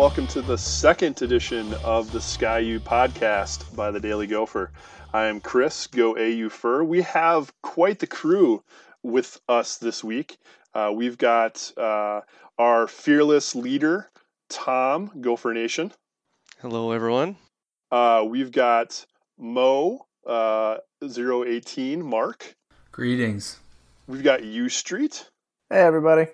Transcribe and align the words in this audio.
Hello, 0.00 0.08
and 0.08 0.16
welcome 0.16 0.32
to 0.32 0.40
the 0.40 0.56
second 0.56 1.20
edition 1.20 1.74
of 1.84 2.10
the 2.10 2.22
Ski 2.22 2.60
U 2.60 2.80
podcast 2.80 3.76
by 3.76 3.90
the 3.90 4.00
Daily 4.00 4.26
Gopher. 4.26 4.72
I 5.12 5.26
am 5.26 5.42
Chris, 5.42 5.86
GoAUpher. 5.88 6.86
We 6.86 7.02
have 7.02 7.52
quite 7.60 7.98
the 7.98 8.06
crew 8.06 8.64
with 9.02 9.38
us 9.46 9.76
this 9.76 10.02
week. 10.02 10.38
Uh, 10.72 10.90
we've 10.94 11.18
got 11.18 11.70
uh, 11.76 12.22
our 12.58 12.86
fearless 12.86 13.54
leader, 13.54 14.08
Tom, 14.48 15.10
Gopher 15.20 15.52
Nation. 15.52 15.92
Hello, 16.62 16.92
everyone. 16.92 17.36
Uh, 17.92 18.24
we've 18.26 18.52
got 18.52 19.04
Mo, 19.36 20.06
uh, 20.26 20.78
018, 21.02 22.02
Mark. 22.02 22.54
Greetings. 22.90 23.58
We've 24.06 24.24
got 24.24 24.44
U 24.44 24.70
Street. 24.70 25.28
Hey, 25.68 25.82
everybody. 25.82 26.28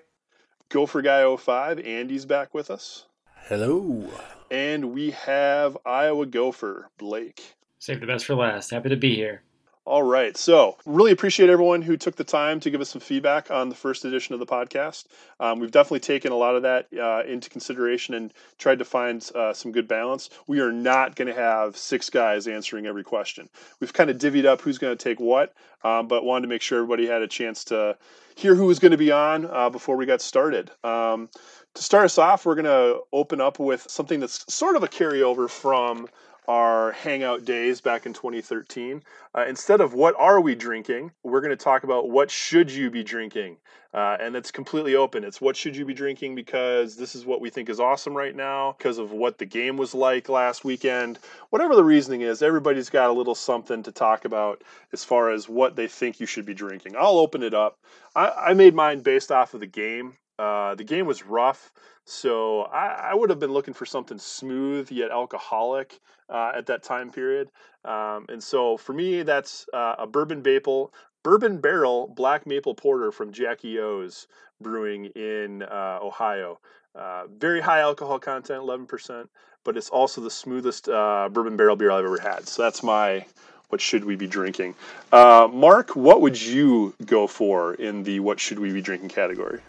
Gopher 0.69 1.01
Guy 1.01 1.35
05, 1.35 1.79
Andy's 1.79 2.23
back 2.23 2.53
with 2.53 2.71
us. 2.71 3.03
Hello. 3.49 4.05
And 4.51 4.93
we 4.93 5.11
have 5.11 5.77
Iowa 5.85 6.25
Gopher, 6.25 6.89
Blake. 6.97 7.55
Save 7.79 8.01
the 8.01 8.05
best 8.05 8.25
for 8.25 8.35
last. 8.35 8.71
Happy 8.71 8.89
to 8.89 8.97
be 8.97 9.15
here. 9.15 9.41
All 9.85 10.03
right. 10.03 10.35
So, 10.35 10.75
really 10.85 11.13
appreciate 11.13 11.49
everyone 11.49 11.81
who 11.81 11.95
took 11.95 12.17
the 12.17 12.25
time 12.25 12.59
to 12.59 12.69
give 12.69 12.81
us 12.81 12.89
some 12.89 12.99
feedback 12.99 13.49
on 13.49 13.69
the 13.69 13.75
first 13.75 14.03
edition 14.03 14.33
of 14.33 14.41
the 14.41 14.45
podcast. 14.45 15.05
Um, 15.39 15.61
we've 15.61 15.71
definitely 15.71 16.01
taken 16.01 16.33
a 16.33 16.35
lot 16.35 16.57
of 16.57 16.63
that 16.63 16.87
uh, 17.01 17.23
into 17.25 17.49
consideration 17.49 18.15
and 18.15 18.33
tried 18.57 18.79
to 18.79 18.85
find 18.85 19.25
uh, 19.33 19.53
some 19.53 19.71
good 19.71 19.87
balance. 19.87 20.29
We 20.47 20.59
are 20.59 20.73
not 20.73 21.15
going 21.15 21.29
to 21.29 21.33
have 21.33 21.77
six 21.77 22.09
guys 22.09 22.47
answering 22.47 22.85
every 22.85 23.05
question. 23.05 23.47
We've 23.79 23.93
kind 23.93 24.09
of 24.09 24.17
divvied 24.17 24.43
up 24.43 24.59
who's 24.59 24.77
going 24.77 24.97
to 24.97 25.01
take 25.01 25.21
what, 25.21 25.53
um, 25.85 26.09
but 26.09 26.25
wanted 26.25 26.41
to 26.41 26.49
make 26.49 26.61
sure 26.61 26.79
everybody 26.79 27.07
had 27.07 27.21
a 27.21 27.29
chance 27.29 27.63
to 27.65 27.97
hear 28.35 28.55
who 28.55 28.65
was 28.65 28.79
going 28.79 28.91
to 28.91 28.97
be 28.97 29.11
on 29.13 29.45
uh, 29.45 29.69
before 29.69 29.95
we 29.95 30.05
got 30.05 30.19
started. 30.19 30.69
Um, 30.83 31.29
to 31.77 31.83
start 31.83 32.05
us 32.05 32.17
off, 32.17 32.45
we're 32.45 32.55
going 32.55 32.65
to 32.65 33.01
open 33.13 33.39
up 33.39 33.59
with 33.59 33.85
something 33.89 34.19
that's 34.19 34.51
sort 34.53 34.75
of 34.75 34.83
a 34.83 34.87
carryover 34.87 35.49
from 35.49 36.07
our 36.47 36.93
hangout 36.93 37.45
days 37.45 37.81
back 37.81 38.05
in 38.05 38.13
2013. 38.13 39.03
Uh, 39.35 39.45
instead 39.47 39.81
of 39.81 39.93
what 39.93 40.15
are 40.17 40.39
we 40.39 40.55
drinking, 40.55 41.11
we're 41.23 41.41
going 41.41 41.55
to 41.55 41.63
talk 41.63 41.83
about 41.83 42.09
what 42.09 42.31
should 42.31 42.71
you 42.71 42.89
be 42.89 43.03
drinking. 43.03 43.57
Uh, 43.93 44.17
and 44.19 44.35
it's 44.35 44.51
completely 44.51 44.95
open. 44.95 45.23
It's 45.23 45.41
what 45.41 45.55
should 45.55 45.75
you 45.75 45.85
be 45.85 45.93
drinking 45.93 46.35
because 46.35 46.95
this 46.95 47.15
is 47.15 47.25
what 47.25 47.41
we 47.41 47.49
think 47.49 47.69
is 47.69 47.79
awesome 47.79 48.15
right 48.15 48.35
now, 48.35 48.75
because 48.77 48.97
of 48.97 49.11
what 49.11 49.37
the 49.37 49.45
game 49.45 49.77
was 49.77 49.93
like 49.93 50.29
last 50.29 50.63
weekend. 50.63 51.19
Whatever 51.49 51.75
the 51.75 51.83
reasoning 51.83 52.21
is, 52.21 52.41
everybody's 52.41 52.89
got 52.89 53.09
a 53.09 53.13
little 53.13 53.35
something 53.35 53.83
to 53.83 53.91
talk 53.91 54.25
about 54.25 54.63
as 54.93 55.03
far 55.03 55.31
as 55.31 55.49
what 55.49 55.75
they 55.75 55.87
think 55.87 56.19
you 56.19 56.25
should 56.25 56.45
be 56.45 56.53
drinking. 56.53 56.95
I'll 56.97 57.17
open 57.17 57.43
it 57.43 57.53
up. 57.53 57.77
I, 58.15 58.29
I 58.29 58.53
made 58.53 58.73
mine 58.73 59.01
based 59.01 59.31
off 59.31 59.53
of 59.53 59.59
the 59.59 59.67
game. 59.67 60.17
Uh, 60.39 60.75
the 60.75 60.83
game 60.83 61.07
was 61.07 61.23
rough, 61.23 61.71
so 62.05 62.61
I, 62.63 63.09
I, 63.09 63.15
would 63.15 63.31
have 63.31 63.39
been 63.39 63.53
looking 63.53 63.73
for 63.73 63.87
something 63.87 64.19
smooth 64.19 64.91
yet 64.91 65.09
alcoholic 65.09 65.99
uh, 66.29 66.51
at 66.55 66.67
that 66.67 66.83
time 66.83 67.11
period. 67.11 67.49
Um, 67.83 68.27
and 68.29 68.43
so 68.43 68.77
for 68.77 68.93
me, 68.93 69.23
that's 69.23 69.65
uh, 69.73 69.95
a 69.97 70.05
bourbon 70.05 70.43
maple, 70.43 70.93
bourbon 71.23 71.59
barrel 71.59 72.13
black 72.15 72.45
maple 72.45 72.75
porter 72.75 73.11
from 73.11 73.31
Jackie 73.31 73.79
O's 73.79 74.27
Brewing 74.61 75.05
in 75.15 75.63
uh, 75.63 75.97
Ohio. 76.03 76.59
Uh, 76.93 77.23
very 77.35 77.59
high 77.59 77.79
alcohol 77.79 78.19
content, 78.19 78.61
11%, 78.61 79.27
but 79.63 79.75
it's 79.75 79.89
also 79.89 80.21
the 80.21 80.29
smoothest 80.29 80.85
bourbon 80.85 81.57
barrel 81.57 81.75
beer 81.75 81.89
I've 81.89 82.05
ever 82.05 82.19
had. 82.19 82.47
So 82.47 82.61
that's 82.61 82.83
my 82.83 83.25
what 83.69 83.81
should 83.81 84.05
we 84.05 84.15
be 84.15 84.27
drinking. 84.27 84.75
Mark, 85.11 85.95
what 85.95 86.21
would 86.21 86.39
you 86.39 86.93
go 87.03 87.25
for 87.25 87.73
in 87.73 88.03
the 88.03 88.19
what 88.19 88.39
should 88.39 88.59
we 88.59 88.71
be 88.71 88.81
drinking 88.81 89.09
category? 89.09 89.61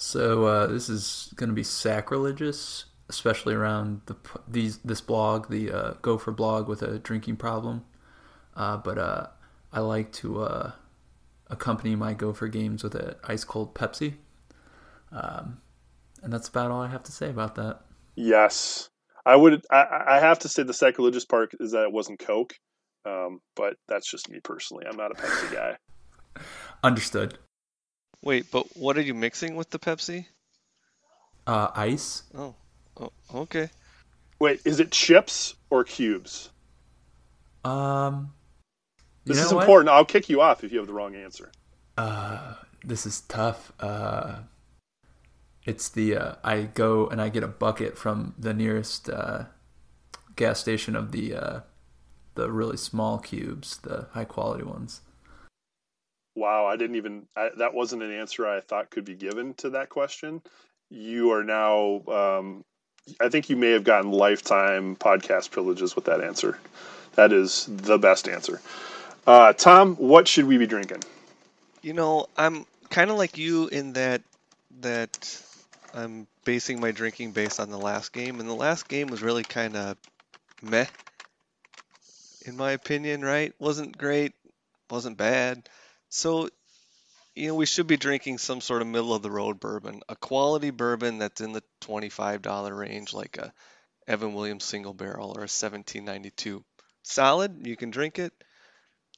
So 0.00 0.46
uh, 0.46 0.66
this 0.66 0.88
is 0.88 1.30
going 1.36 1.50
to 1.50 1.54
be 1.54 1.62
sacrilegious, 1.62 2.86
especially 3.10 3.52
around 3.52 4.00
the 4.06 4.16
these 4.48 4.78
this 4.78 5.02
blog, 5.02 5.50
the 5.50 5.70
uh, 5.70 5.92
Gopher 6.00 6.32
blog 6.32 6.68
with 6.68 6.80
a 6.80 6.98
drinking 6.98 7.36
problem. 7.36 7.84
Uh, 8.56 8.78
but 8.78 8.96
uh, 8.96 9.26
I 9.70 9.80
like 9.80 10.10
to 10.14 10.40
uh, 10.40 10.72
accompany 11.50 11.96
my 11.96 12.14
Gopher 12.14 12.48
games 12.48 12.82
with 12.82 12.94
an 12.94 13.16
ice 13.24 13.44
cold 13.44 13.74
Pepsi. 13.74 14.14
Um, 15.12 15.60
and 16.22 16.32
that's 16.32 16.48
about 16.48 16.70
all 16.70 16.80
I 16.80 16.88
have 16.88 17.02
to 17.02 17.12
say 17.12 17.28
about 17.28 17.56
that. 17.56 17.82
Yes, 18.16 18.88
I 19.26 19.36
would. 19.36 19.66
I, 19.70 20.04
I 20.06 20.20
have 20.20 20.38
to 20.40 20.48
say 20.48 20.62
the 20.62 20.72
sacrilegious 20.72 21.26
part 21.26 21.52
is 21.60 21.72
that 21.72 21.82
it 21.82 21.92
wasn't 21.92 22.20
Coke, 22.20 22.54
um, 23.04 23.42
but 23.54 23.76
that's 23.86 24.10
just 24.10 24.30
me 24.30 24.40
personally. 24.42 24.86
I'm 24.90 24.96
not 24.96 25.10
a 25.10 25.14
Pepsi 25.14 25.52
guy. 25.52 25.76
Understood. 26.82 27.36
Wait, 28.22 28.50
but 28.50 28.66
what 28.76 28.98
are 28.98 29.02
you 29.02 29.14
mixing 29.14 29.56
with 29.56 29.70
the 29.70 29.78
Pepsi? 29.78 30.26
Uh, 31.46 31.68
ice. 31.74 32.24
Oh, 32.36 32.54
oh, 32.98 33.10
okay. 33.34 33.70
Wait, 34.38 34.60
is 34.64 34.80
it 34.80 34.90
chips 34.90 35.54
or 35.70 35.84
cubes? 35.84 36.50
Um, 37.64 38.32
this 39.24 39.38
is 39.38 39.52
important. 39.52 39.86
What? 39.86 39.96
I'll 39.96 40.04
kick 40.04 40.28
you 40.28 40.40
off 40.40 40.64
if 40.64 40.72
you 40.72 40.78
have 40.78 40.86
the 40.86 40.92
wrong 40.92 41.14
answer. 41.14 41.50
Uh, 41.96 42.54
this 42.84 43.06
is 43.06 43.22
tough. 43.22 43.72
Uh, 43.80 44.40
it's 45.64 45.88
the 45.88 46.16
uh, 46.16 46.34
I 46.44 46.62
go 46.62 47.06
and 47.08 47.20
I 47.20 47.28
get 47.28 47.42
a 47.42 47.48
bucket 47.48 47.98
from 47.98 48.34
the 48.38 48.54
nearest 48.54 49.08
uh, 49.10 49.44
gas 50.36 50.60
station 50.60 50.96
of 50.96 51.12
the 51.12 51.34
uh, 51.34 51.60
the 52.34 52.50
really 52.50 52.78
small 52.78 53.18
cubes, 53.18 53.78
the 53.78 54.08
high 54.12 54.24
quality 54.24 54.64
ones 54.64 55.02
wow, 56.34 56.66
I 56.66 56.76
didn't 56.76 56.96
even, 56.96 57.26
I, 57.36 57.50
that 57.58 57.74
wasn't 57.74 58.02
an 58.02 58.12
answer 58.12 58.46
I 58.46 58.60
thought 58.60 58.90
could 58.90 59.04
be 59.04 59.14
given 59.14 59.54
to 59.54 59.70
that 59.70 59.88
question. 59.88 60.42
You 60.90 61.32
are 61.32 61.44
now, 61.44 62.02
um, 62.08 62.64
I 63.20 63.28
think 63.28 63.50
you 63.50 63.56
may 63.56 63.70
have 63.70 63.84
gotten 63.84 64.10
lifetime 64.10 64.96
podcast 64.96 65.50
privileges 65.50 65.94
with 65.94 66.06
that 66.06 66.20
answer. 66.20 66.58
That 67.14 67.32
is 67.32 67.66
the 67.68 67.98
best 67.98 68.28
answer. 68.28 68.60
Uh, 69.26 69.52
Tom, 69.52 69.96
what 69.96 70.28
should 70.28 70.46
we 70.46 70.58
be 70.58 70.66
drinking? 70.66 71.02
You 71.82 71.92
know, 71.92 72.26
I'm 72.36 72.66
kind 72.88 73.10
of 73.10 73.16
like 73.16 73.38
you 73.38 73.68
in 73.68 73.94
that 73.94 74.22
that 74.80 75.42
I'm 75.94 76.26
basing 76.44 76.80
my 76.80 76.90
drinking 76.90 77.32
based 77.32 77.60
on 77.60 77.70
the 77.70 77.78
last 77.78 78.12
game, 78.12 78.40
and 78.40 78.48
the 78.48 78.54
last 78.54 78.88
game 78.88 79.08
was 79.08 79.22
really 79.22 79.42
kind 79.42 79.76
of 79.76 79.96
meh, 80.62 80.86
in 82.46 82.56
my 82.56 82.72
opinion. 82.72 83.22
Right? 83.22 83.52
wasn't 83.58 83.96
great, 83.96 84.32
wasn't 84.90 85.16
bad. 85.16 85.68
So, 86.10 86.48
you 87.36 87.48
know, 87.48 87.54
we 87.54 87.66
should 87.66 87.86
be 87.86 87.96
drinking 87.96 88.38
some 88.38 88.60
sort 88.60 88.82
of 88.82 88.88
middle 88.88 89.14
of 89.14 89.22
the 89.22 89.30
road 89.30 89.60
bourbon, 89.60 90.02
a 90.08 90.16
quality 90.16 90.70
bourbon 90.70 91.18
that's 91.18 91.40
in 91.40 91.52
the 91.52 91.62
$25 91.82 92.76
range, 92.76 93.14
like 93.14 93.38
a 93.38 93.52
Evan 94.06 94.34
Williams 94.34 94.64
single 94.64 94.92
barrel 94.92 95.28
or 95.28 95.40
a 95.40 95.48
1792. 95.48 96.64
Solid, 97.02 97.64
you 97.66 97.76
can 97.76 97.90
drink 97.90 98.18
it. 98.18 98.32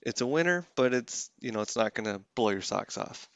It's 0.02 0.20
a 0.20 0.26
winner, 0.26 0.66
but 0.76 0.92
it's, 0.92 1.30
you 1.40 1.50
know, 1.50 1.62
it's 1.62 1.76
not 1.76 1.94
going 1.94 2.12
to 2.12 2.22
blow 2.36 2.50
your 2.50 2.60
socks 2.60 2.98
off. 2.98 3.28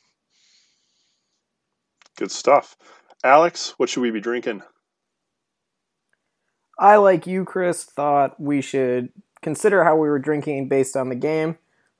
Good 2.17 2.31
stuff. 2.31 2.77
Alex, 3.25 3.75
what 3.79 3.89
should 3.89 4.03
we 4.03 4.11
be 4.11 4.21
drinking? 4.21 4.63
I, 6.79 6.97
like 6.97 7.27
you, 7.27 7.45
Chris, 7.45 7.85
thought 7.85 8.39
we 8.39 8.61
should 8.61 9.11
consider 9.41 9.85
how 9.85 9.97
we 9.97 10.09
were 10.09 10.19
drinking 10.19 10.69
based 10.69 10.97
on 10.97 11.09
the 11.09 11.15
game 11.15 11.57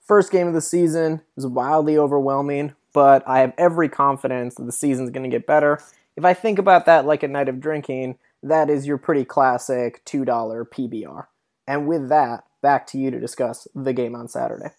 First 0.07 0.31
game 0.31 0.47
of 0.47 0.55
the 0.55 0.61
season 0.61 1.21
was 1.35 1.49
wildly 1.49 1.99
overwhelming, 1.99 2.75
but 2.93 3.27
I 3.27 3.41
have 3.41 3.53
every 3.59 3.89
confidence 3.89 4.55
that 4.55 4.65
the 4.65 4.73
season's 4.73 5.11
going 5.11 5.29
to 5.29 5.37
get 5.37 5.49
better. 5.49 5.81
If 6.17 6.25
I 6.25 6.33
think 6.33 6.61
about 6.61 6.87
that 6.87 7.07
like 7.07 7.25
a 7.25 7.29
night 7.29 7.49
of 7.49 7.61
drinking, 7.61 8.17
that 8.41 8.71
is 8.71 8.87
your 8.87 8.99
pretty 8.99 9.25
classic 9.25 10.05
$2 10.05 10.25
PBR. 10.25 11.27
And 11.67 11.89
with 11.89 12.09
that, 12.09 12.45
back 12.63 12.87
to 12.89 12.99
you 12.99 13.11
to 13.11 13.19
discuss 13.19 13.67
the 13.75 13.93
game 13.93 14.15
on 14.15 14.29
Saturday. 14.29 14.71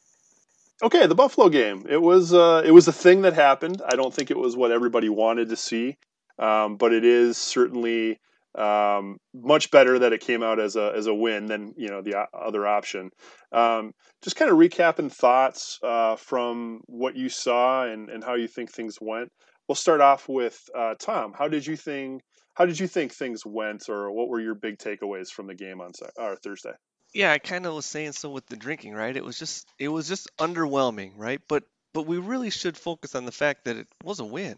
Okay, 0.82 1.08
the 1.08 1.16
Buffalo 1.16 1.50
game. 1.50 1.86
It 1.90 2.02
was 2.02 2.34
uh, 2.34 2.62
it 2.64 2.72
was 2.72 2.88
a 2.88 2.94
thing 2.94 3.24
that 3.24 3.34
happened. 3.34 3.82
I 3.86 3.96
don't 3.96 4.14
think 4.14 4.32
it 4.32 4.38
was 4.38 4.56
what 4.56 4.72
everybody 4.72 5.10
wanted 5.10 5.50
to 5.50 5.56
see, 5.56 5.98
um, 6.38 6.78
but 6.78 6.94
it 6.94 7.04
is 7.04 7.36
certainly 7.36 8.20
um, 8.56 9.18
much 9.34 9.72
better 9.72 10.00
that 10.00 10.14
it 10.14 10.22
came 10.22 10.44
out 10.44 10.60
as 10.60 10.76
a 10.76 10.94
as 10.96 11.08
a 11.08 11.14
win 11.14 11.46
than 11.46 11.74
you 11.78 11.90
know 11.90 12.02
the 12.02 12.28
other 12.34 12.66
option. 12.66 13.10
Um, 13.52 13.92
just 14.24 14.36
kind 14.36 14.52
of 14.52 14.58
recapping 14.58 15.12
thoughts 15.12 15.80
uh, 15.84 16.16
from 16.16 16.82
what 16.88 17.16
you 17.16 17.30
saw 17.30 17.86
and, 17.86 18.10
and 18.10 18.24
how 18.24 18.36
you 18.36 18.48
think 18.48 18.72
things 18.72 18.98
went. 19.00 19.30
We'll 19.68 19.76
start 19.76 20.02
off 20.02 20.28
with 20.28 20.60
uh, 20.76 20.96
Tom. 21.00 21.34
How 21.38 21.48
did 21.48 21.66
you 21.66 21.76
think? 21.76 22.22
How 22.56 22.66
did 22.66 22.80
you 22.80 22.88
think 22.88 23.14
things 23.14 23.46
went, 23.46 23.88
or 23.88 24.12
what 24.12 24.30
were 24.30 24.40
your 24.40 24.56
big 24.56 24.80
takeaways 24.80 25.30
from 25.30 25.46
the 25.46 25.54
game 25.54 25.80
on 25.80 25.92
or 26.18 26.36
Thursday? 26.38 26.74
Yeah, 27.14 27.32
I 27.32 27.38
kind 27.38 27.66
of 27.66 27.74
was 27.74 27.86
saying 27.86 28.14
so 28.14 28.30
with 28.30 28.48
the 28.48 28.56
drinking, 28.56 28.94
right? 28.94 29.16
It 29.16 29.24
was 29.24 29.38
just 29.38 29.68
it 29.80 29.90
was 29.90 30.08
just 30.08 30.30
underwhelming, 30.40 31.12
right? 31.16 31.42
But 31.48 31.64
but 31.94 32.08
we 32.08 32.18
really 32.18 32.50
should 32.50 32.78
focus 32.78 33.16
on 33.16 33.26
the 33.26 33.32
fact 33.32 33.66
that 33.66 33.78
it 33.78 33.88
was 34.04 34.20
a 34.20 34.26
win, 34.26 34.58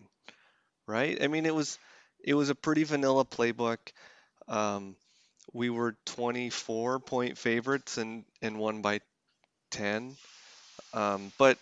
right? 0.88 1.21
I 1.21 1.27
mean, 1.27 1.45
it 1.45 1.56
was 1.56 1.77
it 2.24 2.33
was 2.33 2.50
a 2.50 2.56
pretty 2.56 2.83
vanilla 2.83 3.25
playbook. 3.25 3.80
Um, 4.48 4.95
we 5.54 5.69
were 5.69 5.95
24 6.06 7.00
point 7.00 7.38
favorites 7.38 7.98
and, 7.98 8.25
and 8.42 8.57
won 8.60 8.81
by 8.81 9.01
10. 9.71 10.16
Um, 10.94 11.31
but 11.38 11.57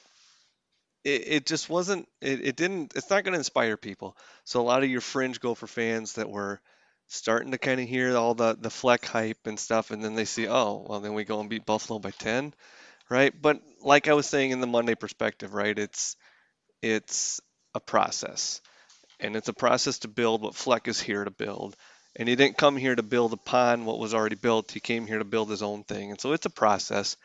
it, 1.04 1.24
it 1.28 1.46
just 1.46 1.70
wasn't, 1.70 2.08
it, 2.22 2.46
it 2.46 2.56
didn't, 2.56 2.94
it's 2.96 3.10
not 3.10 3.24
going 3.24 3.34
to 3.34 3.40
inspire 3.40 3.78
people. 3.78 4.16
So 4.44 4.62
a 4.62 4.64
lot 4.64 4.84
of 4.84 4.90
your 4.90 5.02
fringe 5.02 5.40
Gopher 5.40 5.68
fans 5.68 6.14
that 6.14 6.30
were 6.30 6.60
starting 7.08 7.52
to 7.52 7.58
kind 7.58 7.80
of 7.80 7.88
hear 7.88 8.16
all 8.18 8.34
the 8.36 8.58
the 8.60 8.70
Fleck 8.70 9.06
hype 9.06 9.48
and 9.48 9.58
stuff, 9.60 9.92
and 9.92 10.04
then 10.04 10.16
they 10.16 10.26
see, 10.26 10.48
oh, 10.48 10.86
well, 10.90 11.00
then 11.00 11.14
we 11.14 11.24
go 11.24 11.40
and 11.40 11.50
beat 11.50 11.66
Buffalo 11.66 12.00
by 12.00 12.12
10, 12.12 12.54
right? 13.10 13.34
But 13.42 13.62
like 13.82 14.08
I 14.10 14.14
was 14.14 14.26
saying 14.26 14.52
in 14.52 14.60
the 14.60 14.68
Monday 14.68 14.96
perspective, 14.96 15.54
right? 15.54 15.78
It's 15.78 16.18
it's 16.82 17.42
a 17.76 17.80
process, 17.80 18.62
and 19.20 19.36
it's 19.36 19.50
a 19.50 19.54
process 19.54 20.00
to 20.00 20.08
build 20.08 20.42
what 20.42 20.56
Fleck 20.56 20.88
is 20.88 21.00
here 21.00 21.24
to 21.24 21.32
build. 21.32 21.76
And 22.16 22.28
he 22.28 22.36
didn't 22.36 22.58
come 22.58 22.78
here 22.78 22.96
to 22.96 23.04
build 23.04 23.34
upon 23.34 23.86
what 23.86 24.00
was 24.00 24.14
already 24.14 24.36
built. 24.36 24.72
He 24.72 24.80
came 24.80 25.06
here 25.06 25.20
to 25.20 25.26
build 25.26 25.50
his 25.50 25.62
own 25.62 25.84
thing, 25.84 26.12
and 26.12 26.20
so 26.20 26.34
it's 26.34 26.46
a 26.46 26.52
process. 26.52 27.16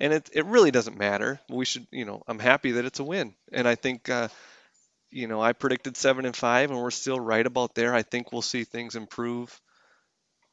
And 0.00 0.12
it, 0.12 0.30
it 0.32 0.46
really 0.46 0.70
doesn't 0.70 0.96
matter. 0.96 1.40
We 1.50 1.64
should, 1.64 1.86
you 1.90 2.04
know, 2.04 2.22
I'm 2.26 2.38
happy 2.38 2.72
that 2.72 2.84
it's 2.84 3.00
a 3.00 3.04
win. 3.04 3.34
And 3.52 3.66
I 3.68 3.74
think 3.74 4.08
uh, 4.08 4.28
you 5.10 5.26
know, 5.26 5.40
I 5.40 5.52
predicted 5.52 5.96
seven 5.96 6.24
and 6.24 6.36
five, 6.36 6.70
and 6.70 6.80
we're 6.80 6.90
still 6.90 7.18
right 7.18 7.46
about 7.46 7.74
there. 7.74 7.94
I 7.94 8.02
think 8.02 8.32
we'll 8.32 8.42
see 8.42 8.64
things 8.64 8.96
improve. 8.96 9.58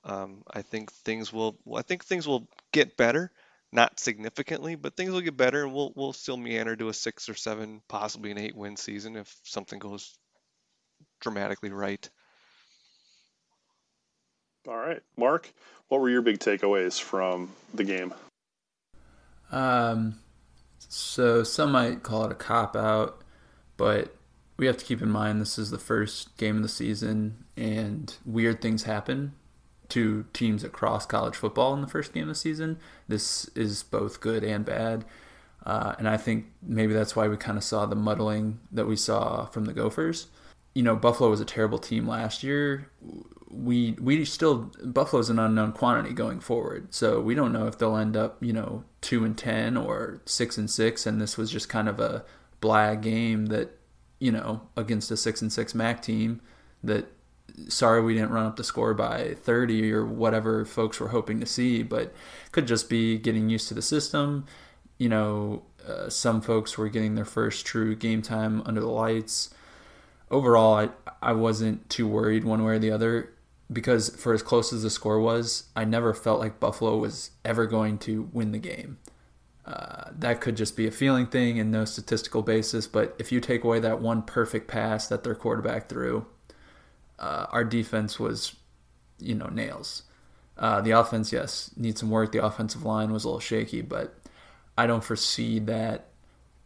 Um, 0.03 0.43
I 0.51 0.61
think 0.61 0.91
things 0.91 1.33
will. 1.33 1.57
I 1.75 1.81
think 1.81 2.05
things 2.05 2.27
will 2.27 2.47
get 2.71 2.95
better, 2.95 3.31
not 3.71 3.99
significantly, 3.99 4.75
but 4.75 4.95
things 4.95 5.11
will 5.11 5.21
get 5.21 5.35
better, 5.35 5.63
and 5.63 5.73
we'll 5.73 5.91
we'll 5.95 6.13
still 6.13 6.37
meander 6.37 6.75
to 6.75 6.89
a 6.89 6.93
six 6.93 7.27
or 7.27 7.35
seven, 7.35 7.81
possibly 7.87 8.31
an 8.31 8.37
eight 8.37 8.55
win 8.55 8.77
season 8.77 9.15
if 9.15 9.35
something 9.43 9.79
goes 9.79 10.17
dramatically 11.19 11.71
right. 11.71 12.09
All 14.67 14.77
right, 14.77 15.01
Mark, 15.15 15.53
what 15.89 16.01
were 16.01 16.09
your 16.09 16.21
big 16.21 16.39
takeaways 16.39 16.99
from 16.99 17.51
the 17.73 17.83
game? 17.83 18.13
Um, 19.51 20.19
so 20.79 21.43
some 21.43 21.71
might 21.71 22.03
call 22.03 22.25
it 22.25 22.31
a 22.31 22.35
cop 22.35 22.75
out, 22.75 23.21
but 23.77 24.15
we 24.57 24.65
have 24.65 24.77
to 24.77 24.85
keep 24.85 25.01
in 25.01 25.09
mind 25.09 25.39
this 25.39 25.57
is 25.59 25.69
the 25.69 25.77
first 25.77 26.35
game 26.37 26.57
of 26.57 26.63
the 26.63 26.69
season 26.69 27.45
and 27.57 28.15
weird 28.25 28.61
things 28.61 28.83
happen 28.83 29.33
to 29.89 30.25
teams 30.33 30.63
across 30.63 31.05
college 31.05 31.35
football 31.35 31.73
in 31.73 31.81
the 31.81 31.87
first 31.87 32.13
game 32.13 32.23
of 32.23 32.29
the 32.29 32.35
season. 32.35 32.79
This 33.07 33.45
is 33.55 33.83
both 33.83 34.19
good 34.19 34.43
and 34.43 34.65
bad. 34.65 35.05
Uh, 35.65 35.95
and 35.97 36.07
I 36.07 36.17
think 36.17 36.45
maybe 36.61 36.93
that's 36.93 37.15
why 37.15 37.27
we 37.27 37.37
kind 37.37 37.57
of 37.57 37.63
saw 37.63 37.85
the 37.85 37.95
muddling 37.95 38.59
that 38.71 38.87
we 38.87 38.95
saw 38.95 39.45
from 39.45 39.65
the 39.65 39.73
Gophers. 39.73 40.27
You 40.75 40.83
know, 40.83 40.95
Buffalo 40.95 41.31
was 41.31 41.41
a 41.41 41.45
terrible 41.45 41.79
team 41.79 42.07
last 42.07 42.43
year. 42.43 42.91
We 43.49 43.93
we 43.93 44.23
still 44.25 44.71
Buffalo's 44.83 45.29
an 45.29 45.39
unknown 45.39 45.71
quantity 45.71 46.13
going 46.13 46.41
forward, 46.41 46.93
so 46.93 47.19
we 47.19 47.33
don't 47.33 47.53
know 47.53 47.65
if 47.65 47.77
they'll 47.77 47.95
end 47.95 48.15
up 48.15 48.43
you 48.43 48.53
know 48.53 48.83
two 49.01 49.25
and 49.25 49.35
ten 49.37 49.75
or 49.77 50.21
six 50.25 50.57
and 50.57 50.69
six. 50.69 51.07
And 51.07 51.19
this 51.19 51.37
was 51.37 51.49
just 51.49 51.69
kind 51.69 51.89
of 51.89 51.99
a 51.99 52.23
blag 52.61 53.01
game 53.01 53.47
that 53.47 53.79
you 54.19 54.31
know, 54.31 54.61
against 54.77 55.11
a 55.11 55.17
six 55.17 55.41
and 55.41 55.51
six 55.51 55.75
MAC 55.75 56.01
team 56.01 56.41
that 56.83 57.11
sorry 57.67 58.01
we 58.01 58.13
didn't 58.13 58.31
run 58.31 58.45
up 58.45 58.55
the 58.55 58.63
score 58.63 58.93
by 58.93 59.35
30 59.41 59.93
or 59.93 60.05
whatever 60.05 60.65
folks 60.65 60.99
were 60.99 61.09
hoping 61.09 61.39
to 61.39 61.45
see, 61.45 61.83
but 61.83 62.13
could 62.51 62.67
just 62.67 62.89
be 62.89 63.17
getting 63.17 63.49
used 63.49 63.67
to 63.67 63.73
the 63.73 63.81
system. 63.81 64.45
You 64.97 65.09
know, 65.09 65.63
uh, 65.87 66.09
some 66.09 66.41
folks 66.41 66.77
were 66.77 66.89
getting 66.89 67.15
their 67.15 67.25
first 67.25 67.65
true 67.65 67.95
game 67.95 68.21
time 68.21 68.61
under 68.65 68.81
the 68.81 68.89
lights. 68.89 69.53
Overall, 70.35 70.73
I, 70.73 70.89
I 71.21 71.31
wasn't 71.31 71.89
too 71.89 72.09
worried 72.09 72.43
one 72.43 72.61
way 72.65 72.73
or 72.73 72.79
the 72.79 72.91
other 72.91 73.33
because 73.71 74.09
for 74.09 74.33
as 74.33 74.43
close 74.43 74.73
as 74.73 74.83
the 74.83 74.89
score 74.89 75.17
was, 75.17 75.69
I 75.77 75.85
never 75.85 76.13
felt 76.13 76.41
like 76.41 76.59
Buffalo 76.59 76.97
was 76.97 77.31
ever 77.45 77.65
going 77.65 77.99
to 77.99 78.29
win 78.33 78.51
the 78.51 78.59
game. 78.59 78.97
Uh, 79.65 80.09
that 80.19 80.41
could 80.41 80.57
just 80.57 80.75
be 80.75 80.87
a 80.87 80.91
feeling 80.91 81.25
thing 81.25 81.57
and 81.57 81.71
no 81.71 81.85
statistical 81.85 82.41
basis. 82.41 82.85
But 82.85 83.15
if 83.17 83.31
you 83.31 83.39
take 83.39 83.63
away 83.63 83.79
that 83.79 84.01
one 84.01 84.23
perfect 84.23 84.67
pass 84.67 85.07
that 85.07 85.23
their 85.23 85.35
quarterback 85.35 85.87
threw, 85.87 86.25
uh, 87.17 87.45
our 87.51 87.63
defense 87.63 88.19
was, 88.19 88.57
you 89.17 89.35
know, 89.35 89.47
nails. 89.47 90.03
Uh, 90.57 90.81
the 90.81 90.91
offense, 90.91 91.31
yes, 91.31 91.71
needs 91.77 92.01
some 92.01 92.09
work. 92.09 92.33
The 92.33 92.45
offensive 92.45 92.83
line 92.83 93.13
was 93.13 93.23
a 93.23 93.29
little 93.29 93.39
shaky, 93.39 93.81
but 93.81 94.13
I 94.77 94.85
don't 94.85 95.01
foresee 95.01 95.59
that 95.59 96.09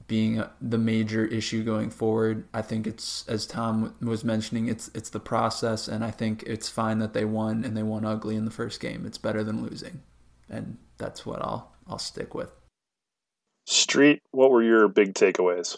being 0.09 0.43
the 0.59 0.77
major 0.77 1.23
issue 1.25 1.63
going 1.63 1.91
forward. 1.91 2.45
I 2.53 2.61
think 2.61 2.85
it's 2.85 3.25
as 3.29 3.45
Tom 3.45 3.95
was 4.01 4.25
mentioning, 4.25 4.67
it's 4.67 4.91
it's 4.93 5.11
the 5.11 5.21
process, 5.21 5.87
and 5.87 6.03
I 6.03 6.11
think 6.11 6.43
it's 6.43 6.67
fine 6.67 6.99
that 6.99 7.13
they 7.13 7.23
won 7.23 7.63
and 7.63 7.77
they 7.77 7.83
won 7.83 8.03
ugly 8.03 8.35
in 8.35 8.43
the 8.43 8.51
first 8.51 8.81
game. 8.81 9.05
It's 9.05 9.19
better 9.19 9.43
than 9.43 9.63
losing, 9.63 10.01
and 10.49 10.77
that's 10.97 11.25
what 11.25 11.41
I'll 11.41 11.71
I'll 11.87 11.99
stick 11.99 12.33
with. 12.33 12.51
Street, 13.65 14.21
what 14.31 14.51
were 14.51 14.63
your 14.63 14.87
big 14.89 15.13
takeaways? 15.13 15.77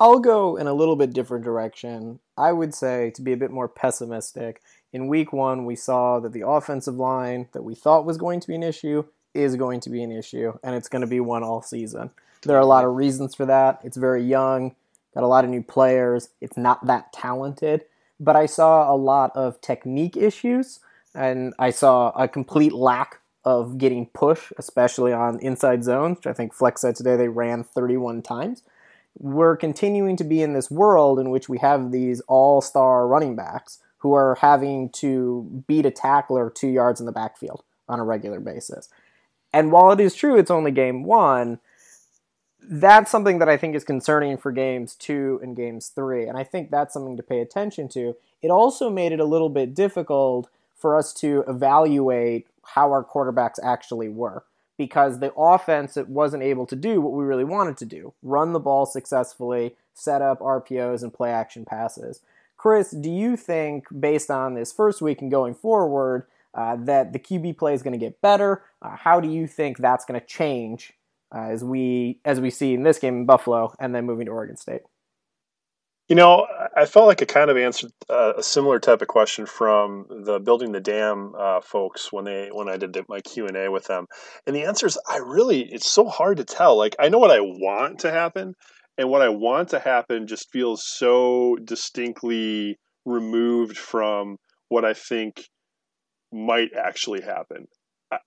I'll 0.00 0.18
go 0.18 0.56
in 0.56 0.66
a 0.66 0.74
little 0.74 0.96
bit 0.96 1.12
different 1.12 1.44
direction. 1.44 2.18
I 2.36 2.52
would 2.52 2.74
say 2.74 3.12
to 3.14 3.22
be 3.22 3.32
a 3.32 3.36
bit 3.36 3.50
more 3.50 3.68
pessimistic. 3.68 4.60
In 4.92 5.06
week 5.06 5.32
one, 5.32 5.64
we 5.64 5.76
saw 5.76 6.18
that 6.20 6.32
the 6.32 6.46
offensive 6.46 6.96
line 6.96 7.48
that 7.52 7.62
we 7.62 7.74
thought 7.74 8.04
was 8.04 8.18
going 8.18 8.40
to 8.40 8.48
be 8.48 8.56
an 8.56 8.62
issue 8.62 9.04
is 9.32 9.54
going 9.54 9.80
to 9.80 9.90
be 9.90 10.02
an 10.02 10.10
issue, 10.10 10.54
and 10.64 10.74
it's 10.74 10.88
going 10.88 11.02
to 11.02 11.06
be 11.06 11.20
one 11.20 11.44
all 11.44 11.62
season. 11.62 12.10
There 12.42 12.56
are 12.56 12.60
a 12.60 12.66
lot 12.66 12.84
of 12.84 12.94
reasons 12.94 13.34
for 13.34 13.46
that. 13.46 13.80
It's 13.84 13.96
very 13.96 14.24
young, 14.24 14.74
got 15.14 15.22
a 15.22 15.28
lot 15.28 15.44
of 15.44 15.50
new 15.50 15.62
players, 15.62 16.30
it's 16.40 16.56
not 16.56 16.86
that 16.86 17.12
talented, 17.12 17.84
but 18.18 18.36
I 18.36 18.46
saw 18.46 18.92
a 18.92 18.96
lot 18.96 19.32
of 19.36 19.60
technique 19.60 20.16
issues, 20.16 20.80
and 21.14 21.54
I 21.58 21.70
saw 21.70 22.10
a 22.10 22.26
complete 22.26 22.72
lack 22.72 23.20
of 23.44 23.78
getting 23.78 24.06
push, 24.06 24.52
especially 24.58 25.12
on 25.12 25.38
inside 25.40 25.84
zones, 25.84 26.18
which 26.18 26.26
I 26.26 26.32
think 26.32 26.54
Flex 26.54 26.80
said 26.80 26.96
today 26.96 27.16
they 27.16 27.28
ran 27.28 27.64
31 27.64 28.22
times. 28.22 28.62
We're 29.18 29.56
continuing 29.56 30.16
to 30.16 30.24
be 30.24 30.42
in 30.42 30.52
this 30.52 30.70
world 30.70 31.18
in 31.18 31.30
which 31.30 31.48
we 31.48 31.58
have 31.58 31.90
these 31.90 32.20
all 32.22 32.60
star 32.60 33.06
running 33.06 33.36
backs 33.36 33.78
who 33.98 34.14
are 34.14 34.36
having 34.36 34.88
to 34.90 35.64
beat 35.66 35.86
a 35.86 35.90
tackler 35.90 36.50
two 36.50 36.68
yards 36.68 36.98
in 36.98 37.06
the 37.06 37.12
backfield 37.12 37.62
on 37.88 38.00
a 38.00 38.04
regular 38.04 38.40
basis. 38.40 38.88
And 39.52 39.70
while 39.70 39.92
it 39.92 40.00
is 40.00 40.14
true 40.14 40.38
it's 40.38 40.50
only 40.50 40.70
game 40.70 41.04
one, 41.04 41.60
that's 42.68 43.10
something 43.10 43.38
that 43.38 43.48
I 43.48 43.56
think 43.56 43.74
is 43.74 43.84
concerning 43.84 44.36
for 44.36 44.52
games 44.52 44.94
two 44.94 45.40
and 45.42 45.56
games 45.56 45.88
three. 45.88 46.26
And 46.26 46.38
I 46.38 46.44
think 46.44 46.70
that's 46.70 46.94
something 46.94 47.16
to 47.16 47.22
pay 47.22 47.40
attention 47.40 47.88
to. 47.90 48.16
It 48.40 48.50
also 48.50 48.90
made 48.90 49.12
it 49.12 49.20
a 49.20 49.24
little 49.24 49.48
bit 49.48 49.74
difficult 49.74 50.48
for 50.76 50.96
us 50.96 51.12
to 51.14 51.44
evaluate 51.46 52.46
how 52.62 52.90
our 52.90 53.04
quarterbacks 53.04 53.58
actually 53.62 54.08
were 54.08 54.44
because 54.76 55.18
the 55.18 55.32
offense 55.34 55.96
it 55.96 56.08
wasn't 56.08 56.42
able 56.42 56.66
to 56.66 56.76
do 56.76 57.00
what 57.00 57.12
we 57.12 57.24
really 57.24 57.44
wanted 57.44 57.76
to 57.76 57.84
do 57.84 58.12
run 58.22 58.52
the 58.52 58.60
ball 58.60 58.86
successfully 58.86 59.76
set 59.94 60.22
up 60.22 60.40
rpos 60.40 61.02
and 61.02 61.12
play 61.12 61.30
action 61.30 61.64
passes 61.64 62.20
chris 62.56 62.90
do 62.90 63.10
you 63.10 63.36
think 63.36 63.86
based 63.98 64.30
on 64.30 64.54
this 64.54 64.72
first 64.72 65.02
week 65.02 65.20
and 65.20 65.30
going 65.30 65.54
forward 65.54 66.26
uh, 66.54 66.76
that 66.76 67.12
the 67.12 67.18
qb 67.18 67.56
play 67.56 67.74
is 67.74 67.82
going 67.82 67.92
to 67.92 67.98
get 67.98 68.20
better 68.20 68.62
uh, 68.80 68.96
how 68.96 69.20
do 69.20 69.28
you 69.28 69.46
think 69.46 69.78
that's 69.78 70.04
going 70.04 70.18
to 70.18 70.26
change 70.26 70.92
uh, 71.34 71.48
as 71.50 71.64
we 71.64 72.20
as 72.24 72.40
we 72.40 72.50
see 72.50 72.74
in 72.74 72.82
this 72.82 72.98
game 72.98 73.18
in 73.18 73.26
buffalo 73.26 73.72
and 73.78 73.94
then 73.94 74.06
moving 74.06 74.26
to 74.26 74.32
oregon 74.32 74.56
state 74.56 74.82
you 76.08 76.16
know, 76.16 76.46
I 76.76 76.84
felt 76.84 77.06
like 77.06 77.22
I 77.22 77.24
kind 77.24 77.50
of 77.50 77.56
answered 77.56 77.90
uh, 78.10 78.34
a 78.36 78.42
similar 78.42 78.78
type 78.78 79.00
of 79.00 79.08
question 79.08 79.46
from 79.46 80.04
the 80.26 80.40
building 80.40 80.72
the 80.72 80.80
dam 80.80 81.32
uh, 81.38 81.62
folks 81.62 82.12
when 82.12 82.26
they 82.26 82.50
when 82.52 82.68
I 82.68 82.76
did 82.76 82.94
my 83.08 83.20
Q 83.20 83.46
and 83.46 83.56
A 83.56 83.70
with 83.70 83.86
them, 83.86 84.06
and 84.46 84.54
the 84.54 84.64
answer 84.64 84.86
is 84.86 84.98
I 85.08 85.18
really 85.18 85.62
it's 85.62 85.88
so 85.88 86.06
hard 86.06 86.36
to 86.36 86.44
tell. 86.44 86.76
Like 86.76 86.96
I 86.98 87.08
know 87.08 87.18
what 87.18 87.30
I 87.30 87.40
want 87.40 88.00
to 88.00 88.10
happen, 88.10 88.54
and 88.98 89.08
what 89.08 89.22
I 89.22 89.30
want 89.30 89.70
to 89.70 89.78
happen 89.78 90.26
just 90.26 90.50
feels 90.50 90.84
so 90.86 91.56
distinctly 91.64 92.78
removed 93.06 93.78
from 93.78 94.36
what 94.68 94.84
I 94.84 94.92
think 94.92 95.48
might 96.30 96.72
actually 96.76 97.22
happen. 97.22 97.68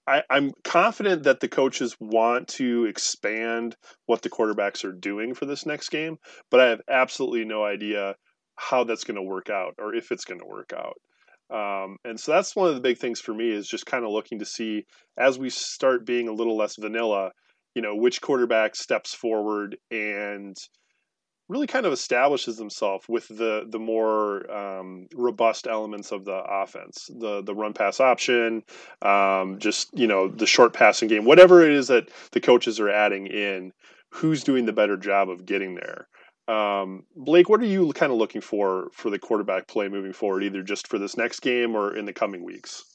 I, 0.07 0.23
am 0.29 0.51
confident 0.63 1.23
that 1.23 1.39
the 1.39 1.47
coaches 1.47 1.95
want 1.99 2.47
to 2.49 2.85
expand 2.85 3.75
what 4.05 4.21
the 4.21 4.29
quarterbacks 4.29 4.83
are 4.83 4.91
doing 4.91 5.33
for 5.33 5.45
this 5.45 5.65
next 5.65 5.89
game, 5.89 6.17
but 6.49 6.59
I 6.59 6.69
have 6.69 6.81
absolutely 6.89 7.45
no 7.45 7.63
idea 7.63 8.15
how 8.55 8.83
that's 8.83 9.03
going 9.03 9.15
to 9.15 9.21
work 9.21 9.49
out 9.49 9.75
or 9.77 9.93
if 9.93 10.11
it's 10.11 10.25
going 10.25 10.39
to 10.39 10.45
work 10.45 10.71
out. 10.73 10.95
Um, 11.51 11.97
and 12.03 12.19
so 12.19 12.31
that's 12.31 12.55
one 12.55 12.69
of 12.69 12.75
the 12.75 12.81
big 12.81 12.97
things 12.97 13.19
for 13.19 13.33
me 13.33 13.51
is 13.51 13.67
just 13.67 13.85
kind 13.85 14.03
of 14.03 14.11
looking 14.11 14.39
to 14.39 14.45
see 14.45 14.85
as 15.17 15.37
we 15.37 15.49
start 15.49 16.05
being 16.05 16.27
a 16.27 16.33
little 16.33 16.57
less 16.57 16.75
vanilla, 16.75 17.31
you 17.75 17.81
know, 17.81 17.95
which 17.95 18.21
quarterback 18.21 18.75
steps 18.75 19.13
forward 19.13 19.77
and 19.91 20.55
really 21.47 21.67
kind 21.67 21.85
of 21.85 21.93
establishes 21.93 22.57
himself 22.57 23.07
with 23.07 23.27
the 23.27 23.65
the 23.69 23.79
more 23.79 24.49
um, 24.51 25.07
robust 25.13 25.67
elements 25.67 26.11
of 26.11 26.25
the 26.25 26.41
offense, 26.47 27.09
the 27.19 27.41
the 27.41 27.53
run 27.53 27.73
pass 27.73 27.99
option, 27.99 28.63
um, 29.01 29.59
just 29.59 29.89
you 29.97 30.07
know 30.07 30.27
the 30.27 30.47
short 30.47 30.73
passing 30.73 31.07
game, 31.07 31.25
whatever 31.25 31.63
it 31.63 31.71
is 31.71 31.87
that 31.87 32.09
the 32.31 32.41
coaches 32.41 32.79
are 32.79 32.89
adding 32.89 33.27
in. 33.27 33.71
Who's 34.09 34.45
doing 34.45 34.65
the 34.65 34.71
better 34.71 34.95
job 34.95 35.29
of 35.29 35.45
getting 35.45 35.75
there? 35.75 36.07
Um, 36.47 37.03
Blake, 37.17 37.49
what 37.49 37.59
are 37.59 37.65
you 37.65 37.91
kind 37.93 38.13
of 38.13 38.17
looking 38.17 38.41
for 38.41 38.89
for 38.93 39.09
the 39.09 39.19
quarterback 39.19 39.67
play 39.67 39.89
moving 39.89 40.13
forward, 40.13 40.43
either 40.43 40.63
just 40.63 40.87
for 40.87 40.97
this 40.97 41.17
next 41.17 41.41
game 41.41 41.75
or 41.75 41.95
in 41.95 42.05
the 42.05 42.13
coming 42.13 42.43
weeks? 42.43 42.94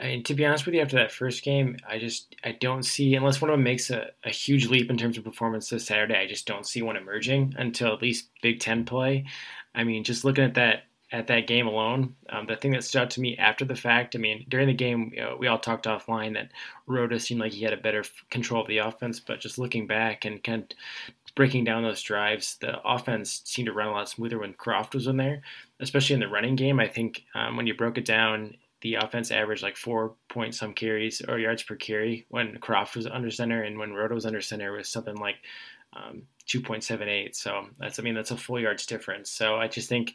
I 0.00 0.22
to 0.24 0.34
be 0.34 0.46
honest 0.46 0.66
with 0.66 0.74
you, 0.74 0.80
after 0.80 0.96
that 0.96 1.12
first 1.12 1.42
game, 1.42 1.76
I 1.88 1.98
just 1.98 2.34
I 2.44 2.52
don't 2.52 2.84
see 2.84 3.14
unless 3.14 3.40
one 3.40 3.50
of 3.50 3.54
them 3.54 3.64
makes 3.64 3.90
a, 3.90 4.10
a 4.24 4.30
huge 4.30 4.66
leap 4.66 4.90
in 4.90 4.96
terms 4.96 5.18
of 5.18 5.24
performance 5.24 5.68
this 5.68 5.86
Saturday. 5.86 6.16
I 6.16 6.26
just 6.26 6.46
don't 6.46 6.66
see 6.66 6.82
one 6.82 6.96
emerging 6.96 7.54
until 7.58 7.92
at 7.92 8.02
least 8.02 8.30
Big 8.42 8.60
Ten 8.60 8.84
play. 8.84 9.26
I 9.74 9.84
mean, 9.84 10.04
just 10.04 10.24
looking 10.24 10.44
at 10.44 10.54
that 10.54 10.84
at 11.12 11.26
that 11.26 11.46
game 11.46 11.66
alone. 11.66 12.14
Um, 12.28 12.46
the 12.46 12.56
thing 12.56 12.70
that 12.72 12.84
stood 12.84 13.02
out 13.02 13.10
to 13.10 13.20
me 13.20 13.36
after 13.36 13.64
the 13.64 13.74
fact, 13.74 14.14
I 14.14 14.18
mean, 14.18 14.46
during 14.48 14.68
the 14.68 14.74
game, 14.74 15.10
you 15.14 15.20
know, 15.20 15.36
we 15.38 15.48
all 15.48 15.58
talked 15.58 15.86
offline 15.86 16.34
that 16.34 16.52
Rhoda 16.86 17.18
seemed 17.18 17.40
like 17.40 17.52
he 17.52 17.64
had 17.64 17.72
a 17.72 17.78
better 17.78 18.04
control 18.30 18.62
of 18.62 18.68
the 18.68 18.78
offense, 18.78 19.18
but 19.18 19.40
just 19.40 19.58
looking 19.58 19.86
back 19.86 20.24
and 20.24 20.42
kind 20.42 20.62
of 20.62 21.34
breaking 21.34 21.64
down 21.64 21.82
those 21.82 22.02
drives, 22.02 22.56
the 22.60 22.80
offense 22.84 23.42
seemed 23.44 23.66
to 23.66 23.72
run 23.72 23.88
a 23.88 23.92
lot 23.92 24.08
smoother 24.08 24.38
when 24.38 24.52
Croft 24.52 24.94
was 24.94 25.08
in 25.08 25.16
there, 25.16 25.42
especially 25.80 26.14
in 26.14 26.20
the 26.20 26.28
running 26.28 26.54
game. 26.54 26.78
I 26.78 26.86
think 26.86 27.24
um, 27.34 27.56
when 27.56 27.66
you 27.66 27.74
broke 27.74 27.98
it 27.98 28.04
down, 28.04 28.56
the 28.82 28.94
offense 28.94 29.30
averaged 29.30 29.62
like 29.62 29.76
four 29.76 30.14
point 30.28 30.54
some 30.54 30.72
carries 30.72 31.22
or 31.26 31.38
yards 31.38 31.62
per 31.62 31.76
carry 31.76 32.26
when 32.28 32.58
Croft 32.58 32.96
was 32.96 33.06
under 33.06 33.30
center, 33.30 33.62
and 33.62 33.78
when 33.78 33.92
Rhoda 33.92 34.14
was 34.14 34.26
under 34.26 34.40
center, 34.40 34.72
was 34.72 34.88
something 34.88 35.16
like 35.16 35.36
um, 35.92 36.22
2.78. 36.46 37.34
So 37.34 37.66
that's, 37.78 37.98
I 37.98 38.02
mean, 38.02 38.14
that's 38.14 38.30
a 38.30 38.36
full 38.36 38.60
yards 38.60 38.86
difference. 38.86 39.30
So 39.30 39.56
I 39.56 39.68
just 39.68 39.88
think 39.88 40.14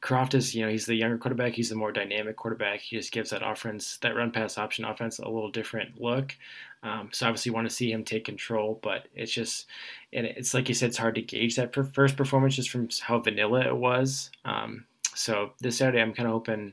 Croft 0.00 0.34
is, 0.34 0.54
you 0.54 0.64
know, 0.64 0.70
he's 0.70 0.86
the 0.86 0.94
younger 0.94 1.18
quarterback. 1.18 1.52
He's 1.52 1.68
the 1.68 1.74
more 1.76 1.92
dynamic 1.92 2.36
quarterback. 2.36 2.80
He 2.80 2.96
just 2.96 3.12
gives 3.12 3.30
that 3.30 3.46
offense, 3.46 3.98
that 3.98 4.16
run 4.16 4.30
pass 4.30 4.58
option 4.58 4.84
offense, 4.84 5.18
a 5.18 5.24
little 5.24 5.50
different 5.50 6.00
look. 6.00 6.34
Um, 6.82 7.10
so 7.12 7.26
obviously, 7.26 7.52
want 7.52 7.68
to 7.68 7.74
see 7.74 7.92
him 7.92 8.04
take 8.04 8.24
control, 8.24 8.80
but 8.82 9.08
it's 9.14 9.32
just, 9.32 9.66
and 10.14 10.24
it's 10.24 10.54
like 10.54 10.68
you 10.68 10.74
said, 10.74 10.88
it's 10.88 10.98
hard 10.98 11.16
to 11.16 11.22
gauge 11.22 11.56
that 11.56 11.74
first 11.74 12.16
performance 12.16 12.56
just 12.56 12.70
from 12.70 12.88
how 13.02 13.18
vanilla 13.18 13.60
it 13.66 13.76
was. 13.76 14.30
Um, 14.46 14.86
so 15.14 15.52
this 15.60 15.76
Saturday, 15.76 16.00
I'm 16.00 16.14
kind 16.14 16.26
of 16.26 16.32
hoping 16.32 16.72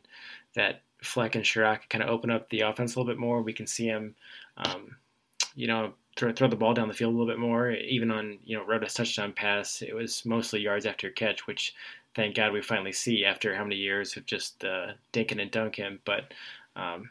that 0.56 0.84
Fleck 1.08 1.36
and 1.36 1.44
Ciarrocca 1.44 1.90
kind 1.90 2.04
of 2.04 2.10
open 2.10 2.30
up 2.30 2.50
the 2.50 2.62
offense 2.62 2.96
a 2.96 3.00
little 3.00 3.12
bit 3.12 3.20
more. 3.20 3.42
We 3.42 3.54
can 3.54 3.68
see 3.68 3.86
him, 3.86 4.16
um, 4.58 4.98
you 5.56 5.68
know, 5.68 5.94
throw, 6.18 6.34
throw 6.34 6.48
the 6.48 6.56
ball 6.56 6.74
down 6.74 6.88
the 6.88 6.94
field 6.94 7.14
a 7.14 7.18
little 7.18 7.32
bit 7.32 7.40
more. 7.40 7.72
Even 7.72 8.12
on 8.12 8.40
you 8.44 8.58
know 8.58 8.66
Rhoda's 8.66 8.94
touchdown 8.94 9.34
pass, 9.34 9.82
it 9.82 9.96
was 9.96 10.26
mostly 10.26 10.60
yards 10.60 10.86
after 10.86 11.10
catch, 11.10 11.48
which 11.48 11.74
thank 12.16 12.36
God 12.36 12.52
we 12.52 12.62
finally 12.62 12.92
see 12.92 13.24
after 13.24 13.56
how 13.56 13.64
many 13.64 13.76
years 13.76 14.18
of 14.18 14.26
just 14.26 14.64
uh, 14.64 14.88
dinking 15.14 15.42
and 15.42 15.52
dunking. 15.52 16.00
But 16.04 16.34
um, 16.76 17.10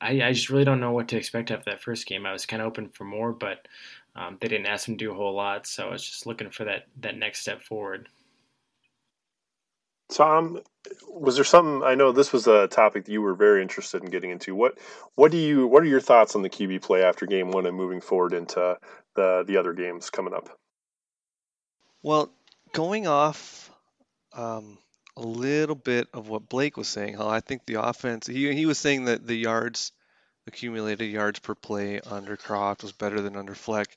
I, 0.00 0.22
I, 0.22 0.32
just 0.32 0.50
really 0.50 0.64
don't 0.64 0.80
know 0.80 0.92
what 0.92 1.08
to 1.08 1.16
expect 1.16 1.50
after 1.50 1.70
that 1.70 1.82
first 1.82 2.06
game. 2.06 2.26
I 2.26 2.32
was 2.32 2.46
kind 2.46 2.60
of 2.60 2.66
hoping 2.66 2.88
for 2.88 3.04
more, 3.04 3.32
but 3.32 3.66
um, 4.14 4.38
they 4.40 4.48
didn't 4.48 4.66
ask 4.66 4.88
him 4.88 4.96
to 4.96 5.04
do 5.04 5.12
a 5.12 5.14
whole 5.14 5.34
lot, 5.34 5.66
so 5.66 5.88
I 5.88 5.92
was 5.92 6.04
just 6.04 6.26
looking 6.26 6.50
for 6.50 6.64
that 6.64 6.86
that 7.00 7.16
next 7.16 7.40
step 7.40 7.62
forward. 7.62 8.08
Tom, 10.08 10.60
was 11.08 11.34
there 11.34 11.44
something? 11.44 11.82
I 11.82 11.94
know 11.94 12.12
this 12.12 12.32
was 12.32 12.46
a 12.46 12.68
topic 12.68 13.04
that 13.04 13.12
you 13.12 13.22
were 13.22 13.34
very 13.34 13.62
interested 13.62 14.02
in 14.02 14.10
getting 14.10 14.30
into. 14.30 14.54
What 14.54 14.78
what 15.14 15.32
do 15.32 15.38
you 15.38 15.66
what 15.66 15.82
are 15.82 15.86
your 15.86 16.00
thoughts 16.00 16.36
on 16.36 16.42
the 16.42 16.50
QB 16.50 16.82
play 16.82 17.02
after 17.02 17.26
game 17.26 17.50
one 17.50 17.66
and 17.66 17.76
moving 17.76 18.00
forward 18.00 18.32
into 18.32 18.78
the 19.14 19.44
the 19.46 19.56
other 19.56 19.72
games 19.72 20.10
coming 20.10 20.34
up? 20.34 20.48
Well, 22.02 22.30
going 22.72 23.06
off 23.06 23.70
um, 24.32 24.78
a 25.16 25.22
little 25.22 25.74
bit 25.74 26.08
of 26.12 26.28
what 26.28 26.48
Blake 26.48 26.76
was 26.76 26.88
saying, 26.88 27.14
how 27.14 27.28
I 27.28 27.40
think 27.40 27.66
the 27.66 27.82
offense 27.82 28.26
he 28.26 28.52
he 28.54 28.66
was 28.66 28.78
saying 28.78 29.06
that 29.06 29.26
the 29.26 29.36
yards 29.36 29.92
accumulated 30.46 31.10
yards 31.10 31.40
per 31.40 31.54
play 31.56 32.00
under 32.00 32.36
Croft 32.36 32.82
was 32.82 32.92
better 32.92 33.20
than 33.20 33.34
under 33.34 33.54
Fleck, 33.54 33.88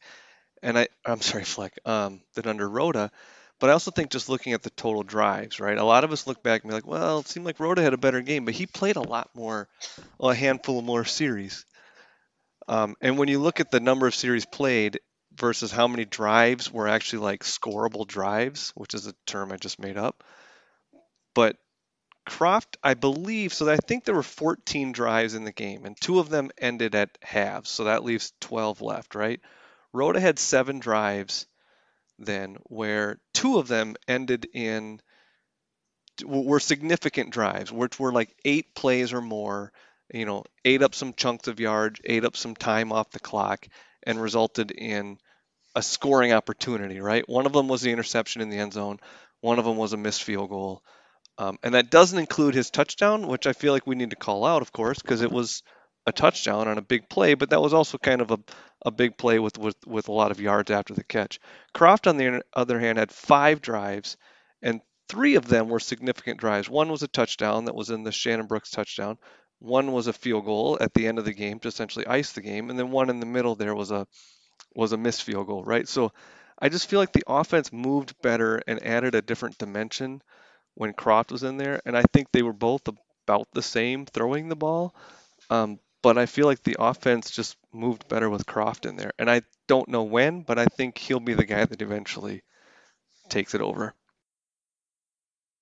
and 0.64 0.78
I 0.78 0.88
I'm 1.06 1.22
sorry 1.22 1.44
Fleck 1.44 1.78
um, 1.86 2.22
than 2.34 2.48
under 2.48 2.68
Rhoda. 2.68 3.12
But 3.60 3.70
I 3.70 3.74
also 3.74 3.92
think 3.92 4.10
just 4.10 4.30
looking 4.30 4.54
at 4.54 4.64
the 4.64 4.70
total 4.70 5.04
drives, 5.04 5.60
right? 5.60 5.78
A 5.78 5.84
lot 5.84 6.04
of 6.06 6.12
us 6.12 6.26
look 6.26 6.42
back 6.42 6.64
and 6.64 6.70
be 6.70 6.74
like, 6.74 6.88
well, 6.88 7.20
it 7.20 7.28
seemed 7.28 7.46
like 7.46 7.60
Rhoda 7.60 7.82
had 7.82 7.94
a 7.94 7.98
better 7.98 8.22
game, 8.22 8.46
but 8.46 8.54
he 8.54 8.66
played 8.66 8.96
a 8.96 9.02
lot 9.02 9.30
more, 9.36 9.68
well, 10.18 10.32
a 10.32 10.36
handful 10.36 10.80
of 10.80 10.86
more 10.86 11.04
series. 11.04 11.66
Um, 12.70 12.96
and 13.02 13.18
when 13.18 13.28
you 13.28 13.40
look 13.40 13.60
at 13.60 13.72
the 13.72 13.80
number 13.82 14.08
of 14.08 14.16
series 14.16 14.46
played 14.46 15.00
versus 15.36 15.72
how 15.72 15.88
many 15.88 16.06
drives 16.06 16.72
were 16.72 16.88
actually 16.88 17.20
like 17.20 17.44
scoreable 17.44 18.08
drives, 18.08 18.72
which 18.76 18.94
is 18.94 19.08
a 19.08 19.14
term 19.26 19.52
I 19.52 19.58
just 19.58 19.80
made 19.80 19.98
up. 19.98 20.24
But 21.34 21.58
Croft, 22.26 22.78
I 22.84 22.94
believe, 22.94 23.54
so 23.54 23.70
I 23.70 23.78
think 23.78 24.06
there 24.06 24.16
were 24.16 24.24
14 24.24 24.92
drives 24.92 25.34
in 25.34 25.44
the 25.44 25.52
game, 25.52 25.86
and 25.86 26.00
two 26.00 26.20
of 26.20 26.30
them 26.30 26.52
ended 26.58 26.94
at 26.96 27.18
halves, 27.24 27.70
so 27.70 27.86
that 27.86 28.04
leaves 28.04 28.34
12 28.40 28.82
left, 28.82 29.16
right? 29.16 29.42
Rhoda 29.94 30.20
had 30.20 30.38
seven 30.38 30.80
drives 30.80 31.48
then 32.20 32.58
where 32.64 33.20
two 33.34 33.58
of 33.58 33.68
them 33.68 33.96
ended 34.08 34.48
in 34.54 35.02
were 36.26 36.60
significant 36.60 37.32
drives, 37.32 37.72
which 37.72 38.00
were 38.00 38.12
like 38.12 38.36
eight 38.44 38.76
plays 38.76 39.14
or 39.14 39.22
more, 39.22 39.72
you 40.14 40.26
know, 40.26 40.44
ate 40.66 40.82
up 40.82 40.94
some 40.94 41.14
chunks 41.14 41.48
of 41.48 41.60
yards, 41.60 42.00
ate 42.04 42.26
up 42.26 42.36
some 42.36 42.56
time 42.56 42.92
off 42.92 43.12
the 43.12 43.20
clock, 43.20 43.68
and 44.04 44.22
resulted 44.22 44.72
in 44.72 45.18
a 45.76 45.82
scoring 45.82 46.34
opportunity, 46.34 47.00
right? 47.00 47.28
One 47.30 47.46
of 47.46 47.54
them 47.54 47.68
was 47.68 47.82
the 47.82 47.92
interception 47.92 48.42
in 48.42 48.50
the 48.50 48.58
end 48.58 48.74
zone, 48.74 49.00
one 49.42 49.60
of 49.60 49.66
them 49.66 49.78
was 49.78 49.94
a 49.94 49.98
missed 49.98 50.24
field 50.24 50.50
goal. 50.50 50.84
Um, 51.38 51.58
and 51.64 51.74
that 51.74 51.90
doesn't 51.90 52.20
include 52.20 52.54
his 52.54 52.70
touchdown, 52.70 53.26
which 53.28 53.48
I 53.48 53.54
feel 53.54 53.72
like 53.72 53.88
we 53.88 53.96
need 53.96 54.10
to 54.10 54.18
call 54.18 54.46
out, 54.46 54.62
of 54.62 54.74
course, 54.74 55.00
because 55.02 55.22
it 55.22 55.32
was 55.32 55.64
a 56.06 56.12
touchdown 56.12 56.68
on 56.68 56.78
a 56.78 56.84
big 56.84 57.10
play, 57.10 57.34
but 57.34 57.52
that 57.52 57.62
was 57.62 57.74
also 57.74 57.98
kind 57.98 58.22
of 58.22 58.32
a, 58.32 58.40
a 58.86 58.92
big 58.92 59.18
play 59.18 59.40
with, 59.40 59.58
with, 59.58 59.76
with 59.86 60.08
a 60.08 60.14
lot 60.14 60.32
of 60.32 60.40
yards 60.40 60.72
after 60.72 60.94
the 60.94 61.04
catch. 61.04 61.40
Croft, 61.74 62.08
on 62.08 62.18
the 62.18 62.42
other 62.54 62.80
hand, 62.80 62.98
had 62.98 63.12
five 63.12 63.62
drives, 63.62 64.18
and 64.62 64.82
three 65.08 65.36
of 65.36 65.48
them 65.48 65.70
were 65.70 65.80
significant 65.80 66.40
drives. 66.40 66.70
One 66.70 66.90
was 66.90 67.04
a 67.04 67.08
touchdown 67.08 67.66
that 67.66 67.76
was 67.76 67.90
in 67.90 68.04
the 68.04 68.12
Shannon 68.12 68.48
Brooks 68.48 68.72
touchdown. 68.72 69.18
One 69.60 69.92
was 69.92 70.08
a 70.08 70.14
field 70.14 70.46
goal 70.46 70.78
at 70.80 70.94
the 70.94 71.08
end 71.08 71.20
of 71.20 71.26
the 71.26 71.34
game 71.34 71.60
to 71.60 71.68
essentially 71.68 72.08
ice 72.08 72.32
the 72.32 72.42
game, 72.42 72.70
and 72.70 72.80
then 72.80 72.92
one 72.92 73.10
in 73.10 73.20
the 73.20 73.26
middle 73.26 73.56
there 73.56 73.76
was 73.76 73.92
a 73.92 74.08
was 74.76 74.92
a 74.94 74.98
missed 74.98 75.24
field 75.24 75.48
goal, 75.48 75.64
right? 75.64 75.88
So 75.88 76.12
I 76.62 76.70
just 76.70 76.90
feel 76.90 77.00
like 77.00 77.14
the 77.14 77.24
offense 77.28 77.74
moved 77.74 78.22
better 78.22 78.62
and 78.68 78.84
added 78.84 79.16
a 79.16 79.22
different 79.22 79.58
dimension 79.58 80.22
when 80.76 80.94
Croft 80.94 81.32
was 81.32 81.44
in 81.44 81.58
there, 81.58 81.82
and 81.86 81.98
I 81.98 82.04
think 82.14 82.32
they 82.32 82.44
were 82.44 82.54
both 82.54 82.84
about 83.28 83.48
the 83.54 83.62
same 83.62 84.06
throwing 84.06 84.48
the 84.48 84.56
ball. 84.56 84.96
Um, 85.50 85.80
but 86.02 86.18
I 86.18 86.26
feel 86.26 86.46
like 86.46 86.64
the 86.64 86.78
offense 86.80 87.32
just 87.32 87.58
moved 87.74 88.08
better 88.08 88.30
with 88.30 88.46
Croft 88.46 88.86
in 88.86 88.96
there. 88.96 89.12
And 89.20 89.30
I 89.30 89.42
don't 89.68 89.90
know 89.90 90.04
when, 90.04 90.42
but 90.42 90.58
I 90.58 90.66
think 90.66 90.98
he'll 90.98 91.20
be 91.20 91.34
the 91.34 91.46
guy 91.46 91.66
that 91.66 91.82
eventually 91.82 92.42
takes 93.30 93.54
it 93.54 93.62
over. 93.62 93.94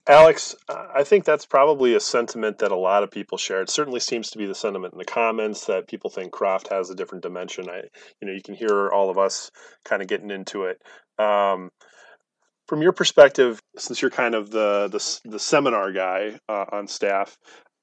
Alex, 0.10 0.56
I 0.70 1.03
think 1.03 1.25
that's 1.25 1.46
probably 1.46 1.94
a 1.94 2.00
sentiment 2.00 2.60
that 2.60 2.72
a 2.72 2.77
lot 2.77 3.03
of 3.03 3.12
people 3.12 3.38
share. 3.38 3.62
It 3.62 3.70
certainly 3.70 4.00
seems 4.00 4.29
to 4.29 4.38
be 4.38 4.46
the 4.46 4.56
sentiment 4.56 4.94
in 4.94 5.00
the 5.00 5.06
comments 5.06 5.65
that 5.65 5.89
people 5.89 6.10
think 6.10 6.32
Croft 6.32 6.70
has 6.70 6.89
a 6.89 6.96
different 6.96 7.24
dimension. 7.24 7.70
I, 7.70 7.82
you 8.22 8.27
know, 8.27 8.32
you 8.32 8.41
can 8.41 8.56
hear 8.56 8.89
all 8.89 9.10
of 9.10 9.17
us 9.17 9.51
kind 9.84 10.01
of 10.01 10.08
getting 10.08 10.32
into 10.32 10.63
it. 10.63 10.82
Um, 11.20 11.72
from 12.67 12.82
your 12.82 12.94
perspective, 12.94 13.60
since 13.77 14.01
you're 14.01 14.12
kind 14.12 14.34
of 14.34 14.50
the 14.50 14.88
the, 14.89 15.32
the 15.32 15.39
seminar 15.39 15.91
guy 15.91 16.39
uh, 16.48 16.65
on 16.72 16.88
staff, 16.88 17.38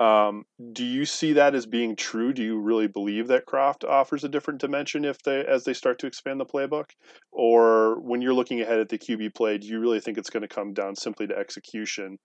um, 0.05 0.45
do 0.73 0.85
you 0.85 1.07
see 1.07 1.33
that 1.33 1.55
as 1.55 1.65
being 1.65 1.97
true? 1.97 2.35
Do 2.35 2.43
you 2.43 2.59
really 2.59 2.89
believe 2.89 3.29
that 3.29 3.47
Croft 3.47 3.85
offers 3.85 4.23
a 4.23 4.29
different 4.29 4.61
dimension 4.61 5.05
if 5.05 5.23
they 5.23 5.45
as 5.47 5.65
they 5.65 5.73
start 5.73 5.99
to 6.01 6.07
expand 6.07 6.39
the 6.39 6.45
playbook, 6.45 6.91
or 7.33 7.99
when 8.01 8.21
you're 8.21 8.35
looking 8.35 8.61
ahead 8.61 8.81
at 8.81 8.91
the 8.91 8.99
QB 8.99 9.35
play, 9.35 9.57
do 9.57 9.67
you 9.67 9.81
really 9.81 10.01
think 10.01 10.19
it's 10.19 10.29
going 10.29 10.43
to 10.43 10.49
come 10.49 10.75
down 10.75 10.95
simply 10.95 11.27
to 11.29 11.37
execution, 11.37 12.19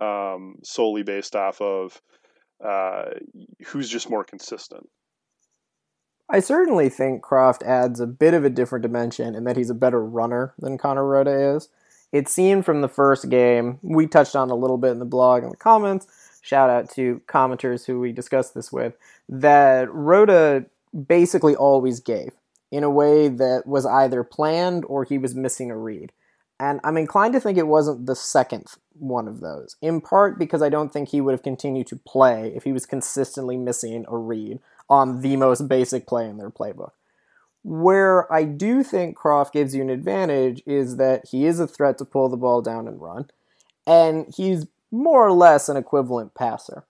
um, 0.00 0.56
solely 0.62 1.02
based 1.02 1.34
off 1.34 1.60
of 1.60 2.00
uh, 2.64 3.06
who's 3.66 3.88
just 3.88 4.08
more 4.08 4.22
consistent? 4.22 4.88
I 6.30 6.38
certainly 6.38 6.88
think 6.88 7.22
Croft 7.22 7.64
adds 7.64 7.98
a 7.98 8.06
bit 8.06 8.34
of 8.34 8.44
a 8.44 8.50
different 8.50 8.84
dimension 8.84 9.34
in 9.34 9.42
that 9.44 9.56
he's 9.56 9.70
a 9.70 9.74
better 9.74 10.02
runner 10.04 10.54
than 10.58 10.78
Connor 10.78 11.04
Rhoda 11.04 11.56
is. 11.56 11.68
It 12.12 12.28
seemed 12.28 12.64
from 12.64 12.80
the 12.80 12.88
first 12.88 13.28
game, 13.28 13.80
we 13.82 14.06
touched 14.06 14.36
on 14.36 14.50
a 14.50 14.54
little 14.54 14.78
bit 14.78 14.92
in 14.92 15.00
the 15.00 15.04
blog 15.04 15.42
and 15.42 15.50
the 15.50 15.56
comments 15.56 16.06
shout 16.44 16.68
out 16.68 16.90
to 16.90 17.22
commenters 17.26 17.86
who 17.86 17.98
we 17.98 18.12
discussed 18.12 18.54
this 18.54 18.70
with, 18.70 18.94
that 19.30 19.92
Rhoda 19.92 20.66
basically 21.06 21.56
always 21.56 22.00
gave 22.00 22.32
in 22.70 22.84
a 22.84 22.90
way 22.90 23.28
that 23.28 23.62
was 23.66 23.86
either 23.86 24.22
planned 24.22 24.84
or 24.86 25.04
he 25.04 25.16
was 25.16 25.34
missing 25.34 25.70
a 25.70 25.76
read. 25.76 26.12
And 26.60 26.80
I'm 26.84 26.98
inclined 26.98 27.32
to 27.32 27.40
think 27.40 27.56
it 27.56 27.66
wasn't 27.66 28.04
the 28.04 28.14
second 28.14 28.66
one 28.92 29.26
of 29.26 29.40
those, 29.40 29.76
in 29.80 30.02
part 30.02 30.38
because 30.38 30.60
I 30.60 30.68
don't 30.68 30.92
think 30.92 31.08
he 31.08 31.20
would 31.22 31.32
have 31.32 31.42
continued 31.42 31.86
to 31.88 31.96
play 31.96 32.52
if 32.54 32.64
he 32.64 32.72
was 32.72 32.84
consistently 32.84 33.56
missing 33.56 34.04
a 34.06 34.16
read 34.16 34.60
on 34.90 35.22
the 35.22 35.36
most 35.36 35.66
basic 35.66 36.06
play 36.06 36.28
in 36.28 36.36
their 36.36 36.50
playbook. 36.50 36.92
Where 37.62 38.30
I 38.30 38.44
do 38.44 38.82
think 38.82 39.16
Croft 39.16 39.54
gives 39.54 39.74
you 39.74 39.80
an 39.80 39.88
advantage 39.88 40.62
is 40.66 40.98
that 40.98 41.28
he 41.30 41.46
is 41.46 41.58
a 41.58 41.66
threat 41.66 41.96
to 41.98 42.04
pull 42.04 42.28
the 42.28 42.36
ball 42.36 42.60
down 42.60 42.86
and 42.86 43.00
run, 43.00 43.30
and 43.86 44.26
he's 44.36 44.66
more 44.94 45.26
or 45.26 45.32
less 45.32 45.68
an 45.68 45.76
equivalent 45.76 46.34
passer. 46.34 46.84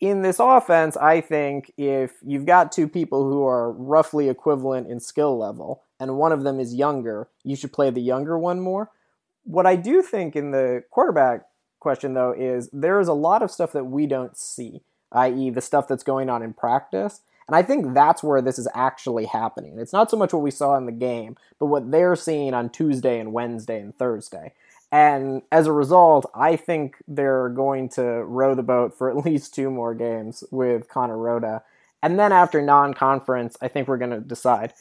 In 0.00 0.22
this 0.22 0.38
offense, 0.40 0.96
I 0.96 1.20
think 1.20 1.72
if 1.76 2.12
you've 2.24 2.46
got 2.46 2.72
two 2.72 2.88
people 2.88 3.28
who 3.28 3.44
are 3.44 3.72
roughly 3.72 4.28
equivalent 4.28 4.88
in 4.88 5.00
skill 5.00 5.38
level 5.38 5.84
and 5.98 6.16
one 6.16 6.32
of 6.32 6.44
them 6.44 6.60
is 6.60 6.74
younger, 6.74 7.28
you 7.42 7.56
should 7.56 7.72
play 7.72 7.90
the 7.90 8.00
younger 8.00 8.38
one 8.38 8.60
more. 8.60 8.90
What 9.44 9.66
I 9.66 9.76
do 9.76 10.02
think 10.02 10.36
in 10.36 10.50
the 10.50 10.84
quarterback 10.90 11.46
question, 11.80 12.14
though, 12.14 12.32
is 12.32 12.68
there 12.72 13.00
is 13.00 13.08
a 13.08 13.14
lot 13.14 13.42
of 13.42 13.50
stuff 13.50 13.72
that 13.72 13.86
we 13.86 14.06
don't 14.06 14.36
see, 14.36 14.82
i.e., 15.12 15.50
the 15.50 15.60
stuff 15.60 15.88
that's 15.88 16.04
going 16.04 16.28
on 16.28 16.42
in 16.42 16.52
practice. 16.52 17.20
And 17.46 17.56
I 17.56 17.62
think 17.62 17.94
that's 17.94 18.22
where 18.22 18.42
this 18.42 18.58
is 18.58 18.68
actually 18.74 19.24
happening. 19.24 19.78
It's 19.78 19.92
not 19.92 20.10
so 20.10 20.16
much 20.16 20.32
what 20.32 20.42
we 20.42 20.50
saw 20.50 20.76
in 20.76 20.86
the 20.86 20.92
game, 20.92 21.36
but 21.58 21.66
what 21.66 21.90
they're 21.90 22.16
seeing 22.16 22.54
on 22.54 22.68
Tuesday 22.70 23.18
and 23.18 23.32
Wednesday 23.32 23.80
and 23.80 23.96
Thursday. 23.96 24.52
And 24.90 25.42
as 25.52 25.66
a 25.66 25.72
result, 25.72 26.30
I 26.34 26.56
think 26.56 26.96
they're 27.06 27.50
going 27.50 27.90
to 27.90 28.02
row 28.02 28.54
the 28.54 28.62
boat 28.62 28.96
for 28.96 29.10
at 29.10 29.24
least 29.24 29.54
two 29.54 29.70
more 29.70 29.94
games 29.94 30.44
with 30.50 30.88
Connor 30.88 31.18
Rhoda. 31.18 31.62
And 32.02 32.18
then 32.18 32.32
after 32.32 32.62
non 32.62 32.94
conference, 32.94 33.56
I 33.60 33.68
think 33.68 33.88
we're 33.88 33.98
going 33.98 34.12
to 34.12 34.20
decide. 34.20 34.72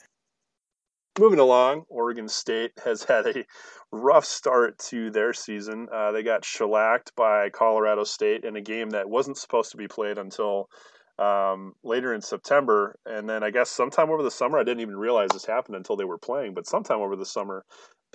Moving 1.20 1.40
along, 1.40 1.86
Oregon 1.90 2.30
State 2.30 2.74
has 2.86 3.04
had 3.04 3.26
a 3.26 3.46
rough 3.92 4.24
start 4.24 4.78
to 4.78 5.10
their 5.10 5.34
season. 5.34 5.88
Uh, 5.92 6.12
they 6.12 6.22
got 6.22 6.46
shellacked 6.46 7.16
by 7.16 7.50
Colorado 7.50 8.04
State 8.04 8.44
in 8.44 8.56
a 8.56 8.62
game 8.62 8.92
that 8.92 9.10
wasn't 9.10 9.38
supposed 9.38 9.72
to 9.72 9.78
be 9.78 9.88
played 9.88 10.20
until 10.20 10.70
um, 11.18 11.74
later 11.84 12.14
in 12.14 12.22
September. 12.22 13.00
And 13.06 13.28
then 13.28 13.44
I 13.44 13.50
guess 13.50 13.72
sometime 13.72 14.12
over 14.12 14.22
the 14.22 14.32
summer, 14.32 14.60
I 14.60 14.64
didn't 14.64 14.82
even 14.82 14.98
realize 14.98 15.30
this 15.34 15.46
happened 15.46 15.76
until 15.76 15.96
they 15.96 16.06
were 16.06 16.20
playing, 16.20 16.54
but 16.54 16.68
sometime 16.68 17.00
over 17.00 17.16
the 17.16 17.26
summer, 17.26 17.66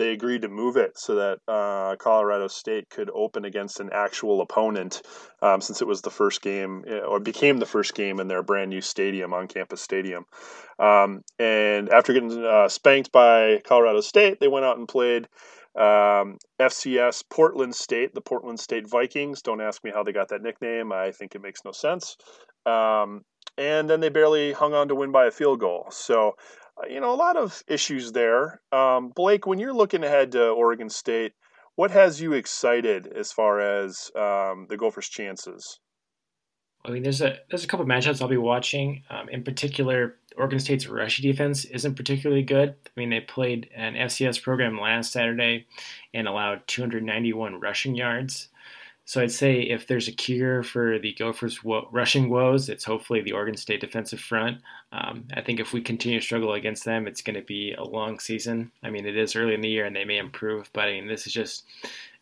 they 0.03 0.11
agreed 0.11 0.43
to 0.43 0.49
move 0.49 0.77
it 0.77 0.99
so 0.99 1.15
that 1.15 1.39
uh, 1.47 1.95
Colorado 1.95 2.49
State 2.49 2.91
could 2.91 3.09
open 3.15 3.45
against 3.45 3.79
an 3.79 3.91
actual 3.93 4.41
opponent 4.41 5.01
um, 5.41 5.61
since 5.61 5.81
it 5.81 5.87
was 5.87 6.03
the 6.03 6.11
first 6.11 6.43
game 6.43 6.85
eh, 6.89 6.99
or 6.99 7.21
became 7.21 7.59
the 7.59 7.67
first 7.67 7.95
game 7.95 8.19
in 8.19 8.27
their 8.27 8.43
brand 8.43 8.71
new 8.71 8.81
stadium 8.81 9.33
on 9.33 9.47
campus 9.47 9.81
stadium. 9.81 10.25
Um, 10.81 11.23
and 11.39 11.89
after 11.89 12.13
getting 12.13 12.45
uh, 12.45 12.69
spanked 12.69 13.13
by 13.13 13.61
Colorado 13.65 14.01
State, 14.01 14.41
they 14.41 14.49
went 14.49 14.65
out 14.65 14.77
and 14.77 14.89
played 14.89 15.29
um, 15.79 16.39
FCS 16.61 17.23
Portland 17.31 17.77
State, 17.77 18.13
the 18.13 18.21
Portland 18.21 18.59
State 18.59 18.91
Vikings. 18.91 19.41
Don't 19.41 19.61
ask 19.61 19.85
me 19.85 19.93
how 19.95 20.03
they 20.03 20.13
got 20.13 20.31
that 20.31 20.43
nickname. 20.43 20.91
I 20.91 21.13
think 21.13 21.37
it 21.37 21.43
makes 21.43 21.61
no 21.65 21.71
sense. 21.71 22.17
Um, 22.67 23.23
and 23.57 23.89
then 23.89 24.01
they 24.01 24.09
barely 24.09 24.53
hung 24.53 24.75
on 24.75 24.89
to 24.89 24.97
win 24.97 25.13
by 25.13 25.27
a 25.27 25.31
field 25.31 25.61
goal. 25.61 25.87
So, 25.91 26.33
you 26.89 27.01
know, 27.01 27.13
a 27.13 27.17
lot 27.17 27.37
of 27.37 27.63
issues 27.69 28.13
there. 28.13 28.61
Um, 28.73 29.11
Blake, 29.15 29.47
when 29.47 29.59
you're 29.59 29.75
looking 29.75 30.05
ahead 30.05 30.33
to 30.33 30.49
Oregon 30.49 30.89
State, 30.89 31.33
what 31.75 31.91
has 31.91 32.21
you 32.21 32.33
excited 32.33 33.07
as 33.07 33.33
far 33.33 33.61
as 33.61 34.11
um, 34.17 34.67
the 34.69 34.77
Gophers' 34.77 35.09
chances? 35.09 35.81
I 36.85 36.91
mean, 36.91 37.05
there's 37.05 37.23
a 37.23 37.39
there's 37.49 37.65
a 37.65 37.69
couple 37.69 37.87
matchups 37.87 38.21
I'll 38.21 38.29
be 38.29 38.37
watching. 38.37 39.05
Um, 39.09 39.29
in 39.29 39.45
particular, 39.45 40.17
Oregon 40.37 40.59
State's 40.59 40.89
rush 40.89 41.21
defense 41.21 41.65
isn't 41.65 41.95
particularly 41.95 42.43
good. 42.43 42.71
I 42.85 42.91
mean, 42.97 43.11
they 43.11 43.21
played 43.21 43.71
an 43.75 43.95
FCS 43.95 44.43
program 44.43 44.81
last 44.81 45.13
Saturday 45.13 45.67
and 46.13 46.27
allowed 46.27 46.67
291 46.67 47.61
rushing 47.61 47.95
yards. 47.95 48.49
So 49.05 49.21
I'd 49.21 49.33
say 49.33 49.63
if 49.63 49.87
there's 49.87 50.09
a 50.09 50.13
cure 50.13 50.63
for 50.63 50.99
the 50.99 51.13
Gophers' 51.15 51.65
wo- 51.65 51.89
rushing 51.91 52.31
woes, 52.31 52.69
it's 52.69 52.85
hopefully 52.85 53.21
the 53.21 53.33
Oregon 53.33 53.57
State 53.57 53.81
defensive 53.81 54.21
front. 54.21 54.59
Um, 54.93 55.25
I 55.35 55.41
think 55.41 55.59
if 55.59 55.73
we 55.73 55.81
continue 55.81 56.21
to 56.21 56.25
struggle 56.25 56.53
against 56.53 56.85
them, 56.85 57.07
it's 57.07 57.23
going 57.23 57.35
to 57.35 57.43
be 57.43 57.73
a 57.73 57.83
long 57.83 58.21
season. 58.21 58.71
I 58.83 58.91
mean, 58.91 59.05
it 59.05 59.17
is 59.17 59.35
early 59.35 59.55
in 59.55 59.61
the 59.61 59.69
year 59.69 59.87
and 59.87 59.95
they 59.95 60.05
may 60.05 60.19
improve, 60.19 60.71
but 60.73 60.89
I 60.89 60.93
mean, 60.93 61.09
this 61.09 61.27
is 61.27 61.33
just 61.33 61.65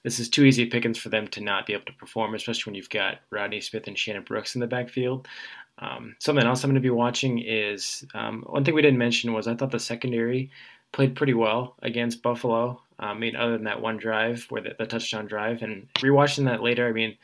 this 0.03 0.19
is 0.19 0.31
too 0.31 0.45
easy 0.45 0.65
pickings 0.65 0.97
for 0.97 1.11
them 1.11 1.29
to 1.29 1.43
not 1.43 1.67
be 1.67 1.75
able 1.75 1.85
to 1.85 1.93
perform, 1.93 2.35
especially 2.35 2.71
when 2.71 2.75
you've 2.75 2.89
got 2.89 3.19
Rodney 3.29 3.61
Smith 3.61 3.87
and 3.87 3.99
Shannon 3.99 4.23
Brooks 4.23 4.55
in 4.55 4.61
the 4.63 4.67
backfield. 4.67 5.29
Um, 5.79 6.17
something 6.19 6.47
else 6.47 6.63
I'm 6.63 6.71
going 6.71 6.75
to 6.77 6.81
be 6.81 6.91
watching 6.91 7.39
is 7.39 8.05
um, 8.15 8.43
one 8.47 8.65
thing 8.65 8.75
we 8.75 8.83
didn't 8.83 8.99
mention 8.99 9.33
was 9.33 9.47
I 9.47 9.55
thought 9.55 9.71
the 9.71 9.79
secondary 9.79 10.51
played 10.93 11.17
pretty 11.17 11.35
well 11.35 11.77
against 11.83 12.23
Buffalo. 12.23 12.81
I 13.01 13.15
mean, 13.15 13.35
other 13.35 13.53
than 13.53 13.65
that 13.65 13.81
one 13.81 13.97
drive 13.97 14.47
where 14.51 14.63
the, 14.63 14.75
the 14.79 14.87
touchdown 14.87 15.27
drive, 15.27 15.63
and 15.63 15.89
rewatching 15.95 16.45
that 16.45 16.63
later, 16.63 16.87
I 16.87 16.93
mean, 16.93 17.17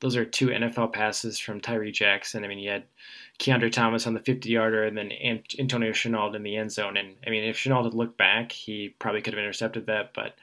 those 0.00 0.16
are 0.16 0.24
two 0.24 0.48
NFL 0.48 0.92
passes 0.92 1.38
from 1.38 1.60
Tyree 1.60 1.92
Jackson. 1.92 2.44
I 2.44 2.48
mean, 2.48 2.58
you 2.58 2.70
had 2.70 2.84
Kiondre 3.38 3.70
Thomas 3.70 4.06
on 4.06 4.14
the 4.14 4.20
50 4.20 4.48
yarder 4.48 4.84
and 4.84 4.96
then 4.96 5.12
Antonio 5.58 5.90
Shenault 5.90 6.34
in 6.34 6.42
the 6.42 6.56
end 6.56 6.72
zone. 6.72 6.96
And 6.96 7.14
I 7.26 7.30
mean, 7.30 7.44
if 7.44 7.56
Shenault 7.56 7.84
had 7.84 7.94
looked 7.94 8.16
back, 8.16 8.52
he 8.52 8.94
probably 8.98 9.22
could 9.22 9.34
have 9.34 9.42
intercepted 9.42 9.86
that. 9.86 10.14
But 10.14 10.34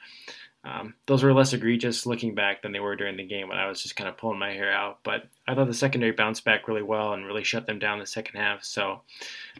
um, 0.64 0.94
those 1.06 1.22
were 1.22 1.32
less 1.32 1.52
egregious 1.52 2.06
looking 2.06 2.34
back 2.34 2.62
than 2.62 2.72
they 2.72 2.80
were 2.80 2.96
during 2.96 3.16
the 3.16 3.24
game 3.24 3.48
when 3.48 3.58
I 3.58 3.68
was 3.68 3.82
just 3.82 3.96
kind 3.96 4.08
of 4.08 4.16
pulling 4.16 4.38
my 4.38 4.52
hair 4.52 4.72
out. 4.72 4.98
But 5.04 5.26
I 5.46 5.54
thought 5.54 5.68
the 5.68 5.74
secondary 5.74 6.12
bounced 6.12 6.44
back 6.44 6.68
really 6.68 6.82
well 6.82 7.12
and 7.12 7.26
really 7.26 7.44
shut 7.44 7.66
them 7.66 7.78
down 7.78 7.98
the 7.98 8.06
second 8.06 8.40
half. 8.40 8.64
So 8.64 9.02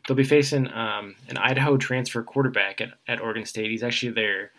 they'll 0.07 0.17
be 0.17 0.25
facing 0.25 0.67
um, 0.73 1.15
an 1.29 1.37
Idaho 1.37 1.77
transfer 1.77 2.23
quarterback 2.23 2.81
at, 2.81 2.91
at 3.07 3.21
Oregon 3.21 3.47
State. 3.47 3.71
He's 3.71 3.83
actually 3.83 4.13
there. 4.13 4.51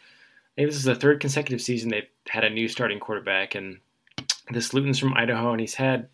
Maybe 0.58 0.70
this 0.70 0.78
is 0.78 0.84
the 0.84 0.96
third 0.96 1.20
consecutive 1.20 1.62
season 1.62 1.90
they've 1.90 2.10
had 2.28 2.44
a 2.44 2.50
new 2.50 2.68
starting 2.68 3.00
quarterback, 3.00 3.56
and 3.56 3.80
this 4.52 4.74
Luton's 4.74 5.00
from 5.00 5.14
Idaho, 5.14 5.52
and 5.52 5.62
he's 5.62 5.76
had 5.76 6.10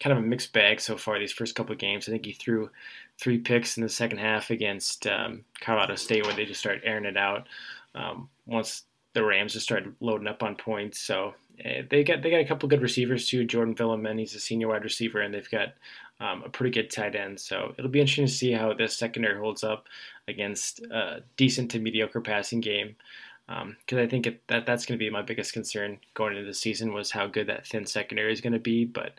kind 0.00 0.16
of 0.16 0.22
a 0.22 0.26
mixed 0.26 0.52
bag 0.52 0.80
so 0.80 0.96
far 0.96 1.18
these 1.18 1.32
first 1.32 1.54
couple 1.54 1.72
of 1.72 1.78
games. 1.78 2.08
I 2.08 2.12
think 2.12 2.24
he 2.24 2.32
threw 2.32 2.70
three 3.18 3.38
picks 3.38 3.76
in 3.76 3.82
the 3.82 3.88
second 3.88 4.18
half 4.18 4.50
against 4.50 5.06
um, 5.06 5.44
Colorado 5.60 5.96
State, 5.96 6.24
where 6.24 6.34
they 6.34 6.44
just 6.44 6.60
started 6.60 6.82
airing 6.84 7.04
it 7.04 7.16
out. 7.16 7.48
Um, 7.94 8.28
once 8.46 8.84
the 9.14 9.24
Rams 9.24 9.54
just 9.54 9.64
started 9.64 9.94
loading 10.00 10.28
up 10.28 10.42
on 10.42 10.54
points. 10.54 11.00
So 11.00 11.34
uh, 11.64 11.82
they 11.90 12.04
got 12.04 12.22
they 12.22 12.30
got 12.30 12.40
a 12.40 12.44
couple 12.44 12.68
good 12.68 12.82
receivers 12.82 13.26
too. 13.26 13.44
Jordan 13.44 13.74
Villamin, 13.74 14.18
he's 14.18 14.34
a 14.34 14.40
senior 14.40 14.68
wide 14.68 14.84
receiver, 14.84 15.20
and 15.20 15.34
they've 15.34 15.50
got 15.50 15.74
um, 16.20 16.42
a 16.44 16.48
pretty 16.48 16.70
good 16.70 16.90
tight 16.90 17.16
end. 17.16 17.40
So 17.40 17.74
it'll 17.76 17.90
be 17.90 18.00
interesting 18.00 18.26
to 18.26 18.32
see 18.32 18.52
how 18.52 18.72
this 18.74 18.96
secondary 18.96 19.38
holds 19.38 19.64
up 19.64 19.86
against 20.28 20.80
a 20.80 21.22
decent 21.36 21.70
to 21.72 21.80
mediocre 21.80 22.20
passing 22.20 22.60
game. 22.60 22.94
Because 23.48 23.98
um, 23.98 23.98
I 23.98 24.06
think 24.06 24.26
it, 24.26 24.46
that 24.48 24.66
that's 24.66 24.84
going 24.84 24.98
to 24.98 25.02
be 25.02 25.08
my 25.08 25.22
biggest 25.22 25.54
concern 25.54 25.98
going 26.12 26.36
into 26.36 26.46
the 26.46 26.52
season 26.52 26.92
was 26.92 27.10
how 27.10 27.26
good 27.26 27.46
that 27.46 27.66
thin 27.66 27.86
secondary 27.86 28.32
is 28.32 28.42
going 28.42 28.52
to 28.52 28.58
be. 28.58 28.84
But 28.84 29.14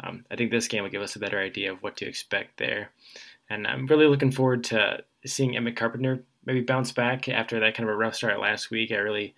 um, 0.00 0.24
I 0.30 0.36
think 0.36 0.50
this 0.50 0.68
game 0.68 0.84
will 0.84 0.90
give 0.90 1.02
us 1.02 1.16
a 1.16 1.20
better 1.20 1.40
idea 1.40 1.72
of 1.72 1.82
what 1.82 1.96
to 1.96 2.06
expect 2.06 2.58
there. 2.58 2.90
And 3.50 3.66
I'm 3.66 3.86
really 3.86 4.06
looking 4.06 4.30
forward 4.30 4.62
to 4.64 5.02
seeing 5.26 5.56
Emmit 5.56 5.76
Carpenter 5.76 6.24
maybe 6.44 6.60
bounce 6.60 6.92
back 6.92 7.28
after 7.28 7.60
that 7.60 7.74
kind 7.74 7.88
of 7.88 7.94
a 7.94 7.98
rough 7.98 8.14
start 8.14 8.40
last 8.40 8.70
week. 8.70 8.92
I 8.92 8.96
really 8.96 9.34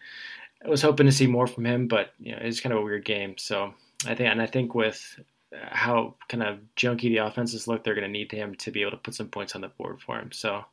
I 0.64 0.68
was 0.68 0.82
hoping 0.82 1.06
to 1.06 1.12
see 1.12 1.26
more 1.26 1.46
from 1.46 1.66
him, 1.66 1.88
but 1.88 2.12
you 2.18 2.32
know, 2.32 2.38
it's 2.40 2.60
kind 2.60 2.72
of 2.72 2.80
a 2.80 2.84
weird 2.84 3.04
game. 3.04 3.36
So 3.36 3.74
I 4.06 4.14
think, 4.14 4.30
and 4.30 4.40
I 4.40 4.46
think 4.46 4.74
with 4.74 5.20
how 5.62 6.14
kind 6.28 6.42
of 6.42 6.58
junky 6.76 7.02
the 7.02 7.18
offenses 7.18 7.68
look, 7.68 7.84
they're 7.84 7.94
going 7.94 8.06
to 8.06 8.10
need 8.10 8.32
him 8.32 8.54
to 8.56 8.70
be 8.70 8.82
able 8.82 8.92
to 8.92 8.96
put 8.96 9.14
some 9.14 9.28
points 9.28 9.54
on 9.54 9.60
the 9.60 9.68
board 9.68 10.00
for 10.00 10.18
him. 10.18 10.32
So 10.32 10.64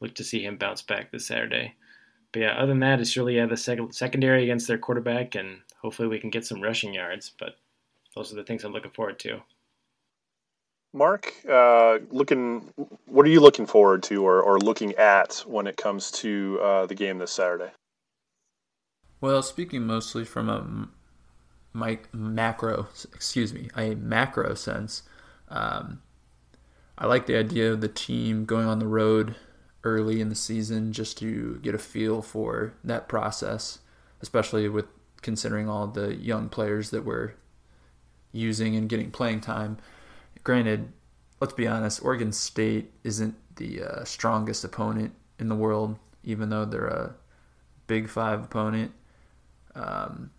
look 0.00 0.14
to 0.16 0.24
see 0.24 0.44
him 0.44 0.56
bounce 0.56 0.82
back 0.82 1.10
this 1.10 1.26
Saturday. 1.26 1.74
But 2.36 2.42
yeah, 2.42 2.52
other 2.58 2.66
than 2.66 2.80
that, 2.80 3.00
it's 3.00 3.16
really 3.16 3.36
yeah 3.36 3.46
the 3.46 3.56
sec- 3.56 3.78
secondary 3.92 4.42
against 4.42 4.68
their 4.68 4.76
quarterback, 4.76 5.36
and 5.36 5.60
hopefully 5.80 6.06
we 6.06 6.18
can 6.18 6.28
get 6.28 6.44
some 6.44 6.60
rushing 6.60 6.92
yards. 6.92 7.32
But 7.38 7.56
those 8.14 8.30
are 8.30 8.36
the 8.36 8.44
things 8.44 8.62
I'm 8.62 8.74
looking 8.74 8.90
forward 8.90 9.18
to. 9.20 9.40
Mark, 10.92 11.32
uh, 11.48 11.96
looking, 12.10 12.70
what 13.06 13.24
are 13.24 13.30
you 13.30 13.40
looking 13.40 13.64
forward 13.64 14.02
to 14.02 14.22
or, 14.22 14.42
or 14.42 14.58
looking 14.58 14.94
at 14.96 15.44
when 15.46 15.66
it 15.66 15.78
comes 15.78 16.10
to 16.10 16.60
uh, 16.62 16.84
the 16.84 16.94
game 16.94 17.16
this 17.16 17.32
Saturday? 17.32 17.70
Well, 19.22 19.42
speaking 19.42 19.86
mostly 19.86 20.26
from 20.26 20.50
a 20.50 20.88
mic- 21.72 22.12
macro, 22.12 22.88
excuse 23.14 23.54
me, 23.54 23.70
a 23.74 23.94
macro 23.94 24.52
sense, 24.52 25.04
um, 25.48 26.02
I 26.98 27.06
like 27.06 27.24
the 27.24 27.38
idea 27.38 27.72
of 27.72 27.80
the 27.80 27.88
team 27.88 28.44
going 28.44 28.66
on 28.66 28.78
the 28.78 28.86
road 28.86 29.36
early 29.86 30.20
in 30.20 30.28
the 30.28 30.34
season 30.34 30.92
just 30.92 31.16
to 31.18 31.58
get 31.62 31.74
a 31.74 31.78
feel 31.78 32.20
for 32.20 32.74
that 32.84 33.08
process, 33.08 33.78
especially 34.20 34.68
with 34.68 34.86
considering 35.22 35.68
all 35.68 35.86
the 35.86 36.14
young 36.16 36.48
players 36.48 36.90
that 36.90 37.04
we're 37.04 37.32
using 38.32 38.76
and 38.76 38.88
getting 38.88 39.10
playing 39.10 39.40
time 39.40 39.78
granted, 40.46 40.92
let's 41.40 41.54
be 41.54 41.66
honest, 41.66 42.04
Oregon 42.04 42.30
State 42.30 42.92
isn't 43.02 43.34
the 43.56 43.82
uh, 43.82 44.04
strongest 44.04 44.62
opponent 44.62 45.12
in 45.40 45.48
the 45.48 45.56
world, 45.56 45.98
even 46.22 46.50
though 46.50 46.64
they're 46.64 46.86
a 46.86 47.16
Big 47.88 48.08
Five 48.08 48.44
opponent. 48.44 48.92
Um, 49.74 50.30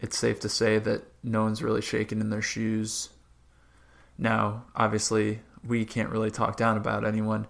it's 0.00 0.16
safe 0.16 0.40
to 0.40 0.48
say 0.48 0.78
that 0.78 1.04
no 1.22 1.42
one's 1.42 1.62
really 1.62 1.82
shaken 1.82 2.22
in 2.22 2.30
their 2.30 2.40
shoes. 2.40 3.10
Now, 4.16 4.64
obviously, 4.74 5.40
we 5.62 5.84
can't 5.84 6.08
really 6.08 6.30
talk 6.30 6.56
down 6.56 6.78
about 6.78 7.04
anyone, 7.04 7.46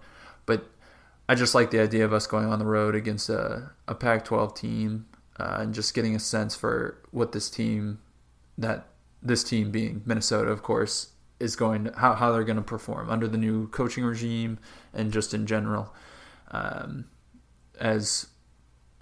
I 1.27 1.35
just 1.35 1.55
like 1.55 1.71
the 1.71 1.79
idea 1.79 2.03
of 2.03 2.13
us 2.13 2.27
going 2.27 2.47
on 2.47 2.59
the 2.59 2.65
road 2.65 2.95
against 2.95 3.29
a, 3.29 3.71
a 3.87 3.95
Pac 3.95 4.25
12 4.25 4.55
team 4.55 5.05
uh, 5.39 5.57
and 5.59 5.73
just 5.73 5.93
getting 5.93 6.15
a 6.15 6.19
sense 6.19 6.55
for 6.55 7.01
what 7.11 7.31
this 7.31 7.49
team, 7.49 7.99
that 8.57 8.87
this 9.21 9.43
team 9.43 9.71
being 9.71 10.01
Minnesota, 10.05 10.51
of 10.51 10.63
course, 10.63 11.11
is 11.39 11.55
going 11.55 11.85
to, 11.85 11.93
how, 11.97 12.13
how 12.13 12.31
they're 12.31 12.43
going 12.43 12.57
to 12.57 12.61
perform 12.61 13.09
under 13.09 13.27
the 13.27 13.37
new 13.37 13.67
coaching 13.69 14.03
regime 14.03 14.59
and 14.93 15.11
just 15.13 15.33
in 15.33 15.47
general. 15.47 15.93
Um, 16.51 17.05
as 17.79 18.27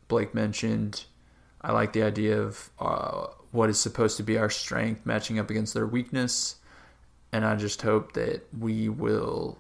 Blake 0.08 0.34
mentioned, 0.34 1.06
I 1.62 1.72
like 1.72 1.94
the 1.94 2.04
idea 2.04 2.40
of 2.40 2.70
uh, 2.80 3.28
what 3.52 3.70
is 3.70 3.80
supposed 3.80 4.18
to 4.18 4.24
be 4.24 4.38
our 4.38 4.50
strength 4.50 5.06
matching 5.06 5.40
up 5.40 5.50
against 5.50 5.74
their 5.74 5.88
weakness. 5.88 6.56
And 7.32 7.46
I 7.46 7.56
just 7.56 7.82
hope 7.82 8.14
that 8.14 8.44
we 8.58 8.90
will 8.90 9.60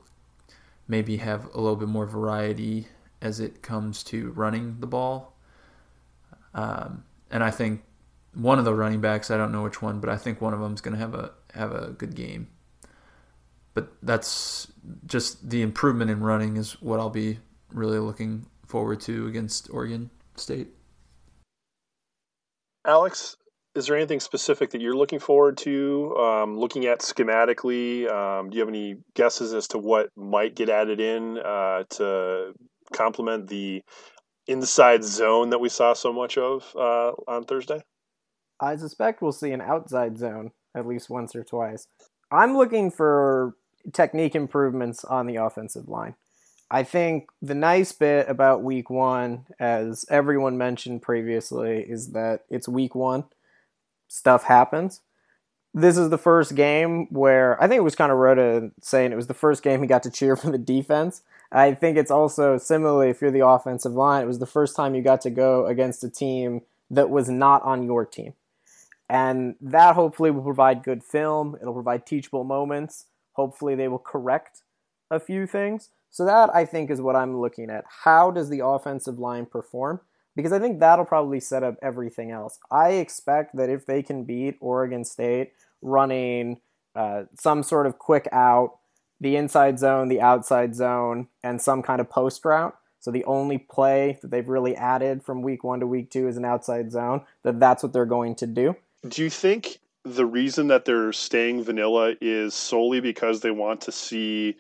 maybe 0.91 1.17
have 1.17 1.45
a 1.55 1.59
little 1.59 1.75
bit 1.75 1.87
more 1.87 2.05
variety 2.05 2.87
as 3.21 3.39
it 3.39 3.63
comes 3.63 4.03
to 4.03 4.29
running 4.31 4.77
the 4.79 4.87
ball. 4.87 5.35
Um, 6.53 7.03
and 7.31 7.43
I 7.43 7.49
think 7.49 7.81
one 8.33 8.59
of 8.59 8.65
the 8.65 8.73
running 8.75 9.01
backs, 9.01 9.31
I 9.31 9.37
don't 9.37 9.51
know 9.51 9.63
which 9.63 9.81
one, 9.81 9.99
but 9.99 10.09
I 10.09 10.17
think 10.17 10.39
one 10.39 10.53
of 10.53 10.59
them 10.59 10.73
is 10.73 10.81
going 10.81 10.93
to 10.93 10.99
have 10.99 11.15
a 11.15 11.31
have 11.53 11.71
a 11.71 11.89
good 11.91 12.15
game 12.15 12.47
but 13.73 13.93
that's 14.03 14.71
just 15.05 15.49
the 15.49 15.61
improvement 15.61 16.11
in 16.11 16.21
running 16.21 16.57
is 16.57 16.73
what 16.81 16.99
I'll 16.99 17.09
be 17.09 17.39
really 17.71 17.99
looking 17.99 18.45
forward 18.65 18.99
to 19.01 19.27
against 19.27 19.69
Oregon 19.71 20.09
State. 20.35 20.69
Alex, 22.85 23.37
is 23.75 23.87
there 23.87 23.95
anything 23.95 24.19
specific 24.19 24.71
that 24.71 24.81
you're 24.81 24.95
looking 24.95 25.19
forward 25.19 25.57
to? 25.57 26.15
Um, 26.17 26.57
looking 26.57 26.85
at 26.85 26.99
schematically, 26.99 28.09
um, 28.09 28.49
do 28.49 28.57
you 28.57 28.61
have 28.61 28.69
any 28.69 28.97
guesses 29.13 29.53
as 29.53 29.67
to 29.69 29.77
what 29.77 30.09
might 30.15 30.55
get 30.55 30.69
added 30.69 30.99
in 30.99 31.37
uh, 31.37 31.83
to 31.91 32.53
complement 32.91 33.47
the 33.47 33.81
inside 34.47 35.03
zone 35.03 35.51
that 35.51 35.59
we 35.59 35.69
saw 35.69 35.93
so 35.93 36.11
much 36.11 36.37
of 36.37 36.73
uh, 36.75 37.11
on 37.27 37.45
Thursday? 37.45 37.81
I 38.59 38.75
suspect 38.75 39.21
we'll 39.21 39.31
see 39.31 39.51
an 39.51 39.61
outside 39.61 40.17
zone 40.17 40.51
at 40.75 40.85
least 40.85 41.09
once 41.09 41.35
or 41.35 41.43
twice. 41.43 41.87
I'm 42.31 42.55
looking 42.57 42.91
for 42.91 43.55
technique 43.93 44.35
improvements 44.35 45.03
on 45.03 45.27
the 45.27 45.37
offensive 45.37 45.87
line. 45.87 46.15
I 46.69 46.83
think 46.83 47.29
the 47.41 47.55
nice 47.55 47.91
bit 47.91 48.29
about 48.29 48.63
week 48.63 48.89
one, 48.89 49.45
as 49.59 50.05
everyone 50.09 50.57
mentioned 50.57 51.01
previously, 51.01 51.81
is 51.81 52.11
that 52.11 52.41
it's 52.49 52.67
week 52.67 52.95
one. 52.95 53.25
Stuff 54.11 54.43
happens. 54.43 54.99
This 55.73 55.95
is 55.95 56.09
the 56.09 56.17
first 56.17 56.53
game 56.53 57.07
where 57.11 57.55
I 57.63 57.69
think 57.69 57.79
it 57.79 57.83
was 57.83 57.95
kind 57.95 58.11
of 58.11 58.17
Rhoda 58.17 58.71
saying 58.81 59.13
it 59.13 59.15
was 59.15 59.27
the 59.27 59.33
first 59.33 59.63
game 59.63 59.79
he 59.79 59.87
got 59.87 60.03
to 60.03 60.11
cheer 60.11 60.35
for 60.35 60.51
the 60.51 60.57
defense. 60.57 61.21
I 61.49 61.73
think 61.73 61.97
it's 61.97 62.11
also 62.11 62.57
similarly 62.57 63.09
if 63.09 63.21
you're 63.21 63.31
the 63.31 63.47
offensive 63.47 63.93
line, 63.93 64.23
it 64.23 64.27
was 64.27 64.39
the 64.39 64.45
first 64.45 64.75
time 64.75 64.95
you 64.95 65.01
got 65.01 65.21
to 65.21 65.29
go 65.29 65.65
against 65.65 66.03
a 66.03 66.09
team 66.09 66.63
that 66.89 67.09
was 67.09 67.29
not 67.29 67.63
on 67.63 67.83
your 67.83 68.05
team. 68.05 68.33
And 69.09 69.55
that 69.61 69.95
hopefully 69.95 70.29
will 70.29 70.43
provide 70.43 70.83
good 70.83 71.05
film. 71.05 71.57
It'll 71.61 71.73
provide 71.73 72.05
teachable 72.05 72.43
moments. 72.43 73.05
Hopefully, 73.33 73.75
they 73.75 73.87
will 73.87 73.97
correct 73.97 74.63
a 75.09 75.21
few 75.21 75.47
things. 75.47 75.87
So, 76.09 76.25
that 76.25 76.53
I 76.53 76.65
think 76.65 76.91
is 76.91 76.99
what 76.99 77.15
I'm 77.15 77.39
looking 77.39 77.69
at. 77.69 77.85
How 78.03 78.29
does 78.29 78.49
the 78.49 78.65
offensive 78.65 79.19
line 79.19 79.45
perform? 79.45 80.01
Because 80.35 80.53
I 80.53 80.59
think 80.59 80.79
that'll 80.79 81.05
probably 81.05 81.39
set 81.39 81.63
up 81.63 81.75
everything 81.81 82.31
else. 82.31 82.57
I 82.69 82.91
expect 82.91 83.55
that 83.57 83.69
if 83.69 83.85
they 83.85 84.01
can 84.01 84.23
beat 84.23 84.57
Oregon 84.59 85.03
State 85.03 85.51
running 85.81 86.61
uh, 86.95 87.23
some 87.39 87.63
sort 87.63 87.85
of 87.85 87.99
quick 87.99 88.27
out, 88.31 88.77
the 89.19 89.35
inside 89.35 89.79
zone, 89.79 90.07
the 90.07 90.21
outside 90.21 90.75
zone, 90.75 91.27
and 91.43 91.61
some 91.61 91.81
kind 91.81 92.01
of 92.01 92.09
post 92.09 92.43
route. 92.45 92.75
So 92.99 93.11
the 93.11 93.25
only 93.25 93.57
play 93.57 94.19
that 94.21 94.29
they've 94.29 94.47
really 94.47 94.75
added 94.75 95.23
from 95.23 95.41
week 95.41 95.63
one 95.63 95.79
to 95.79 95.87
week 95.87 96.11
two 96.11 96.27
is 96.27 96.37
an 96.37 96.45
outside 96.45 96.91
zone. 96.91 97.21
That 97.43 97.59
that's 97.59 97.83
what 97.83 97.93
they're 97.93 98.05
going 98.05 98.35
to 98.35 98.47
do. 98.47 98.75
Do 99.07 99.23
you 99.23 99.29
think 99.29 99.79
the 100.03 100.25
reason 100.25 100.67
that 100.67 100.85
they're 100.85 101.13
staying 101.13 101.63
vanilla 101.63 102.15
is 102.21 102.53
solely 102.53 102.99
because 102.99 103.41
they 103.41 103.51
want 103.51 103.81
to 103.81 103.91
see 103.91 104.55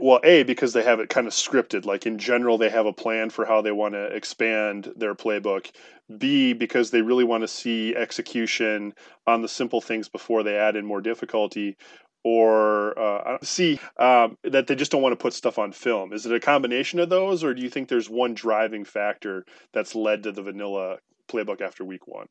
well 0.00 0.20
a 0.24 0.42
because 0.42 0.72
they 0.72 0.82
have 0.82 1.00
it 1.00 1.08
kind 1.08 1.26
of 1.26 1.32
scripted 1.32 1.84
like 1.84 2.06
in 2.06 2.18
general 2.18 2.58
they 2.58 2.68
have 2.68 2.86
a 2.86 2.92
plan 2.92 3.30
for 3.30 3.44
how 3.44 3.62
they 3.62 3.70
want 3.70 3.94
to 3.94 4.06
expand 4.06 4.92
their 4.96 5.14
playbook 5.14 5.70
b 6.16 6.52
because 6.52 6.90
they 6.90 7.02
really 7.02 7.24
want 7.24 7.42
to 7.42 7.48
see 7.48 7.94
execution 7.94 8.92
on 9.26 9.42
the 9.42 9.48
simple 9.48 9.80
things 9.80 10.08
before 10.08 10.42
they 10.42 10.56
add 10.56 10.76
in 10.76 10.84
more 10.84 11.00
difficulty 11.00 11.76
or 12.24 12.98
uh, 12.98 13.38
c 13.42 13.78
um, 13.98 14.36
that 14.42 14.66
they 14.66 14.74
just 14.74 14.90
don't 14.90 15.02
want 15.02 15.12
to 15.12 15.22
put 15.22 15.32
stuff 15.32 15.58
on 15.58 15.70
film 15.70 16.12
is 16.12 16.26
it 16.26 16.32
a 16.32 16.40
combination 16.40 16.98
of 16.98 17.08
those 17.08 17.44
or 17.44 17.54
do 17.54 17.62
you 17.62 17.70
think 17.70 17.88
there's 17.88 18.10
one 18.10 18.34
driving 18.34 18.84
factor 18.84 19.44
that's 19.72 19.94
led 19.94 20.24
to 20.24 20.32
the 20.32 20.42
vanilla 20.42 20.96
playbook 21.28 21.60
after 21.60 21.84
week 21.84 22.06
one 22.06 22.26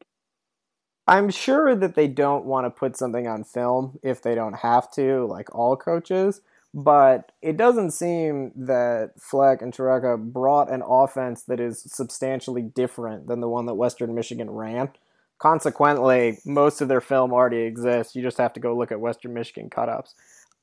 I'm 1.09 1.29
sure 1.29 1.73
that 1.73 1.95
they 1.95 2.09
don't 2.09 2.43
want 2.43 2.65
to 2.65 2.69
put 2.69 2.97
something 2.97 3.27
on 3.27 3.45
film 3.45 3.97
if 4.03 4.21
they 4.21 4.35
don't 4.35 4.57
have 4.57 4.91
to, 4.95 5.25
like 5.25 5.55
all 5.55 5.77
coaches. 5.77 6.41
But 6.77 7.31
it 7.41 7.57
doesn't 7.57 7.91
seem 7.91 8.51
that 8.55 9.13
Fleck 9.19 9.63
and 9.63 9.73
Ciarrocca 9.73 10.31
brought 10.31 10.71
an 10.71 10.83
offense 10.87 11.41
that 11.43 11.59
is 11.59 11.81
substantially 11.81 12.61
different 12.61 13.25
than 13.25 13.39
the 13.39 13.49
one 13.49 13.65
that 13.65 13.73
Western 13.73 14.13
Michigan 14.13 14.51
ran. 14.51 14.89
Consequently, 15.39 16.37
most 16.45 16.79
of 16.81 16.87
their 16.87 17.01
film 17.01 17.33
already 17.33 17.61
exists. 17.61 18.15
You 18.15 18.21
just 18.21 18.37
have 18.37 18.53
to 18.53 18.59
go 18.59 18.77
look 18.77 18.91
at 18.91 18.99
Western 18.99 19.33
Michigan 19.33 19.71
cutups. 19.71 20.13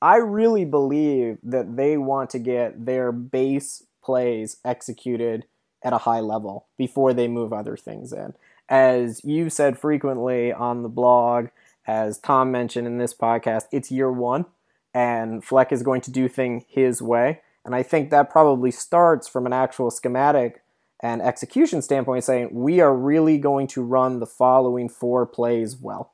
I 0.00 0.16
really 0.16 0.64
believe 0.64 1.38
that 1.42 1.76
they 1.76 1.96
want 1.96 2.30
to 2.30 2.38
get 2.38 2.86
their 2.86 3.10
base 3.10 3.82
plays 4.02 4.58
executed 4.64 5.46
at 5.82 5.92
a 5.92 5.98
high 5.98 6.20
level 6.20 6.66
before 6.78 7.12
they 7.12 7.26
move 7.26 7.52
other 7.52 7.76
things 7.76 8.12
in 8.12 8.34
as 8.68 9.20
you've 9.24 9.52
said 9.52 9.78
frequently 9.78 10.52
on 10.52 10.82
the 10.82 10.88
blog, 10.88 11.48
as 11.86 12.18
Tom 12.18 12.50
mentioned 12.50 12.86
in 12.86 12.98
this 12.98 13.14
podcast, 13.14 13.64
it's 13.70 13.90
year 13.90 14.10
one, 14.10 14.46
and 14.94 15.44
Fleck 15.44 15.72
is 15.72 15.82
going 15.82 16.00
to 16.02 16.10
do 16.10 16.28
things 16.28 16.62
his 16.68 17.02
way. 17.02 17.40
And 17.64 17.74
I 17.74 17.82
think 17.82 18.10
that 18.10 18.30
probably 18.30 18.70
starts 18.70 19.26
from 19.26 19.44
an 19.46 19.52
actual 19.52 19.90
schematic 19.90 20.62
and 21.00 21.20
execution 21.20 21.82
standpoint, 21.82 22.24
saying 22.24 22.50
we 22.52 22.80
are 22.80 22.94
really 22.94 23.36
going 23.36 23.66
to 23.68 23.82
run 23.82 24.20
the 24.20 24.26
following 24.26 24.88
four 24.88 25.26
plays 25.26 25.76
well. 25.76 26.12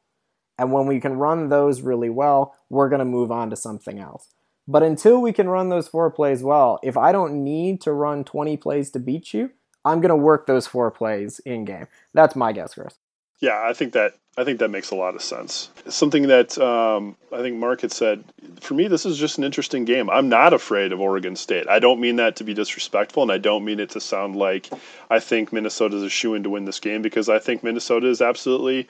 And 0.58 0.72
when 0.72 0.86
we 0.86 1.00
can 1.00 1.18
run 1.18 1.48
those 1.48 1.80
really 1.80 2.10
well, 2.10 2.54
we're 2.68 2.88
going 2.88 3.00
to 3.00 3.04
move 3.04 3.30
on 3.30 3.50
to 3.50 3.56
something 3.56 3.98
else. 3.98 4.28
But 4.66 4.82
until 4.82 5.20
we 5.20 5.32
can 5.32 5.48
run 5.48 5.68
those 5.68 5.88
four 5.88 6.10
plays 6.10 6.42
well, 6.42 6.78
if 6.82 6.96
I 6.96 7.12
don't 7.12 7.42
need 7.44 7.80
to 7.82 7.92
run 7.92 8.24
20 8.24 8.56
plays 8.56 8.90
to 8.92 8.98
beat 8.98 9.34
you, 9.34 9.50
I'm 9.84 10.00
going 10.00 10.10
to 10.10 10.16
work 10.16 10.46
those 10.46 10.66
four 10.66 10.90
plays 10.90 11.40
in 11.40 11.64
game. 11.64 11.86
That's 12.12 12.36
my 12.36 12.52
guess, 12.52 12.74
Chris. 12.74 12.94
Yeah, 13.40 13.60
I 13.62 13.72
think 13.72 13.94
that 13.94 14.14
I 14.36 14.44
think 14.44 14.60
that 14.60 14.70
makes 14.70 14.90
a 14.90 14.94
lot 14.94 15.14
of 15.14 15.22
sense. 15.22 15.70
Something 15.88 16.28
that 16.28 16.56
um, 16.58 17.16
I 17.32 17.40
think 17.40 17.56
Mark 17.56 17.80
had 17.80 17.92
said. 17.92 18.24
For 18.60 18.74
me, 18.74 18.88
this 18.88 19.06
is 19.06 19.18
just 19.18 19.38
an 19.38 19.44
interesting 19.44 19.84
game. 19.86 20.10
I'm 20.10 20.28
not 20.28 20.52
afraid 20.52 20.92
of 20.92 21.00
Oregon 21.00 21.34
State. 21.34 21.66
I 21.68 21.78
don't 21.78 22.00
mean 22.00 22.16
that 22.16 22.36
to 22.36 22.44
be 22.44 22.54
disrespectful, 22.54 23.22
and 23.22 23.32
I 23.32 23.38
don't 23.38 23.64
mean 23.64 23.80
it 23.80 23.90
to 23.90 24.00
sound 24.00 24.36
like 24.36 24.70
I 25.08 25.18
think 25.18 25.52
Minnesota 25.52 25.96
is 25.96 26.02
a 26.02 26.10
shoe 26.10 26.34
in 26.34 26.42
to 26.42 26.50
win 26.50 26.66
this 26.66 26.80
game 26.80 27.02
because 27.02 27.28
I 27.28 27.38
think 27.38 27.62
Minnesota 27.64 28.08
is 28.08 28.20
absolutely 28.20 28.88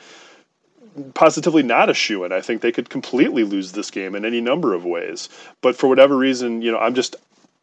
positively 1.14 1.62
not 1.62 1.88
a 1.88 1.94
shoe 1.94 2.24
in. 2.24 2.32
I 2.32 2.40
think 2.40 2.60
they 2.60 2.72
could 2.72 2.90
completely 2.90 3.44
lose 3.44 3.72
this 3.72 3.90
game 3.90 4.16
in 4.16 4.24
any 4.24 4.40
number 4.40 4.74
of 4.74 4.84
ways. 4.84 5.28
But 5.62 5.76
for 5.76 5.88
whatever 5.88 6.16
reason, 6.16 6.62
you 6.62 6.72
know, 6.72 6.78
I'm 6.78 6.94
just 6.94 7.14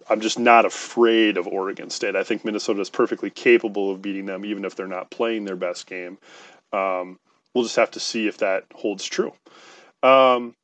I'm 0.09 0.21
just 0.21 0.39
not 0.39 0.65
afraid 0.65 1.35
of 1.37 1.47
Oregon 1.47 1.89
State. 1.89 2.15
I 2.15 2.23
think 2.23 2.45
Minnesota 2.45 2.79
is 2.79 2.89
perfectly 2.89 3.29
capable 3.29 3.91
of 3.91 4.01
beating 4.01 4.25
them, 4.25 4.45
even 4.45 4.63
if 4.63 4.75
they're 4.75 4.87
not 4.87 5.11
playing 5.11 5.43
their 5.43 5.57
best 5.57 5.85
game. 5.85 6.17
Um, 6.73 7.19
we'll 7.53 7.63
just 7.63 7.75
have 7.77 7.91
to 7.91 7.99
see 7.99 8.27
if 8.27 8.37
that 8.39 8.65
holds 8.73 9.05
true. 9.05 9.33
Um, 10.03 10.55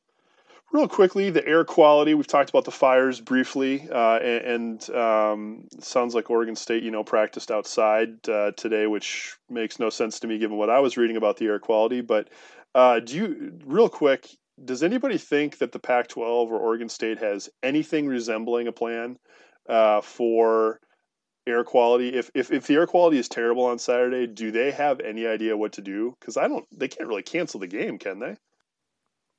real 0.72 0.88
quickly, 0.88 1.30
the 1.30 1.46
air 1.46 1.64
quality. 1.64 2.14
We've 2.14 2.26
talked 2.26 2.50
about 2.50 2.64
the 2.64 2.70
fires 2.70 3.20
briefly, 3.20 3.88
uh, 3.90 4.18
and, 4.18 4.44
and 4.44 4.96
um, 4.96 5.68
sounds 5.80 6.14
like 6.14 6.30
Oregon 6.30 6.56
State, 6.56 6.82
you 6.82 6.90
know, 6.90 7.04
practiced 7.04 7.50
outside 7.50 8.28
uh, 8.28 8.50
today, 8.56 8.86
which 8.86 9.36
makes 9.48 9.78
no 9.78 9.88
sense 9.88 10.20
to 10.20 10.26
me 10.26 10.38
given 10.38 10.56
what 10.58 10.70
I 10.70 10.80
was 10.80 10.96
reading 10.96 11.16
about 11.16 11.36
the 11.36 11.46
air 11.46 11.58
quality. 11.58 12.00
But 12.00 12.28
uh, 12.74 13.00
do 13.00 13.16
you, 13.16 13.58
real 13.64 13.88
quick, 13.88 14.28
does 14.64 14.82
anybody 14.82 15.16
think 15.16 15.58
that 15.58 15.72
the 15.72 15.78
Pac 15.78 16.08
12 16.08 16.50
or 16.52 16.58
Oregon 16.58 16.88
State 16.88 17.18
has 17.18 17.48
anything 17.62 18.06
resembling 18.06 18.66
a 18.66 18.72
plan 18.72 19.16
uh, 19.68 20.00
for 20.00 20.80
air 21.46 21.64
quality? 21.64 22.08
If, 22.08 22.30
if, 22.34 22.50
if 22.50 22.66
the 22.66 22.74
air 22.74 22.86
quality 22.86 23.18
is 23.18 23.28
terrible 23.28 23.64
on 23.64 23.78
Saturday, 23.78 24.26
do 24.26 24.50
they 24.50 24.70
have 24.70 25.00
any 25.00 25.26
idea 25.26 25.56
what 25.56 25.72
to 25.74 25.82
do? 25.82 26.16
Because 26.18 26.36
I 26.36 26.48
don't, 26.48 26.66
they 26.76 26.88
can't 26.88 27.08
really 27.08 27.22
cancel 27.22 27.60
the 27.60 27.66
game, 27.66 27.98
can 27.98 28.18
they? 28.18 28.36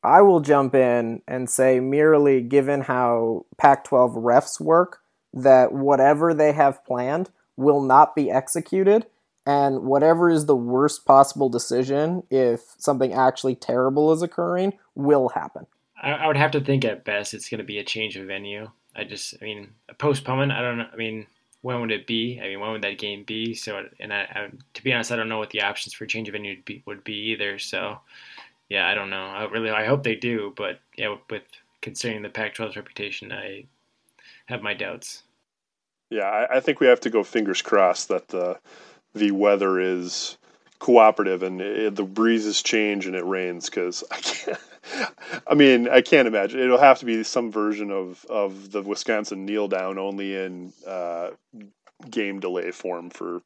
I 0.04 0.22
will 0.22 0.40
jump 0.40 0.76
in 0.76 1.22
and 1.28 1.50
say, 1.50 1.80
merely 1.80 2.42
given 2.42 2.82
how 2.82 3.46
Pac 3.58 3.86
12 3.86 4.12
refs 4.12 4.62
work, 4.62 5.00
that 5.34 5.74
whatever 5.74 6.34
they 6.34 6.54
have 6.54 6.86
planned 6.86 7.30
will 7.58 7.82
not 7.82 8.16
be 8.16 8.30
executed 8.32 9.06
and 9.46 9.84
whatever 9.84 10.30
is 10.30 10.46
the 10.46 10.56
worst 10.56 11.06
possible 11.06 11.50
decision 11.50 12.24
if 12.30 12.62
something 12.78 13.14
actually 13.14 13.56
terrible 13.56 14.12
is 14.12 14.22
occurring 14.22 14.74
will 14.96 15.30
happen 15.30 15.66
i, 16.02 16.12
I 16.12 16.28
would 16.28 16.38
have 16.38 16.52
to 16.52 16.62
think 16.62 16.84
at 16.86 17.06
best 17.06 17.34
it's 17.34 17.50
going 17.50 17.60
to 17.60 17.66
be 17.66 17.78
a 17.78 17.84
change 17.84 18.18
of 18.18 18.28
venue 18.28 18.70
i 18.96 19.04
just 19.04 19.36
i 19.42 19.46
mean 19.46 19.74
a 19.90 19.94
postponement 19.94 20.52
i 20.52 20.62
don't 20.62 20.78
know 20.78 20.88
i 20.92 20.96
mean 20.96 21.28
when 21.66 21.82
would 21.82 21.92
it 21.92 22.06
be? 22.06 22.40
I 22.40 22.48
mean 22.48 22.60
when 22.60 22.74
would 22.74 22.84
that 22.84 23.00
game 23.00 23.24
be? 23.24 23.56
So 23.56 23.84
and 24.00 24.14
I, 24.14 24.22
I 24.22 24.50
to 24.76 24.84
be 24.84 24.94
honest 24.94 25.12
i 25.12 25.16
don't 25.16 25.28
know 25.28 25.40
what 25.40 25.50
the 25.50 25.64
options 25.64 25.96
for 25.96 26.06
change 26.06 26.28
of 26.30 26.34
venue 26.34 26.58
would 26.58 26.66
be, 26.66 26.84
would 26.86 27.04
be 27.04 27.32
either. 27.32 27.58
So 27.58 27.98
yeah 28.70 28.88
i 28.88 28.94
don't 28.94 29.10
know. 29.10 29.26
I 29.26 29.46
really 29.46 29.72
i 29.72 29.84
hope 29.84 30.04
they 30.04 30.16
do 30.16 30.54
but 30.56 30.80
yeah 30.96 31.16
with 31.28 31.42
considering 31.82 32.22
the 32.22 32.30
pac 32.30 32.54
12's 32.56 32.76
reputation 32.76 33.32
i 33.32 33.66
have 34.46 34.62
my 34.62 34.76
doubts. 34.76 35.24
Yeah 36.12 36.30
I, 36.30 36.58
I 36.58 36.60
think 36.60 36.80
we 36.80 36.86
have 36.86 37.00
to 37.02 37.10
go 37.10 37.24
fingers 37.24 37.64
crossed 37.64 38.10
that 38.10 38.28
the 38.28 38.60
the 39.16 39.32
weather 39.32 39.80
is 39.80 40.38
cooperative 40.78 41.42
and 41.42 41.62
it, 41.62 41.96
the 41.96 42.04
breezes 42.04 42.62
change 42.62 43.08
and 43.08 43.16
it 43.16 43.26
rains 43.26 43.72
because 43.72 44.04
I 44.12 44.18
can't. 44.18 44.60
I 45.48 45.56
mean, 45.56 45.90
I 45.90 46.02
can't 46.02 46.28
imagine. 46.28 46.60
It'll 46.60 46.78
have 46.78 47.00
to 47.00 47.06
be 47.06 47.24
some 47.24 47.52
version 47.52 47.92
of 47.92 48.26
of 48.30 48.72
the 48.72 48.82
Wisconsin 48.82 49.46
kneel 49.46 49.68
down, 49.68 49.98
only 49.98 50.36
in 50.36 50.74
uh, 50.88 51.32
game 52.10 52.40
delay 52.40 52.72
form 52.72 53.10
for 53.10 53.42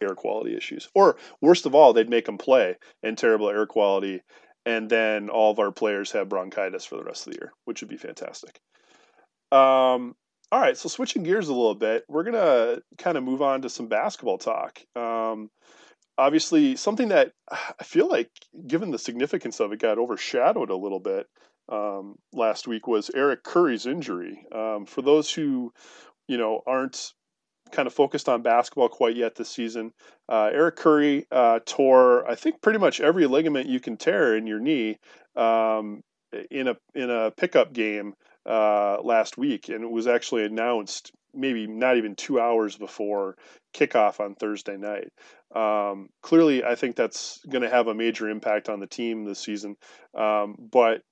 air 0.00 0.14
quality 0.14 0.56
issues. 0.56 0.88
Or 0.94 1.16
worst 1.40 1.66
of 1.66 1.74
all, 1.74 1.92
they'd 1.92 2.10
make 2.10 2.26
them 2.26 2.38
play 2.38 2.76
in 3.02 3.16
terrible 3.16 3.48
air 3.48 3.66
quality, 3.66 4.22
and 4.64 4.88
then 4.88 5.28
all 5.28 5.50
of 5.50 5.58
our 5.58 5.72
players 5.72 6.12
have 6.12 6.28
bronchitis 6.28 6.84
for 6.84 6.96
the 6.96 7.04
rest 7.04 7.26
of 7.26 7.32
the 7.32 7.38
year, 7.38 7.52
which 7.64 7.80
would 7.80 7.90
be 7.90 7.96
fantastic. 7.96 8.60
Um, 9.52 10.14
all 10.52 10.60
right, 10.60 10.76
so 10.76 10.88
switching 10.88 11.22
gears 11.22 11.48
a 11.48 11.54
little 11.54 11.74
bit, 11.74 12.04
we're 12.08 12.24
gonna 12.24 12.78
kind 12.98 13.16
of 13.16 13.24
move 13.24 13.42
on 13.42 13.62
to 13.62 13.68
some 13.68 13.88
basketball 13.88 14.38
talk. 14.38 14.80
Um, 14.94 15.50
obviously, 16.18 16.76
something 16.76 17.08
that 17.08 17.32
I 17.50 17.84
feel 17.84 18.08
like, 18.08 18.30
given 18.66 18.90
the 18.90 18.98
significance 18.98 19.60
of 19.60 19.72
it, 19.72 19.80
got 19.80 19.98
overshadowed 19.98 20.70
a 20.70 20.76
little 20.76 21.00
bit 21.00 21.26
um, 21.68 22.16
last 22.32 22.68
week 22.68 22.86
was 22.86 23.10
Eric 23.14 23.42
Curry's 23.42 23.86
injury. 23.86 24.44
Um, 24.52 24.86
for 24.86 25.02
those 25.02 25.32
who, 25.32 25.72
you 26.28 26.38
know, 26.38 26.62
aren't 26.66 27.12
kind 27.72 27.86
of 27.86 27.94
focused 27.94 28.28
on 28.28 28.42
basketball 28.42 28.88
quite 28.88 29.16
yet 29.16 29.34
this 29.34 29.48
season, 29.48 29.92
uh, 30.28 30.50
Eric 30.52 30.76
Curry 30.76 31.26
uh, 31.30 31.60
tore, 31.64 32.28
I 32.28 32.34
think, 32.34 32.60
pretty 32.60 32.78
much 32.78 33.00
every 33.00 33.26
ligament 33.26 33.68
you 33.68 33.80
can 33.80 33.96
tear 33.96 34.36
in 34.36 34.46
your 34.46 34.60
knee 34.60 34.98
um, 35.34 36.02
in 36.50 36.68
a 36.68 36.76
in 36.94 37.10
a 37.10 37.30
pickup 37.32 37.72
game 37.72 38.14
uh, 38.46 38.98
last 39.02 39.36
week, 39.36 39.68
and 39.68 39.82
it 39.82 39.90
was 39.90 40.06
actually 40.06 40.44
announced 40.44 41.12
maybe 41.36 41.66
not 41.66 41.96
even 41.96 42.14
two 42.14 42.40
hours 42.40 42.76
before 42.76 43.36
kickoff 43.74 44.20
on 44.20 44.34
Thursday 44.34 44.76
night. 44.76 45.12
Um, 45.54 46.08
clearly, 46.22 46.64
I 46.64 46.74
think 46.74 46.96
that's 46.96 47.40
going 47.48 47.62
to 47.62 47.70
have 47.70 47.86
a 47.86 47.94
major 47.94 48.28
impact 48.28 48.68
on 48.68 48.80
the 48.80 48.86
team 48.86 49.24
this 49.24 49.40
season. 49.40 49.76
Um, 50.14 50.56
but 50.58 51.02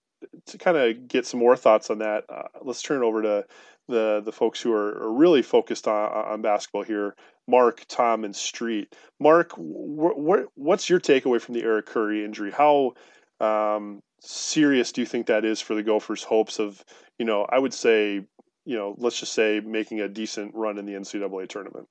to 0.47 0.59
kind 0.59 0.77
of 0.77 1.07
get 1.07 1.27
some 1.27 1.41
more 1.41 1.57
thoughts 1.57 1.91
on 1.91 1.99
that, 1.99 2.25
uh, 2.29 2.49
let's 2.63 2.83
turn 2.83 3.03
it 3.03 3.07
over 3.07 3.23
to 3.23 3.45
the 3.89 4.23
the 4.25 4.33
folks 4.33 4.61
who 4.63 4.73
are, 4.73 5.03
are 5.03 5.13
really 5.13 5.43
focused 5.43 5.87
on, 5.87 6.11
on 6.11 6.43
basketball 6.43 6.83
here. 6.85 7.15
Mark, 7.47 7.85
Tom, 7.89 8.25
and 8.25 8.35
Street. 8.35 8.95
Mark, 9.21 9.53
wh- 9.53 10.17
wh- 10.17 10.59
what's 10.59 10.89
your 10.89 11.01
takeaway 11.01 11.41
from 11.41 11.55
the 11.55 11.63
Eric 11.63 11.87
Curry 11.87 12.25
injury? 12.25 12.51
How 12.51 12.95
um, 13.41 14.01
serious 14.21 14.93
do 14.93 15.03
you 15.03 15.07
think 15.07 15.27
that 15.27 15.45
is 15.45 15.61
for 15.61 15.75
the 15.75 15.83
Gophers' 15.83 16.23
hopes 16.23 16.59
of, 16.59 16.83
you 17.19 17.27
know, 17.27 17.47
I 17.49 17.59
would 17.59 17.75
say, 17.75 18.25
you 18.65 18.77
know, 18.77 18.95
let's 18.99 19.21
just 19.21 19.33
say 19.33 19.61
making 19.61 20.01
a 20.01 20.09
decent 20.09 20.55
run 20.55 20.79
in 20.79 20.87
the 20.87 20.93
NCAA 20.93 21.49
tournament? 21.49 21.89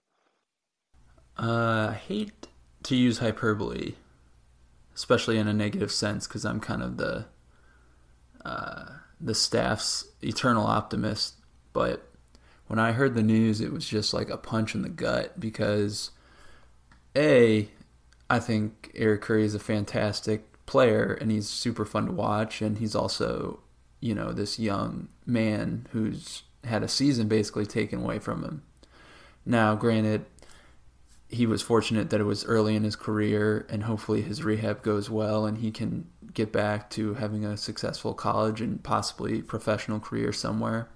Uh, 1.38 1.90
I 1.92 1.94
hate 1.94 2.48
to 2.84 2.96
use 2.96 3.20
hyperbole, 3.20 3.94
especially 4.96 5.38
in 5.38 5.48
a 5.48 5.54
negative 5.54 5.92
sense, 5.92 6.28
because 6.28 6.46
I'm 6.46 6.60
kind 6.60 6.82
of 6.82 6.98
the 6.98 7.26
uh, 8.44 8.86
the 9.20 9.36
staff's 9.36 10.06
eternal 10.22 10.66
optimist. 10.66 11.36
But 11.72 12.08
when 12.68 12.80
I 12.80 12.92
heard 12.92 13.16
the 13.16 13.24
news, 13.24 13.62
it 13.62 13.72
was 13.72 13.88
just 13.88 14.14
like 14.14 14.30
a 14.30 14.38
punch 14.38 14.76
in 14.76 14.82
the 14.82 14.90
gut 14.90 15.40
because, 15.40 16.12
a, 17.16 17.70
I 18.30 18.40
think 18.40 18.92
Eric 18.96 19.22
Curry 19.22 19.46
is 19.46 19.56
a 19.56 19.60
fantastic 19.60 20.66
player 20.66 21.14
and 21.14 21.32
he's 21.32 21.50
super 21.50 21.86
fun 21.86 22.08
to 22.08 22.12
watch, 22.12 22.62
and 22.62 22.78
he's 22.78 22.96
also, 22.96 23.60
you 24.00 24.14
know, 24.14 24.32
this 24.34 24.60
young 24.60 25.08
man 25.26 25.88
who's 25.92 26.44
had 26.64 26.84
a 26.84 26.88
season 26.88 27.28
basically 27.28 27.66
taken 27.66 28.04
away 28.04 28.20
from 28.20 28.44
him. 28.44 28.64
Now, 29.46 29.76
granted, 29.76 30.26
he 31.28 31.46
was 31.46 31.62
fortunate 31.62 32.10
that 32.12 32.22
it 32.22 32.26
was 32.26 32.46
early 32.46 32.76
in 32.76 32.84
his 32.84 32.96
career, 32.96 33.66
and 33.70 33.84
hopefully 33.84 34.22
his 34.22 34.44
rehab 34.44 34.84
goes 34.84 35.10
well 35.10 35.46
and 35.46 35.58
he 35.58 35.72
can 35.72 36.08
get 36.34 36.52
back 36.52 36.90
to 36.92 37.16
having 37.16 37.44
a 37.44 37.58
successful 37.58 38.14
college 38.14 38.62
and 38.62 38.84
possibly 38.84 39.42
professional 39.42 40.00
career 40.00 40.32
somewhere. 40.32 40.88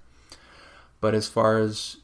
But 1.00 1.14
as 1.14 1.28
far 1.28 1.60
as 1.60 1.98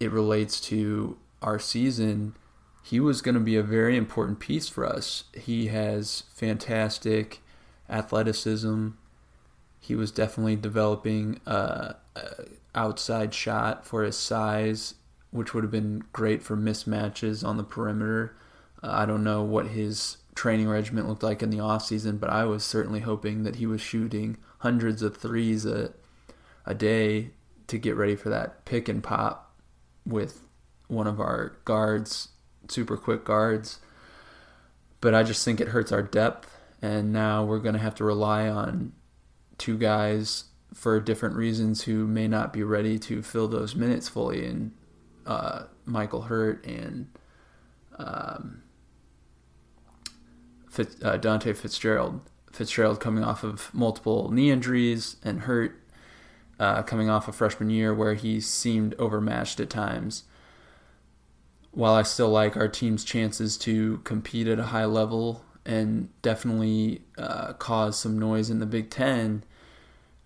it 0.00 0.10
relates 0.10 0.60
to 0.62 1.18
our 1.42 1.58
season, 1.58 2.34
he 2.82 3.00
was 3.00 3.22
going 3.22 3.34
to 3.34 3.40
be 3.40 3.56
a 3.56 3.62
very 3.62 3.96
important 3.96 4.40
piece 4.40 4.68
for 4.68 4.84
us. 4.84 5.24
He 5.32 5.68
has 5.68 6.24
fantastic 6.34 7.40
athleticism. 7.88 8.88
He 9.80 9.94
was 9.94 10.10
definitely 10.10 10.56
developing 10.56 11.40
a 11.46 11.96
outside 12.74 13.32
shot 13.34 13.86
for 13.86 14.02
his 14.02 14.16
size, 14.16 14.94
which 15.30 15.54
would 15.54 15.64
have 15.64 15.70
been 15.70 16.04
great 16.12 16.42
for 16.42 16.56
mismatches 16.56 17.46
on 17.46 17.56
the 17.56 17.64
perimeter. 17.64 18.36
Uh, 18.82 18.90
I 18.90 19.06
don't 19.06 19.24
know 19.24 19.42
what 19.42 19.68
his 19.68 20.18
training 20.34 20.68
regiment 20.68 21.08
looked 21.08 21.22
like 21.22 21.42
in 21.42 21.50
the 21.50 21.60
off 21.60 21.84
season, 21.84 22.18
but 22.18 22.30
I 22.30 22.44
was 22.44 22.64
certainly 22.64 23.00
hoping 23.00 23.44
that 23.44 23.56
he 23.56 23.66
was 23.66 23.80
shooting 23.80 24.36
hundreds 24.58 25.02
of 25.02 25.16
threes 25.16 25.64
a, 25.64 25.92
a 26.66 26.74
day 26.74 27.30
to 27.66 27.78
get 27.78 27.96
ready 27.96 28.16
for 28.16 28.28
that 28.30 28.64
pick 28.64 28.88
and 28.88 29.02
pop 29.02 29.54
with 30.06 30.40
one 30.88 31.06
of 31.06 31.20
our 31.20 31.56
guards, 31.64 32.28
super 32.68 32.96
quick 32.96 33.24
guards. 33.24 33.78
But 35.00 35.14
I 35.14 35.22
just 35.22 35.44
think 35.44 35.60
it 35.60 35.68
hurts 35.68 35.92
our 35.92 36.02
depth, 36.02 36.58
and 36.80 37.12
now 37.12 37.44
we're 37.44 37.58
going 37.58 37.74
to 37.74 37.80
have 37.80 37.94
to 37.96 38.04
rely 38.04 38.48
on 38.48 38.92
two 39.58 39.78
guys 39.78 40.44
for 40.74 41.00
different 41.00 41.36
reasons 41.36 41.82
who 41.84 42.06
may 42.06 42.28
not 42.28 42.52
be 42.52 42.62
ready 42.62 42.98
to 42.98 43.22
fill 43.22 43.48
those 43.48 43.74
minutes 43.74 44.08
fully, 44.08 44.44
and 44.44 44.72
uh, 45.24 45.64
Michael 45.86 46.22
Hurt 46.22 46.64
and 46.66 47.08
um, 47.96 48.62
Fitz, 50.68 50.96
uh, 51.02 51.16
Dante 51.16 51.52
Fitzgerald. 51.52 52.20
Fitzgerald 52.52 53.00
coming 53.00 53.24
off 53.24 53.42
of 53.42 53.72
multiple 53.74 54.30
knee 54.30 54.50
injuries 54.50 55.16
and 55.24 55.40
hurt 55.40 55.80
uh, 56.58 56.82
coming 56.82 57.10
off 57.10 57.26
a 57.26 57.30
of 57.30 57.36
freshman 57.36 57.70
year 57.70 57.92
where 57.92 58.14
he 58.14 58.40
seemed 58.40 58.94
overmatched 58.94 59.58
at 59.58 59.70
times. 59.70 60.24
While 61.72 61.94
I 61.94 62.02
still 62.02 62.28
like 62.28 62.56
our 62.56 62.68
team's 62.68 63.02
chances 63.02 63.56
to 63.58 63.98
compete 64.04 64.46
at 64.46 64.60
a 64.60 64.64
high 64.64 64.84
level 64.84 65.44
and 65.66 66.10
definitely 66.22 67.02
uh, 67.18 67.54
cause 67.54 67.98
some 67.98 68.18
noise 68.18 68.50
in 68.50 68.60
the 68.60 68.66
Big 68.66 68.90
Ten, 68.90 69.42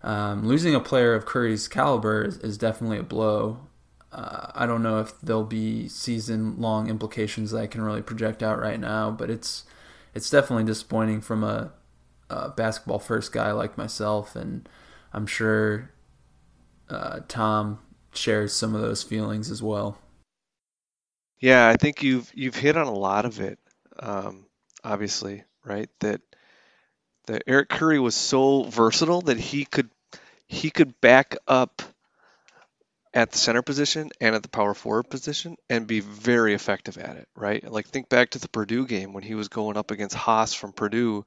um, 0.02 0.46
losing 0.46 0.74
a 0.74 0.80
player 0.80 1.14
of 1.14 1.26
Curry's 1.26 1.68
caliber 1.68 2.24
is, 2.24 2.38
is 2.38 2.58
definitely 2.58 2.98
a 2.98 3.02
blow. 3.02 3.60
Uh, 4.12 4.50
I 4.54 4.66
don't 4.66 4.82
know 4.82 5.00
if 5.00 5.20
there'll 5.20 5.44
be 5.44 5.88
season 5.88 6.60
long 6.60 6.88
implications 6.88 7.50
that 7.50 7.58
I 7.58 7.66
can 7.66 7.82
really 7.82 8.02
project 8.02 8.42
out 8.42 8.58
right 8.58 8.80
now, 8.80 9.10
but 9.10 9.30
it's 9.30 9.64
it's 10.14 10.30
definitely 10.30 10.64
disappointing 10.64 11.20
from 11.20 11.44
a, 11.44 11.72
a 12.30 12.48
basketball 12.48 12.98
first 12.98 13.32
guy 13.32 13.52
like 13.52 13.76
myself, 13.76 14.34
and 14.34 14.68
I'm 15.12 15.26
sure 15.26 15.90
uh, 16.88 17.20
Tom 17.28 17.80
shares 18.12 18.52
some 18.52 18.74
of 18.74 18.80
those 18.80 19.02
feelings 19.02 19.50
as 19.50 19.62
well. 19.62 19.98
Yeah, 21.38 21.68
I 21.68 21.76
think 21.76 22.02
you've 22.02 22.30
you've 22.34 22.56
hit 22.56 22.76
on 22.76 22.86
a 22.86 22.92
lot 22.92 23.24
of 23.24 23.40
it. 23.40 23.58
Um, 24.00 24.46
obviously, 24.82 25.44
right? 25.64 25.90
That 26.00 26.20
that 27.28 27.44
Eric 27.46 27.68
Curry 27.68 27.98
was 27.98 28.14
so 28.14 28.64
versatile 28.64 29.22
that 29.22 29.38
he 29.38 29.64
could 29.64 29.88
he 30.46 30.70
could 30.70 31.00
back 31.00 31.36
up 31.46 31.82
at 33.14 33.30
the 33.30 33.38
center 33.38 33.62
position 33.62 34.10
and 34.20 34.34
at 34.34 34.42
the 34.42 34.48
power 34.48 34.74
forward 34.74 35.04
position 35.04 35.56
and 35.70 35.86
be 35.86 36.00
very 36.00 36.54
effective 36.54 36.98
at 36.98 37.16
it, 37.16 37.28
right? 37.34 37.70
Like 37.70 37.88
think 37.88 38.08
back 38.08 38.30
to 38.30 38.38
the 38.38 38.48
Purdue 38.48 38.86
game 38.86 39.12
when 39.12 39.22
he 39.22 39.34
was 39.34 39.48
going 39.48 39.76
up 39.76 39.90
against 39.90 40.14
Haas 40.14 40.54
from 40.54 40.72
Purdue 40.72 41.24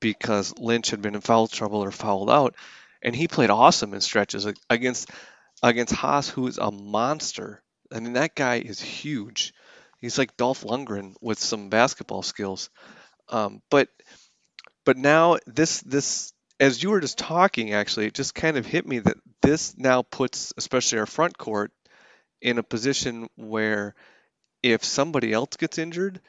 because 0.00 0.54
Lynch 0.58 0.90
had 0.90 1.02
been 1.02 1.14
in 1.14 1.20
foul 1.20 1.46
trouble 1.46 1.82
or 1.82 1.90
fouled 1.90 2.30
out, 2.30 2.54
and 3.02 3.14
he 3.14 3.28
played 3.28 3.50
awesome 3.50 3.94
in 3.94 4.00
stretches 4.00 4.46
against 4.68 5.10
against 5.62 5.94
Haas, 5.94 6.28
who 6.28 6.46
is 6.46 6.58
a 6.58 6.70
monster. 6.70 7.62
I 7.92 8.00
mean, 8.00 8.14
that 8.14 8.34
guy 8.34 8.56
is 8.56 8.80
huge. 8.80 9.54
He's 9.98 10.18
like 10.18 10.36
Dolph 10.36 10.62
Lundgren 10.62 11.14
with 11.20 11.38
some 11.38 11.70
basketball 11.70 12.22
skills. 12.22 12.70
Um, 13.30 13.62
but 13.70 13.88
but 14.84 14.96
now 14.96 15.38
this 15.46 15.80
this 15.80 16.32
as 16.60 16.82
you 16.82 16.90
were 16.90 17.00
just 17.00 17.18
talking, 17.18 17.72
actually, 17.72 18.06
it 18.06 18.14
just 18.14 18.34
kind 18.34 18.56
of 18.56 18.66
hit 18.66 18.86
me 18.86 19.00
that 19.00 19.16
this 19.42 19.76
now 19.76 20.02
puts, 20.02 20.52
especially 20.56 20.98
our 20.98 21.06
front 21.06 21.36
court, 21.36 21.72
in 22.40 22.58
a 22.58 22.62
position 22.62 23.28
where 23.36 23.94
if 24.62 24.84
somebody 24.84 25.32
else 25.32 25.56
gets 25.58 25.78
injured, 25.78 26.20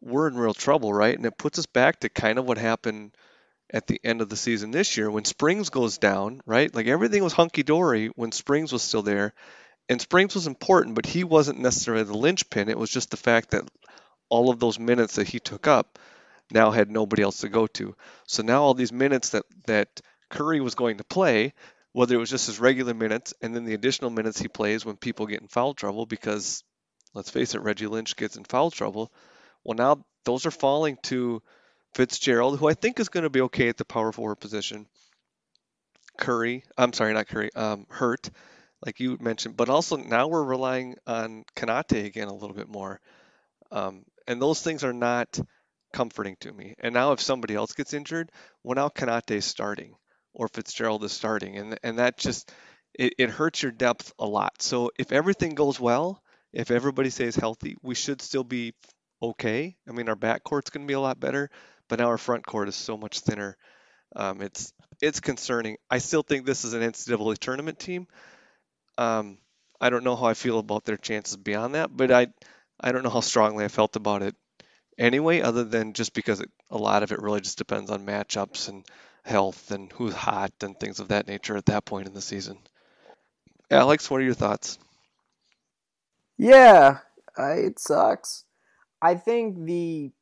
we're 0.00 0.28
in 0.28 0.36
real 0.36 0.54
trouble, 0.54 0.92
right? 0.92 1.16
And 1.16 1.24
it 1.26 1.38
puts 1.38 1.58
us 1.58 1.66
back 1.66 2.00
to 2.00 2.08
kind 2.08 2.38
of 2.38 2.46
what 2.46 2.58
happened 2.58 3.16
at 3.72 3.86
the 3.86 4.00
end 4.04 4.20
of 4.20 4.28
the 4.28 4.36
season 4.36 4.70
this 4.70 4.96
year 4.96 5.10
when 5.10 5.24
Springs 5.24 5.70
goes 5.70 5.98
down, 5.98 6.40
right? 6.44 6.72
Like 6.74 6.86
everything 6.86 7.24
was 7.24 7.32
hunky 7.32 7.62
dory 7.62 8.08
when 8.14 8.30
Springs 8.30 8.72
was 8.72 8.82
still 8.82 9.02
there. 9.02 9.32
And 9.88 10.00
Springs 10.00 10.34
was 10.34 10.46
important, 10.46 10.94
but 10.94 11.06
he 11.06 11.24
wasn't 11.24 11.60
necessarily 11.60 12.04
the 12.04 12.16
linchpin. 12.16 12.68
It 12.68 12.78
was 12.78 12.90
just 12.90 13.10
the 13.10 13.16
fact 13.16 13.50
that 13.50 13.68
all 14.28 14.50
of 14.50 14.60
those 14.60 14.78
minutes 14.78 15.16
that 15.16 15.28
he 15.28 15.40
took 15.40 15.66
up 15.66 15.98
now 16.50 16.70
had 16.70 16.90
nobody 16.90 17.22
else 17.22 17.38
to 17.38 17.48
go 17.48 17.66
to. 17.68 17.94
So 18.26 18.42
now 18.42 18.62
all 18.62 18.74
these 18.74 18.92
minutes 18.92 19.30
that 19.30 19.44
that 19.66 20.00
Curry 20.30 20.60
was 20.60 20.74
going 20.74 20.98
to 20.98 21.04
play, 21.04 21.54
whether 21.92 22.14
it 22.14 22.18
was 22.18 22.30
just 22.30 22.46
his 22.46 22.60
regular 22.60 22.94
minutes 22.94 23.34
and 23.40 23.54
then 23.54 23.64
the 23.64 23.74
additional 23.74 24.10
minutes 24.10 24.40
he 24.40 24.48
plays 24.48 24.84
when 24.84 24.96
people 24.96 25.26
get 25.26 25.40
in 25.40 25.48
foul 25.48 25.74
trouble, 25.74 26.06
because 26.06 26.64
let's 27.14 27.30
face 27.30 27.54
it, 27.54 27.62
Reggie 27.62 27.86
Lynch 27.86 28.16
gets 28.16 28.36
in 28.36 28.44
foul 28.44 28.70
trouble. 28.70 29.12
Well, 29.62 29.76
now 29.76 30.04
those 30.24 30.46
are 30.46 30.50
falling 30.50 30.98
to 31.04 31.42
Fitzgerald, 31.94 32.58
who 32.58 32.68
I 32.68 32.74
think 32.74 32.98
is 32.98 33.08
going 33.08 33.24
to 33.24 33.30
be 33.30 33.42
okay 33.42 33.68
at 33.68 33.76
the 33.76 33.84
power 33.84 34.12
forward 34.12 34.36
position. 34.36 34.86
Curry, 36.18 36.64
I'm 36.76 36.92
sorry, 36.92 37.12
not 37.12 37.28
Curry, 37.28 37.50
um, 37.54 37.86
Hurt, 37.88 38.30
like 38.84 39.00
you 39.00 39.16
mentioned, 39.20 39.56
but 39.56 39.68
also 39.68 39.96
now 39.96 40.28
we're 40.28 40.44
relying 40.44 40.96
on 41.06 41.44
Konate 41.56 42.04
again 42.04 42.28
a 42.28 42.34
little 42.34 42.54
bit 42.54 42.68
more. 42.68 43.00
Um, 43.70 44.04
and 44.26 44.40
those 44.40 44.62
things 44.62 44.84
are 44.84 44.92
not 44.92 45.38
comforting 45.94 46.36
to 46.40 46.52
me. 46.52 46.74
And 46.80 46.92
now 46.92 47.12
if 47.12 47.20
somebody 47.20 47.54
else 47.54 47.72
gets 47.72 47.94
injured, 47.94 48.30
well 48.64 48.74
now 48.74 49.20
is 49.30 49.44
starting 49.44 49.94
or 50.34 50.48
Fitzgerald 50.48 51.04
is 51.04 51.12
starting, 51.12 51.56
and 51.56 51.78
and 51.82 51.98
that 51.98 52.18
just 52.18 52.52
it, 52.98 53.14
it 53.18 53.30
hurts 53.30 53.62
your 53.62 53.72
depth 53.72 54.12
a 54.18 54.26
lot. 54.26 54.60
So 54.60 54.90
if 54.98 55.12
everything 55.12 55.54
goes 55.54 55.80
well, 55.80 56.20
if 56.52 56.70
everybody 56.70 57.10
stays 57.10 57.36
healthy, 57.36 57.76
we 57.82 57.94
should 57.94 58.20
still 58.20 58.44
be 58.44 58.74
okay. 59.22 59.76
I 59.88 59.92
mean, 59.92 60.08
our 60.08 60.16
back 60.16 60.44
court's 60.44 60.70
going 60.70 60.86
to 60.86 60.90
be 60.90 60.94
a 60.94 61.00
lot 61.00 61.20
better, 61.20 61.50
but 61.88 62.00
now 62.00 62.08
our 62.08 62.18
front 62.18 62.44
court 62.44 62.68
is 62.68 62.76
so 62.76 62.96
much 62.96 63.20
thinner. 63.20 63.56
Um, 64.16 64.42
it's 64.42 64.72
it's 65.00 65.20
concerning. 65.20 65.76
I 65.90 65.98
still 65.98 66.22
think 66.22 66.44
this 66.44 66.64
is 66.64 66.74
an 66.74 66.82
NCAA 66.82 67.38
tournament 67.38 67.78
team. 67.78 68.06
Um, 68.98 69.38
I 69.80 69.90
don't 69.90 70.04
know 70.04 70.16
how 70.16 70.26
I 70.26 70.34
feel 70.34 70.58
about 70.58 70.84
their 70.84 70.96
chances 70.96 71.36
beyond 71.36 71.74
that, 71.74 71.96
but 71.96 72.10
I 72.10 72.26
I 72.80 72.92
don't 72.92 73.04
know 73.04 73.10
how 73.10 73.20
strongly 73.20 73.64
I 73.64 73.68
felt 73.68 73.96
about 73.96 74.22
it 74.22 74.34
anyway, 74.98 75.40
other 75.40 75.64
than 75.64 75.92
just 75.92 76.14
because 76.14 76.40
it, 76.40 76.50
a 76.70 76.78
lot 76.78 77.02
of 77.02 77.12
it 77.12 77.22
really 77.22 77.40
just 77.40 77.58
depends 77.58 77.90
on 77.90 78.06
matchups 78.06 78.68
and 78.68 78.84
health 79.24 79.70
and 79.70 79.90
who's 79.92 80.14
hot 80.14 80.52
and 80.62 80.78
things 80.78 81.00
of 81.00 81.08
that 81.08 81.26
nature 81.26 81.56
at 81.56 81.66
that 81.66 81.84
point 81.84 82.06
in 82.06 82.14
the 82.14 82.20
season. 82.20 82.58
Alex, 83.70 84.10
what 84.10 84.20
are 84.20 84.24
your 84.24 84.34
thoughts? 84.34 84.78
Yeah, 86.36 86.98
it 87.38 87.78
sucks. 87.78 88.44
I 89.00 89.14
think 89.14 89.64
the 89.64 90.12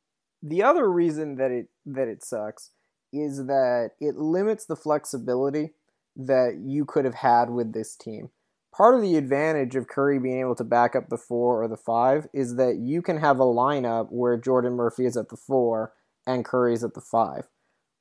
the 0.41 0.63
other 0.63 0.89
reason 0.89 1.35
that 1.35 1.51
it 1.51 1.67
that 1.85 2.07
it 2.07 2.23
sucks 2.23 2.71
is 3.11 3.45
that 3.45 3.91
it 3.99 4.15
limits 4.15 4.65
the 4.65 4.75
flexibility 4.75 5.73
that 6.15 6.57
you 6.63 6.85
could 6.85 7.05
have 7.05 7.15
had 7.15 7.49
with 7.49 7.73
this 7.73 7.95
team. 7.95 8.29
Part 8.73 8.95
of 8.95 9.03
the 9.03 9.17
advantage 9.17 9.75
of 9.75 9.87
Curry 9.87 10.17
being 10.17 10.39
able 10.39 10.55
to 10.55 10.63
back 10.63 10.95
up 10.95 11.09
the 11.09 11.17
four 11.17 11.61
or 11.61 11.67
the 11.67 11.77
five 11.77 12.27
is 12.33 12.55
that 12.55 12.77
you 12.77 13.03
can 13.03 13.17
have 13.17 13.39
a 13.39 13.43
lineup 13.43 14.07
where 14.09 14.35
Jordan 14.35 14.73
Murphy 14.73 15.05
is 15.05 15.15
at 15.15 15.29
the 15.29 15.37
four 15.37 15.93
and 16.25 16.43
Curry 16.43 16.73
is 16.73 16.83
at 16.83 16.95
the 16.95 17.01
five. 17.01 17.47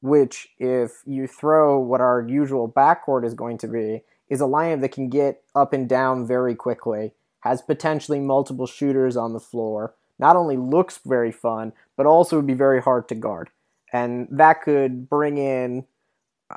Which, 0.01 0.49
if 0.59 1.03
you 1.05 1.27
throw 1.27 1.79
what 1.79 2.01
our 2.01 2.27
usual 2.27 2.69
backcourt 2.69 3.25
is 3.25 3.35
going 3.35 3.59
to 3.59 3.69
be, 3.69 4.03
is 4.31 4.41
a 4.41 4.45
lineup 4.45 4.81
that 4.81 4.93
can 4.93 5.11
get 5.11 5.43
up 5.55 5.75
and 5.75 5.87
down 5.87 6.27
very 6.27 6.55
quickly, 6.55 7.13
has 7.41 7.61
potentially 7.61 8.19
multiple 8.19 8.67
shooters 8.67 9.17
on 9.17 9.35
the 9.35 9.41
floor, 9.41 9.95
not 10.19 10.37
only 10.37 10.57
looks 10.57 11.01
very 11.05 11.31
fun, 11.31 11.75
but 11.97 12.07
also 12.07 12.37
would 12.37 12.47
be 12.47 12.55
very 12.55 12.81
hard 12.81 13.09
to 13.09 13.15
guard. 13.15 13.51
And 13.93 14.27
that 14.31 14.63
could 14.63 15.11
bring 15.11 15.37
in, 15.37 15.85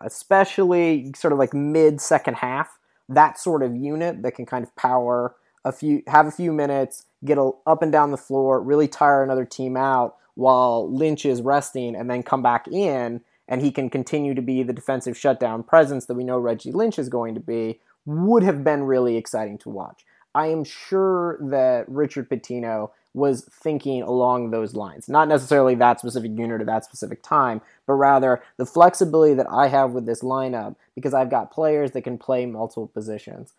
especially 0.01 1.11
sort 1.15 1.33
of 1.33 1.39
like 1.39 1.53
mid 1.53 1.99
second 1.99 2.35
half, 2.35 2.79
that 3.09 3.39
sort 3.39 3.63
of 3.63 3.75
unit 3.75 4.23
that 4.23 4.35
can 4.35 4.45
kind 4.45 4.63
of 4.63 4.75
power 4.75 5.35
a 5.63 5.71
few, 5.71 6.03
have 6.07 6.27
a 6.27 6.31
few 6.31 6.51
minutes, 6.51 7.05
get 7.23 7.37
a, 7.37 7.51
up 7.65 7.81
and 7.81 7.91
down 7.91 8.11
the 8.11 8.17
floor, 8.17 8.61
really 8.61 8.87
tire 8.87 9.23
another 9.23 9.45
team 9.45 9.75
out 9.75 10.15
while 10.35 10.91
Lynch 10.91 11.25
is 11.25 11.41
resting, 11.41 11.95
and 11.95 12.09
then 12.09 12.21
come 12.21 12.41
back 12.41 12.67
in, 12.67 13.21
and 13.47 13.61
he 13.61 13.71
can 13.71 13.89
continue 13.89 14.33
to 14.33 14.41
be 14.41 14.63
the 14.63 14.73
defensive 14.73 15.17
shutdown 15.17 15.63
presence 15.63 16.05
that 16.05 16.15
we 16.15 16.25
know 16.25 16.37
Reggie 16.37 16.73
Lynch 16.73 16.99
is 16.99 17.07
going 17.07 17.33
to 17.35 17.39
be, 17.39 17.79
would 18.05 18.43
have 18.43 18.63
been 18.63 18.83
really 18.83 19.15
exciting 19.17 19.57
to 19.59 19.69
watch. 19.69 20.05
I 20.35 20.47
am 20.47 20.65
sure 20.65 21.37
that 21.41 21.87
Richard 21.87 22.29
Pitino 22.29 22.91
was 23.15 23.45
thinking 23.45 24.01
along 24.01 24.51
those 24.51 24.75
lines. 24.75 25.07
Not 25.07 25.27
necessarily 25.27 25.73
that 25.75 25.99
specific 25.99 26.31
unit 26.31 26.61
or 26.61 26.65
that 26.65 26.83
specific 26.83 27.23
time, 27.23 27.61
but 27.87 27.93
rather 27.93 28.43
the 28.57 28.65
flexibility 28.65 29.33
that 29.35 29.49
I 29.49 29.69
have 29.69 29.91
with 29.91 30.05
this 30.05 30.21
lineup 30.21 30.75
because 30.93 31.13
I've 31.13 31.29
got 31.29 31.51
players 31.51 31.91
that 31.91 32.03
can 32.03 32.17
play 32.17 32.45
multiple 32.45 32.87
positions. 32.87 33.53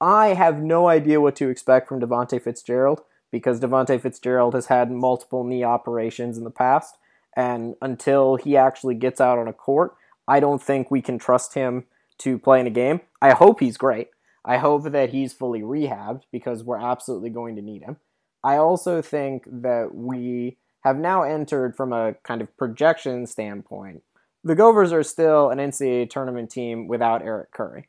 I 0.00 0.28
have 0.28 0.62
no 0.62 0.88
idea 0.88 1.20
what 1.20 1.36
to 1.36 1.48
expect 1.48 1.88
from 1.88 2.00
Davonte 2.00 2.42
Fitzgerald 2.42 3.02
because 3.30 3.60
Davonte 3.60 4.00
Fitzgerald 4.00 4.54
has 4.54 4.66
had 4.66 4.90
multiple 4.90 5.44
knee 5.44 5.62
operations 5.62 6.36
in 6.36 6.44
the 6.44 6.50
past, 6.50 6.96
and 7.36 7.76
until 7.80 8.36
he 8.36 8.56
actually 8.56 8.94
gets 8.94 9.20
out 9.20 9.38
on 9.38 9.48
a 9.48 9.52
court, 9.52 9.94
I 10.26 10.40
don't 10.40 10.62
think 10.62 10.90
we 10.90 11.02
can 11.02 11.18
trust 11.18 11.54
him 11.54 11.84
to 12.18 12.38
play 12.38 12.60
in 12.60 12.66
a 12.66 12.70
game. 12.70 13.00
I 13.20 13.32
hope 13.32 13.60
he's 13.60 13.76
great. 13.76 14.08
I 14.44 14.56
hope 14.58 14.90
that 14.90 15.10
he's 15.10 15.32
fully 15.32 15.60
rehabbed 15.60 16.22
because 16.32 16.64
we're 16.64 16.80
absolutely 16.80 17.30
going 17.30 17.56
to 17.56 17.62
need 17.62 17.82
him. 17.82 17.96
I 18.44 18.56
also 18.56 19.02
think 19.02 19.44
that 19.46 19.94
we 19.94 20.56
have 20.82 20.98
now 20.98 21.22
entered 21.22 21.76
from 21.76 21.92
a 21.92 22.14
kind 22.24 22.42
of 22.42 22.56
projection 22.56 23.26
standpoint. 23.26 24.02
The 24.44 24.56
Gophers 24.56 24.92
are 24.92 25.04
still 25.04 25.50
an 25.50 25.58
NCAA 25.58 26.10
tournament 26.10 26.50
team 26.50 26.88
without 26.88 27.22
Eric 27.22 27.52
Curry, 27.52 27.86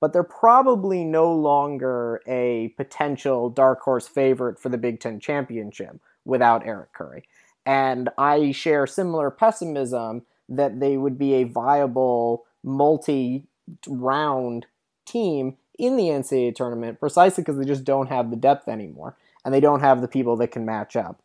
but 0.00 0.12
they're 0.12 0.24
probably 0.24 1.04
no 1.04 1.32
longer 1.32 2.20
a 2.26 2.74
potential 2.76 3.48
dark 3.48 3.80
horse 3.82 4.08
favorite 4.08 4.58
for 4.58 4.68
the 4.68 4.78
Big 4.78 4.98
Ten 4.98 5.20
championship 5.20 6.00
without 6.24 6.66
Eric 6.66 6.92
Curry. 6.92 7.24
And 7.64 8.08
I 8.18 8.50
share 8.50 8.88
similar 8.88 9.30
pessimism 9.30 10.22
that 10.48 10.80
they 10.80 10.96
would 10.96 11.16
be 11.16 11.34
a 11.34 11.44
viable 11.44 12.44
multi 12.64 13.44
round 13.86 14.66
team 15.06 15.56
in 15.78 15.96
the 15.96 16.04
NCAA 16.04 16.54
tournament 16.56 16.98
precisely 16.98 17.42
because 17.42 17.58
they 17.58 17.64
just 17.64 17.84
don't 17.84 18.08
have 18.08 18.30
the 18.30 18.36
depth 18.36 18.68
anymore 18.68 19.16
and 19.44 19.52
they 19.52 19.60
don't 19.60 19.80
have 19.80 20.00
the 20.00 20.08
people 20.08 20.36
that 20.36 20.48
can 20.52 20.64
match 20.64 20.96
up. 20.96 21.22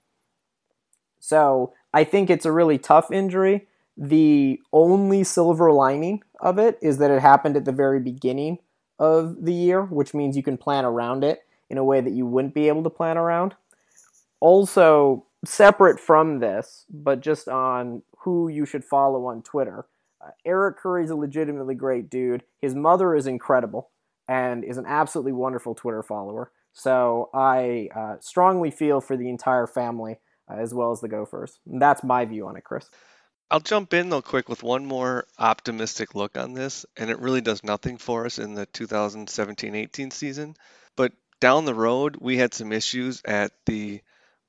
So 1.20 1.74
I 1.94 2.04
think 2.04 2.30
it's 2.30 2.46
a 2.46 2.52
really 2.52 2.78
tough 2.78 3.12
injury. 3.12 3.68
The 3.98 4.60
only 4.72 5.24
silver 5.24 5.72
lining 5.72 6.24
of 6.40 6.60
it 6.60 6.78
is 6.82 7.00
that 7.00 7.12
it 7.12 7.22
happened 7.22 7.58
at 7.58 7.66
the 7.66 7.72
very 7.72 8.00
beginning 8.00 8.60
of 9.00 9.44
the 9.44 9.54
year, 9.54 9.84
which 9.84 10.14
means 10.14 10.38
you 10.38 10.44
can 10.44 10.58
plan 10.58 10.86
around 10.86 11.24
it 11.24 11.44
in 11.70 11.78
a 11.78 11.84
way 11.84 12.02
that 12.02 12.14
you 12.14 12.26
wouldn't 12.26 12.54
be 12.54 12.68
able 12.68 12.84
to 12.84 12.90
plan 12.90 13.18
around. 13.18 13.56
Also, 14.40 15.26
separate 15.46 16.00
from 16.00 16.40
this, 16.40 16.86
but 16.90 17.22
just 17.22 17.48
on 17.48 18.04
who 18.20 18.48
you 18.48 18.66
should 18.66 18.84
follow 18.84 19.26
on 19.26 19.42
Twitter, 19.42 19.86
uh, 20.22 20.30
Eric 20.46 20.78
Curry's 20.78 21.10
a 21.10 21.16
legitimately 21.16 21.76
great 21.76 22.10
dude. 22.10 22.44
His 22.60 22.76
mother 22.76 23.16
is 23.16 23.28
incredible 23.28 23.90
and 24.28 24.64
is 24.64 24.78
an 24.78 24.86
absolutely 24.86 25.32
wonderful 25.32 25.76
Twitter 25.76 26.04
follower. 26.04 26.52
So 26.74 27.30
I 27.34 27.90
uh, 27.96 28.16
strongly 28.20 28.72
feel 28.72 29.02
for 29.02 29.18
the 29.18 29.30
entire 29.30 29.68
family 29.68 30.20
uh, 30.50 30.56
as 30.56 30.74
well 30.74 30.92
as 30.92 31.02
the 31.02 31.08
Gophers. 31.08 31.60
And 31.66 31.82
that's 31.82 32.04
my 32.04 32.26
view 32.26 32.48
on 32.48 32.56
it, 32.56 32.64
Chris. 32.64 32.90
I'll 33.50 33.60
jump 33.62 33.94
in 33.94 34.10
though 34.10 34.22
quick 34.22 34.50
with 34.50 34.62
one 34.62 34.86
more 34.86 35.26
optimistic 35.40 36.16
look 36.16 36.38
on 36.38 36.54
this, 36.54 36.86
and 36.98 37.10
it 37.10 37.20
really 37.20 37.42
does 37.42 37.64
nothing 37.64 37.98
for 37.98 38.26
us 38.26 38.40
in 38.40 38.56
the 38.56 38.66
2017-18 38.68 40.12
season. 40.12 40.56
But 40.98 41.14
down 41.40 41.64
the 41.66 41.74
road, 41.74 42.18
we 42.20 42.38
had 42.38 42.54
some 42.54 42.74
issues 42.74 43.22
at 43.24 43.54
the 43.66 44.02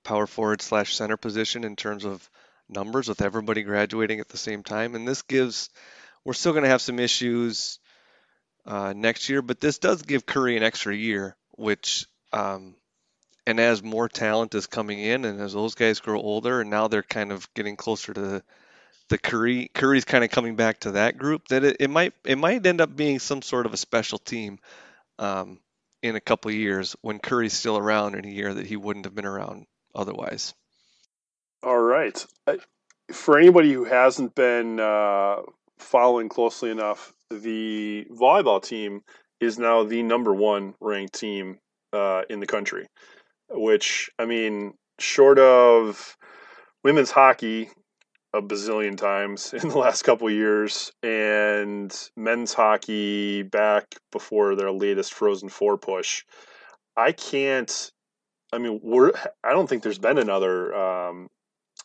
power 0.02 0.26
forward 0.26 0.62
slash 0.62 0.96
center 0.96 1.16
position 1.16 1.62
in 1.62 1.76
terms 1.76 2.04
of 2.04 2.28
numbers 2.68 3.09
with 3.09 3.22
everybody 3.22 3.62
graduating 3.62 4.18
at 4.18 4.28
the 4.28 4.37
same 4.37 4.64
time, 4.64 4.96
and 4.96 5.07
this 5.07 5.22
gives 5.22 5.70
we're 6.24 6.33
still 6.33 6.52
going 6.52 6.64
to 6.64 6.70
have 6.70 6.83
some 6.83 6.98
issues 6.98 7.78
uh, 8.66 8.92
next 8.96 9.28
year, 9.28 9.42
but 9.42 9.61
this 9.61 9.78
does 9.78 10.02
give 10.02 10.26
Curry 10.26 10.57
an 10.57 10.62
extra 10.64 10.94
year, 10.94 11.37
which 11.58 12.06
um, 12.32 12.74
and 13.46 13.58
as 13.60 13.82
more 13.82 14.08
talent 14.08 14.54
is 14.54 14.66
coming 14.66 14.98
in, 14.98 15.24
and 15.24 15.40
as 15.40 15.54
those 15.54 15.74
guys 15.74 16.00
grow 16.00 16.20
older, 16.20 16.60
and 16.60 16.70
now 16.70 16.88
they're 16.88 17.02
kind 17.02 17.32
of 17.32 17.52
getting 17.54 17.76
closer 17.76 18.12
to 18.12 18.42
the, 19.08 19.18
Curry 19.18 19.70
Curry's 19.72 20.04
kind 20.04 20.22
of 20.22 20.30
coming 20.30 20.54
back 20.54 20.80
to 20.80 20.92
that 20.92 21.16
group. 21.16 21.48
That 21.48 21.64
it, 21.64 21.78
it 21.80 21.88
might 21.88 22.12
it 22.24 22.36
might 22.36 22.66
end 22.66 22.82
up 22.82 22.94
being 22.94 23.18
some 23.18 23.40
sort 23.40 23.64
of 23.64 23.72
a 23.72 23.78
special 23.78 24.18
team 24.18 24.58
um, 25.18 25.60
in 26.02 26.14
a 26.14 26.20
couple 26.20 26.50
years 26.50 26.94
when 27.00 27.18
Curry's 27.18 27.54
still 27.54 27.78
around 27.78 28.16
in 28.16 28.26
a 28.26 28.30
year 28.30 28.52
that 28.52 28.66
he 28.66 28.76
wouldn't 28.76 29.06
have 29.06 29.14
been 29.14 29.24
around 29.24 29.66
otherwise. 29.94 30.52
All 31.62 31.78
right. 31.80 32.24
For 33.10 33.38
anybody 33.38 33.72
who 33.72 33.84
hasn't 33.84 34.34
been 34.34 34.78
uh, 34.78 35.36
following 35.78 36.28
closely 36.28 36.70
enough, 36.70 37.14
the 37.30 38.06
volleyball 38.10 38.62
team 38.62 39.02
is 39.40 39.59
now 39.59 39.85
the 39.85 40.03
number 40.03 40.35
one 40.35 40.74
ranked 40.81 41.14
team 41.14 41.59
uh, 41.92 42.22
in 42.29 42.40
the 42.40 42.46
country, 42.46 42.87
which 43.51 44.11
I 44.18 44.24
mean, 44.24 44.74
short 44.99 45.39
of 45.39 46.16
women's 46.84 47.11
hockey 47.11 47.70
a 48.34 48.43
bazillion 48.43 48.97
times 48.97 49.53
in 49.62 49.68
the 49.68 49.78
last 49.78 50.03
couple 50.03 50.30
years, 50.30 50.93
and 51.03 51.95
men's 52.16 52.53
hockey 52.53 53.43
back 53.43 53.86
before 54.12 54.55
their 54.55 54.72
latest 54.72 55.14
Frozen 55.14 55.49
Four 55.49 55.78
push. 55.78 56.24
I 56.97 57.12
can't. 57.12 57.91
I 58.53 58.59
mean, 58.59 58.80
we're. 58.82 59.12
I 59.45 59.51
don't 59.51 59.68
think 59.68 59.82
there's 59.82 59.99
been 59.99 60.18
another 60.18 60.74
um, 60.74 61.28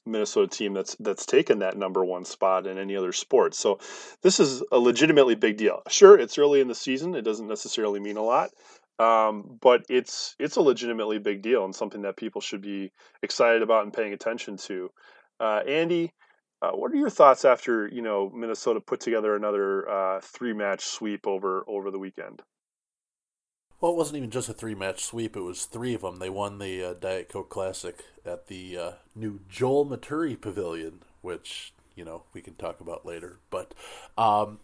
Minnesota 0.06 0.48
team 0.48 0.74
that's 0.74 0.96
that's 1.00 1.26
taken 1.26 1.60
that 1.60 1.78
number 1.78 2.04
one 2.04 2.26
spot 2.26 2.68
in 2.68 2.78
any 2.78 2.96
other 2.96 3.12
sport. 3.12 3.56
So 3.56 3.80
this 4.22 4.40
is 4.40 4.64
a 4.72 4.78
legitimately 4.78 5.36
big 5.36 5.58
deal. 5.58 5.82
Sure, 5.90 6.18
it's 6.18 6.38
early 6.38 6.62
in 6.62 6.68
the 6.68 6.76
season; 6.76 7.16
it 7.16 7.24
doesn't 7.24 7.48
necessarily 7.48 8.00
mean 8.00 8.18
a 8.18 8.24
lot, 8.24 8.52
um, 9.00 9.58
but 9.62 9.86
it's 9.90 10.36
it's 10.40 10.58
a 10.58 10.62
legitimately 10.62 11.20
big 11.20 11.42
deal 11.42 11.66
and 11.66 11.76
something 11.76 12.02
that 12.04 12.18
people 12.18 12.42
should 12.42 12.62
be 12.62 12.92
excited 13.22 13.62
about 13.62 13.84
and 13.84 13.94
paying 13.94 14.14
attention 14.14 14.58
to. 14.58 14.90
Uh, 15.40 15.62
Andy, 15.68 16.12
uh, 16.62 16.72
what 16.72 16.92
are 16.92 16.96
your 16.96 17.10
thoughts 17.10 17.46
after 17.46 17.88
you 17.88 18.02
know 18.02 18.30
Minnesota 18.30 18.80
put 18.80 19.00
together 19.00 19.36
another 19.36 19.90
uh, 19.90 20.22
three 20.22 20.54
match 20.54 20.86
sweep 20.86 21.28
over 21.28 21.64
over 21.68 21.92
the 21.92 22.00
weekend? 22.00 22.42
Well, 23.84 23.92
it 23.92 23.98
wasn't 23.98 24.16
even 24.16 24.30
just 24.30 24.48
a 24.48 24.54
three 24.54 24.76
match 24.76 25.04
sweep; 25.04 25.36
it 25.36 25.42
was 25.42 25.66
three 25.66 25.94
of 25.94 26.04
them. 26.04 26.20
They 26.20 26.30
won 26.30 26.58
the 26.58 26.82
uh, 26.82 26.94
Diet 26.94 27.28
Coke 27.28 27.50
Classic 27.50 28.02
at 28.26 28.48
the 28.48 28.78
uh, 28.78 28.92
new 29.14 29.42
Joel 29.50 29.86
Maturi 29.86 30.40
Pavilion, 30.40 31.02
which 31.22 31.74
you 31.94 32.06
know 32.06 32.24
we 32.32 32.40
can 32.40 32.56
talk 32.56 32.80
about 32.80 33.06
later. 33.06 33.40
But 33.50 33.74
um, 34.18 34.60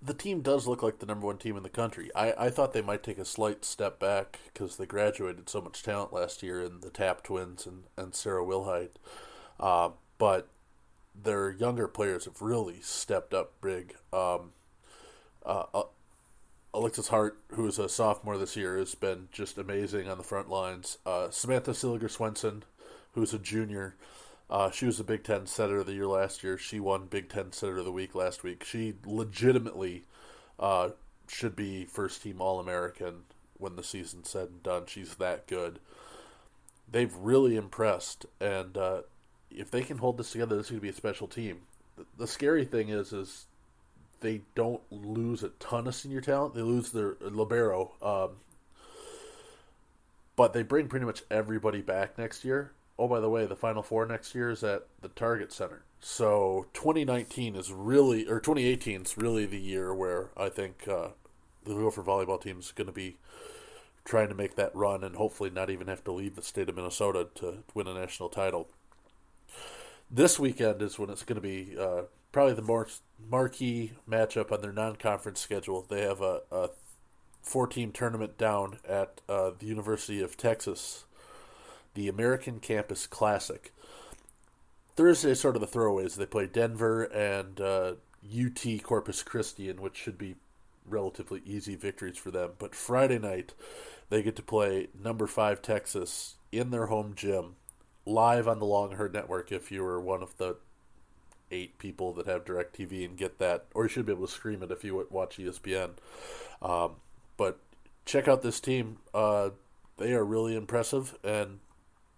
the 0.00 0.14
team 0.14 0.40
does 0.40 0.66
look 0.66 0.82
like 0.82 0.98
the 0.98 1.04
number 1.04 1.26
one 1.26 1.36
team 1.36 1.58
in 1.58 1.62
the 1.62 1.68
country. 1.68 2.10
I, 2.14 2.46
I 2.46 2.48
thought 2.48 2.72
they 2.72 2.80
might 2.80 3.02
take 3.02 3.18
a 3.18 3.24
slight 3.26 3.66
step 3.66 4.00
back 4.00 4.38
because 4.50 4.78
they 4.78 4.86
graduated 4.86 5.50
so 5.50 5.60
much 5.60 5.82
talent 5.82 6.14
last 6.14 6.42
year 6.42 6.62
in 6.62 6.80
the 6.80 6.88
Tapp 6.88 7.24
twins 7.24 7.66
and, 7.66 7.82
and 7.98 8.14
Sarah 8.14 8.46
Wilhite. 8.46 8.96
Uh, 9.60 9.90
but 10.16 10.48
their 11.14 11.50
younger 11.50 11.86
players 11.86 12.24
have 12.24 12.40
really 12.40 12.80
stepped 12.80 13.34
up 13.34 13.60
big. 13.60 13.96
Um, 14.10 14.52
uh, 15.44 15.64
uh, 15.74 15.82
Alexis 16.78 17.08
Hart, 17.08 17.36
who 17.54 17.66
is 17.66 17.80
a 17.80 17.88
sophomore 17.88 18.38
this 18.38 18.56
year, 18.56 18.78
has 18.78 18.94
been 18.94 19.28
just 19.32 19.58
amazing 19.58 20.08
on 20.08 20.16
the 20.16 20.22
front 20.22 20.48
lines. 20.48 20.98
Uh, 21.04 21.28
Samantha 21.28 21.72
Seliger 21.72 22.08
Swenson, 22.08 22.62
who's 23.14 23.34
a 23.34 23.38
junior, 23.38 23.96
uh, 24.48 24.70
she 24.70 24.86
was 24.86 25.00
a 25.00 25.04
Big 25.04 25.24
Ten 25.24 25.46
Setter 25.46 25.78
of 25.78 25.86
the 25.86 25.94
Year 25.94 26.06
last 26.06 26.44
year. 26.44 26.56
She 26.56 26.78
won 26.78 27.06
Big 27.06 27.28
Ten 27.28 27.50
Setter 27.50 27.78
of 27.78 27.84
the 27.84 27.90
Week 27.90 28.14
last 28.14 28.44
week. 28.44 28.62
She 28.62 28.94
legitimately 29.04 30.04
uh, 30.60 30.90
should 31.26 31.56
be 31.56 31.84
first 31.84 32.22
team 32.22 32.40
All 32.40 32.60
American 32.60 33.24
when 33.58 33.74
the 33.74 33.82
season's 33.82 34.30
said 34.30 34.48
and 34.48 34.62
done. 34.62 34.84
She's 34.86 35.16
that 35.16 35.48
good. 35.48 35.80
They've 36.88 37.14
really 37.16 37.56
impressed, 37.56 38.24
and 38.40 38.76
uh, 38.78 39.00
if 39.50 39.68
they 39.68 39.82
can 39.82 39.98
hold 39.98 40.16
this 40.16 40.30
together, 40.30 40.56
this 40.56 40.66
is 40.66 40.70
going 40.70 40.80
to 40.80 40.82
be 40.82 40.90
a 40.90 40.94
special 40.94 41.26
team. 41.26 41.62
The 42.16 42.28
scary 42.28 42.64
thing 42.64 42.88
is, 42.88 43.12
is 43.12 43.46
they 44.20 44.42
don't 44.54 44.82
lose 44.90 45.42
a 45.42 45.48
ton 45.60 45.86
of 45.86 45.94
senior 45.94 46.20
talent. 46.20 46.54
They 46.54 46.62
lose 46.62 46.90
their 46.90 47.16
libero, 47.20 47.92
um, 48.02 48.36
but 50.36 50.52
they 50.52 50.62
bring 50.62 50.88
pretty 50.88 51.06
much 51.06 51.22
everybody 51.30 51.80
back 51.80 52.18
next 52.18 52.44
year 52.44 52.72
oh, 52.98 53.08
by 53.08 53.20
the 53.20 53.30
way, 53.30 53.46
the 53.46 53.56
Final 53.56 53.82
Four 53.82 54.06
next 54.06 54.34
year 54.34 54.50
is 54.50 54.64
at 54.64 54.86
the 55.00 55.08
Target 55.08 55.52
Center. 55.52 55.82
So 56.00 56.66
2019 56.74 57.56
is 57.56 57.72
really, 57.72 58.28
or 58.28 58.40
2018 58.40 59.02
is 59.02 59.16
really 59.16 59.46
the 59.46 59.58
year 59.58 59.94
where 59.94 60.30
I 60.36 60.48
think 60.48 60.86
uh, 60.88 61.08
the 61.64 61.74
Gopher 61.74 62.02
volleyball 62.02 62.40
team 62.40 62.58
is 62.58 62.72
going 62.72 62.86
to 62.86 62.92
be 62.92 63.16
trying 64.04 64.28
to 64.28 64.34
make 64.34 64.56
that 64.56 64.74
run 64.74 65.04
and 65.04 65.16
hopefully 65.16 65.50
not 65.50 65.70
even 65.70 65.86
have 65.86 66.04
to 66.04 66.12
leave 66.12 66.34
the 66.34 66.42
state 66.42 66.68
of 66.68 66.76
Minnesota 66.76 67.28
to 67.36 67.58
win 67.74 67.86
a 67.86 67.94
national 67.94 68.28
title. 68.28 68.68
This 70.10 70.38
weekend 70.38 70.80
is 70.82 70.98
when 70.98 71.10
it's 71.10 71.24
going 71.24 71.40
to 71.40 71.42
be 71.42 71.76
uh, 71.78 72.02
probably 72.32 72.54
the 72.54 72.62
more 72.62 72.88
marquee 73.30 73.92
matchup 74.08 74.52
on 74.52 74.60
their 74.60 74.72
non-conference 74.72 75.40
schedule. 75.40 75.84
They 75.88 76.02
have 76.02 76.20
a, 76.20 76.40
a 76.50 76.70
four-team 77.42 77.92
tournament 77.92 78.38
down 78.38 78.78
at 78.88 79.20
uh, 79.28 79.52
the 79.58 79.66
University 79.66 80.20
of 80.20 80.36
Texas 80.36 81.04
the 81.98 82.08
American 82.08 82.60
Campus 82.60 83.08
Classic. 83.08 83.72
Thursday 84.94 85.34
sort 85.34 85.56
of 85.56 85.60
the 85.60 85.66
throwaways. 85.66 86.14
They 86.14 86.26
play 86.26 86.46
Denver 86.46 87.02
and 87.04 87.60
uh, 87.60 87.94
UT 88.24 88.82
Corpus 88.84 89.24
Christi, 89.24 89.68
in 89.68 89.80
which 89.80 89.96
should 89.96 90.16
be 90.16 90.36
relatively 90.86 91.42
easy 91.44 91.74
victories 91.74 92.16
for 92.16 92.30
them. 92.30 92.50
But 92.60 92.76
Friday 92.76 93.18
night, 93.18 93.52
they 94.10 94.22
get 94.22 94.36
to 94.36 94.42
play 94.42 94.90
number 94.96 95.26
five 95.26 95.60
Texas 95.60 96.36
in 96.52 96.70
their 96.70 96.86
home 96.86 97.14
gym, 97.16 97.56
live 98.06 98.46
on 98.46 98.60
the 98.60 98.64
Longhorn 98.64 99.10
Network. 99.10 99.50
If 99.50 99.72
you 99.72 99.82
were 99.82 100.00
one 100.00 100.22
of 100.22 100.36
the 100.36 100.56
eight 101.50 101.78
people 101.78 102.12
that 102.14 102.26
have 102.26 102.44
DirecTV 102.44 103.04
and 103.04 103.16
get 103.16 103.38
that, 103.38 103.66
or 103.74 103.84
you 103.84 103.88
should 103.88 104.06
be 104.06 104.12
able 104.12 104.26
to 104.26 104.32
scream 104.32 104.62
it 104.62 104.70
if 104.70 104.84
you 104.84 105.06
watch 105.10 105.38
ESPN. 105.38 105.90
Um, 106.60 106.96
but 107.36 107.58
check 108.04 108.28
out 108.28 108.42
this 108.42 108.60
team. 108.60 108.98
Uh, 109.14 109.50
they 109.96 110.12
are 110.12 110.24
really 110.24 110.56
impressive, 110.56 111.16
and 111.24 111.60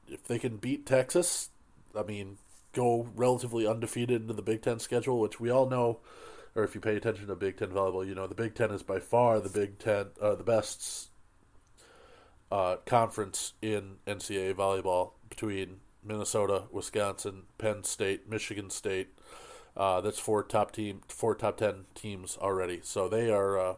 if 0.08 0.24
they 0.24 0.38
can 0.38 0.56
beat 0.56 0.86
Texas, 0.86 1.50
I 1.96 2.02
mean, 2.02 2.38
go 2.72 3.08
relatively 3.14 3.66
undefeated 3.66 4.22
into 4.22 4.34
the 4.34 4.42
Big 4.42 4.62
Ten 4.62 4.78
schedule, 4.78 5.20
which 5.20 5.40
we 5.40 5.50
all 5.50 5.68
know, 5.68 6.00
or 6.54 6.64
if 6.64 6.74
you 6.74 6.80
pay 6.80 6.96
attention 6.96 7.26
to 7.26 7.34
Big 7.34 7.56
Ten 7.56 7.68
volleyball, 7.68 8.06
you 8.06 8.14
know 8.14 8.26
the 8.26 8.34
Big 8.34 8.54
Ten 8.54 8.70
is 8.70 8.82
by 8.82 8.98
far 8.98 9.40
the 9.40 9.48
Big 9.48 9.78
Ten, 9.78 10.06
uh, 10.20 10.34
the 10.34 10.44
best 10.44 11.10
uh, 12.50 12.76
conference 12.84 13.54
in 13.62 13.96
NCAA 14.06 14.54
volleyball 14.54 15.12
between 15.28 15.80
Minnesota, 16.02 16.64
Wisconsin, 16.70 17.42
Penn 17.58 17.84
State, 17.84 18.28
Michigan 18.28 18.70
State. 18.70 19.08
Uh, 19.76 20.00
that's 20.00 20.18
four 20.18 20.42
top 20.42 20.72
team, 20.72 21.00
four 21.08 21.34
top 21.34 21.56
ten 21.56 21.86
teams 21.94 22.36
already. 22.40 22.80
So 22.82 23.08
they 23.08 23.30
are 23.30 23.58
uh, 23.58 23.74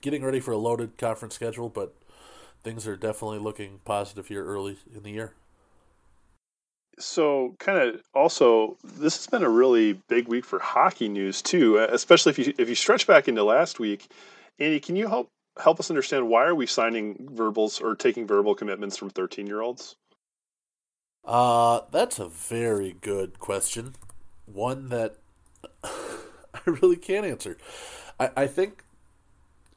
getting 0.00 0.24
ready 0.24 0.40
for 0.40 0.52
a 0.52 0.56
loaded 0.56 0.96
conference 0.98 1.34
schedule, 1.34 1.68
but 1.68 1.94
things 2.62 2.86
are 2.86 2.96
definitely 2.96 3.38
looking 3.38 3.80
positive 3.84 4.28
here 4.28 4.44
early 4.44 4.78
in 4.94 5.02
the 5.02 5.10
year. 5.10 5.34
So, 6.98 7.54
kind 7.58 7.78
of 7.78 8.00
also, 8.14 8.78
this 8.82 9.16
has 9.16 9.26
been 9.26 9.42
a 9.42 9.50
really 9.50 9.92
big 10.08 10.28
week 10.28 10.46
for 10.46 10.58
hockey 10.58 11.08
news 11.08 11.42
too. 11.42 11.76
Especially 11.76 12.30
if 12.30 12.38
you 12.38 12.54
if 12.58 12.68
you 12.68 12.74
stretch 12.74 13.06
back 13.06 13.28
into 13.28 13.44
last 13.44 13.78
week, 13.78 14.08
Andy, 14.58 14.80
can 14.80 14.96
you 14.96 15.06
help 15.06 15.28
help 15.58 15.78
us 15.78 15.90
understand 15.90 16.28
why 16.28 16.44
are 16.44 16.54
we 16.54 16.66
signing 16.66 17.28
verbals 17.32 17.80
or 17.80 17.94
taking 17.94 18.26
verbal 18.26 18.54
commitments 18.54 18.96
from 18.96 19.10
thirteen 19.10 19.46
year 19.46 19.60
olds? 19.60 19.96
Uh, 21.24 21.80
that's 21.90 22.18
a 22.18 22.28
very 22.28 22.96
good 23.00 23.38
question. 23.40 23.94
One 24.46 24.88
that 24.88 25.16
I 25.84 26.60
really 26.64 26.96
can't 26.96 27.26
answer. 27.26 27.56
I, 28.18 28.30
I 28.36 28.46
think 28.46 28.84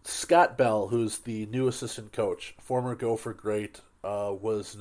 Scott 0.03 0.57
Bell, 0.57 0.88
who's 0.88 1.20
the 1.20 1.45
new 1.47 1.67
assistant 1.67 2.13
coach, 2.13 2.55
former 2.59 2.95
Gopher 2.95 3.34
great, 3.34 3.82
uh, 4.03 4.34
was 4.39 4.78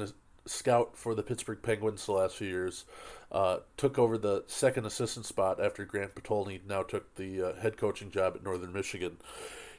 scout 0.48 0.96
for 0.96 1.14
the 1.14 1.22
Pittsburgh 1.22 1.62
Penguins 1.62 2.06
the 2.06 2.12
last 2.12 2.36
few 2.36 2.48
years. 2.48 2.84
Uh, 3.30 3.58
took 3.76 3.98
over 3.98 4.16
the 4.16 4.44
second 4.46 4.86
assistant 4.86 5.26
spot 5.26 5.62
after 5.62 5.84
Grant 5.84 6.14
Potulny 6.14 6.60
now 6.66 6.82
took 6.82 7.14
the 7.16 7.42
uh, 7.42 7.60
head 7.60 7.76
coaching 7.76 8.10
job 8.10 8.34
at 8.36 8.42
Northern 8.42 8.72
Michigan. 8.72 9.18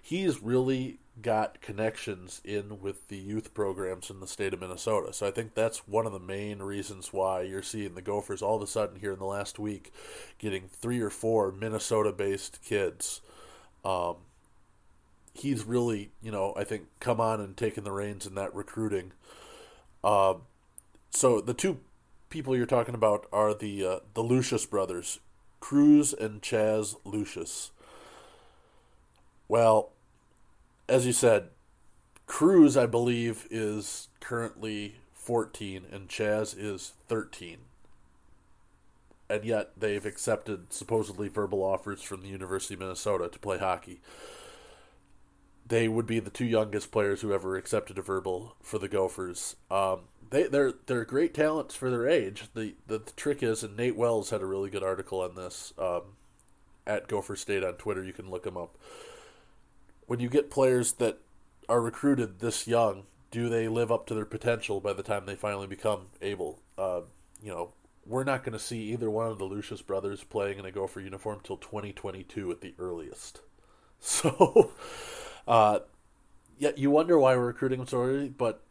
He's 0.01 0.41
really 0.41 0.99
got 1.21 1.61
connections 1.61 2.41
in 2.45 2.79
with 2.79 3.07
the 3.09 3.17
youth 3.17 3.53
programs 3.53 4.09
in 4.09 4.19
the 4.19 4.27
state 4.27 4.53
of 4.53 4.61
Minnesota. 4.61 5.11
So 5.13 5.27
I 5.27 5.31
think 5.31 5.53
that's 5.53 5.87
one 5.87 6.05
of 6.05 6.13
the 6.13 6.19
main 6.19 6.59
reasons 6.59 7.11
why 7.11 7.41
you're 7.41 7.63
seeing 7.63 7.95
the 7.95 8.01
Gophers 8.01 8.41
all 8.41 8.55
of 8.55 8.61
a 8.61 8.67
sudden 8.67 8.99
here 8.99 9.13
in 9.13 9.19
the 9.19 9.25
last 9.25 9.59
week 9.59 9.91
getting 10.37 10.67
three 10.67 11.01
or 11.01 11.09
four 11.09 11.51
Minnesota 11.51 12.11
based 12.11 12.63
kids. 12.63 13.21
Um, 13.83 14.17
he's 15.33 15.65
really, 15.65 16.11
you 16.21 16.31
know, 16.31 16.53
I 16.55 16.63
think 16.63 16.83
come 16.99 17.19
on 17.19 17.41
and 17.41 17.55
taken 17.55 17.83
the 17.83 17.91
reins 17.91 18.25
in 18.25 18.35
that 18.35 18.53
recruiting. 18.53 19.11
Uh, 20.03 20.35
so 21.11 21.41
the 21.41 21.53
two 21.53 21.79
people 22.29 22.55
you're 22.55 22.65
talking 22.65 22.95
about 22.95 23.25
are 23.33 23.53
the 23.53 23.85
uh, 23.85 23.99
the 24.13 24.21
Lucius 24.21 24.65
brothers, 24.65 25.19
Cruz 25.59 26.13
and 26.13 26.41
Chaz 26.41 26.95
Lucius. 27.03 27.71
Well, 29.47 29.91
as 30.87 31.05
you 31.05 31.13
said, 31.13 31.49
Cruz, 32.27 32.77
I 32.77 32.85
believe, 32.85 33.47
is 33.49 34.09
currently 34.19 34.95
14 35.13 35.85
and 35.91 36.07
Chaz 36.07 36.55
is 36.57 36.93
13. 37.07 37.57
And 39.29 39.45
yet 39.45 39.71
they've 39.77 40.05
accepted 40.05 40.73
supposedly 40.73 41.27
verbal 41.27 41.63
offers 41.63 42.01
from 42.01 42.21
the 42.21 42.29
University 42.29 42.73
of 42.75 42.79
Minnesota 42.79 43.29
to 43.29 43.39
play 43.39 43.57
hockey 43.57 44.01
they 45.69 45.87
would 45.87 46.07
be 46.07 46.19
the 46.19 46.29
two 46.29 46.45
youngest 46.45 46.91
players 46.91 47.21
who 47.21 47.31
ever 47.31 47.55
accepted 47.55 47.97
a 47.97 48.01
verbal 48.01 48.55
for 48.61 48.77
the 48.77 48.87
Gophers. 48.87 49.55
Um, 49.71 50.01
they 50.29 50.43
they're 50.43 50.73
they're 50.87 51.05
great 51.05 51.33
talents 51.33 51.75
for 51.75 51.89
their 51.89 52.07
age. 52.07 52.45
The, 52.53 52.75
the, 52.87 52.99
the 52.99 53.11
trick 53.11 53.41
is, 53.41 53.63
and 53.63 53.77
Nate 53.77 53.95
Wells 53.95 54.31
had 54.31 54.41
a 54.41 54.45
really 54.45 54.69
good 54.69 54.83
article 54.83 55.21
on 55.21 55.35
this 55.35 55.73
um, 55.77 56.01
at 56.85 57.07
Gopher 57.07 57.35
State 57.35 57.63
on 57.63 57.73
Twitter. 57.73 58.03
You 58.03 58.13
can 58.13 58.29
look 58.29 58.43
them 58.43 58.57
up. 58.57 58.77
When 60.07 60.19
you 60.19 60.29
get 60.29 60.51
players 60.51 60.93
that 60.93 61.19
are 61.67 61.81
recruited 61.81 62.39
this 62.39 62.67
young, 62.67 63.03
do 63.29 63.47
they 63.47 63.67
live 63.67 63.91
up 63.91 64.07
to 64.07 64.15
their 64.15 64.25
potential 64.25 64.79
by 64.79 64.93
the 64.93 65.03
time 65.03 65.25
they 65.25 65.35
finally 65.35 65.67
become 65.67 66.07
able? 66.19 66.59
Uh, 66.79 67.01
you 67.43 67.51
know, 67.51 67.73
we're 68.07 68.23
not 68.23 68.43
going 68.43 68.53
to 68.53 68.59
see 68.59 68.91
either 68.91 69.09
one 69.09 69.27
of 69.27 69.37
the 69.37 69.45
Lucius 69.45 69.83
brothers 69.83 70.23
playing 70.23 70.57
in 70.57 70.65
a 70.65 70.71
Gopher 70.71 70.99
uniform 70.99 71.41
till 71.43 71.57
2022 71.57 72.51
at 72.51 72.61
the 72.61 72.73
earliest. 72.79 73.41
So 74.01 74.71
uh, 75.49 75.79
yeah, 76.59 76.71
you 76.77 76.91
wonder 76.91 77.17
why 77.17 77.35
we're 77.35 77.47
recruiting 77.47 77.79
them 77.79 77.87
so 77.87 78.03
early, 78.03 78.29
but 78.29 78.61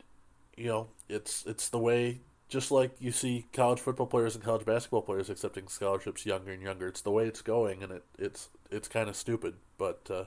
you 0.57 0.67
know, 0.67 0.87
it's 1.09 1.45
it's 1.45 1.69
the 1.69 1.79
way. 1.79 2.21
Just 2.49 2.71
like 2.71 2.93
you 2.99 3.13
see 3.13 3.47
college 3.53 3.81
football 3.81 4.07
players 4.07 4.35
and 4.35 4.43
college 4.43 4.65
basketball 4.65 5.03
players 5.03 5.29
accepting 5.29 5.69
scholarships 5.69 6.25
younger 6.25 6.53
and 6.53 6.63
younger, 6.63 6.89
it's 6.89 7.03
the 7.03 7.11
way 7.11 7.27
it's 7.27 7.43
going, 7.43 7.83
and 7.83 7.93
it 7.93 8.05
it's 8.19 8.49
it's 8.71 8.89
kind 8.89 9.09
of 9.09 9.17
stupid, 9.17 9.55
but 9.77 10.01
uh, 10.09 10.25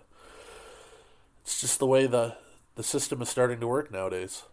it's 1.42 1.62
just 1.62 1.80
the 1.80 1.88
way 1.88 2.06
the 2.06 2.36
the 2.76 2.84
system 2.84 3.22
is 3.22 3.30
starting 3.30 3.60
to 3.60 3.68
work 3.68 3.92
nowadays. 3.92 4.44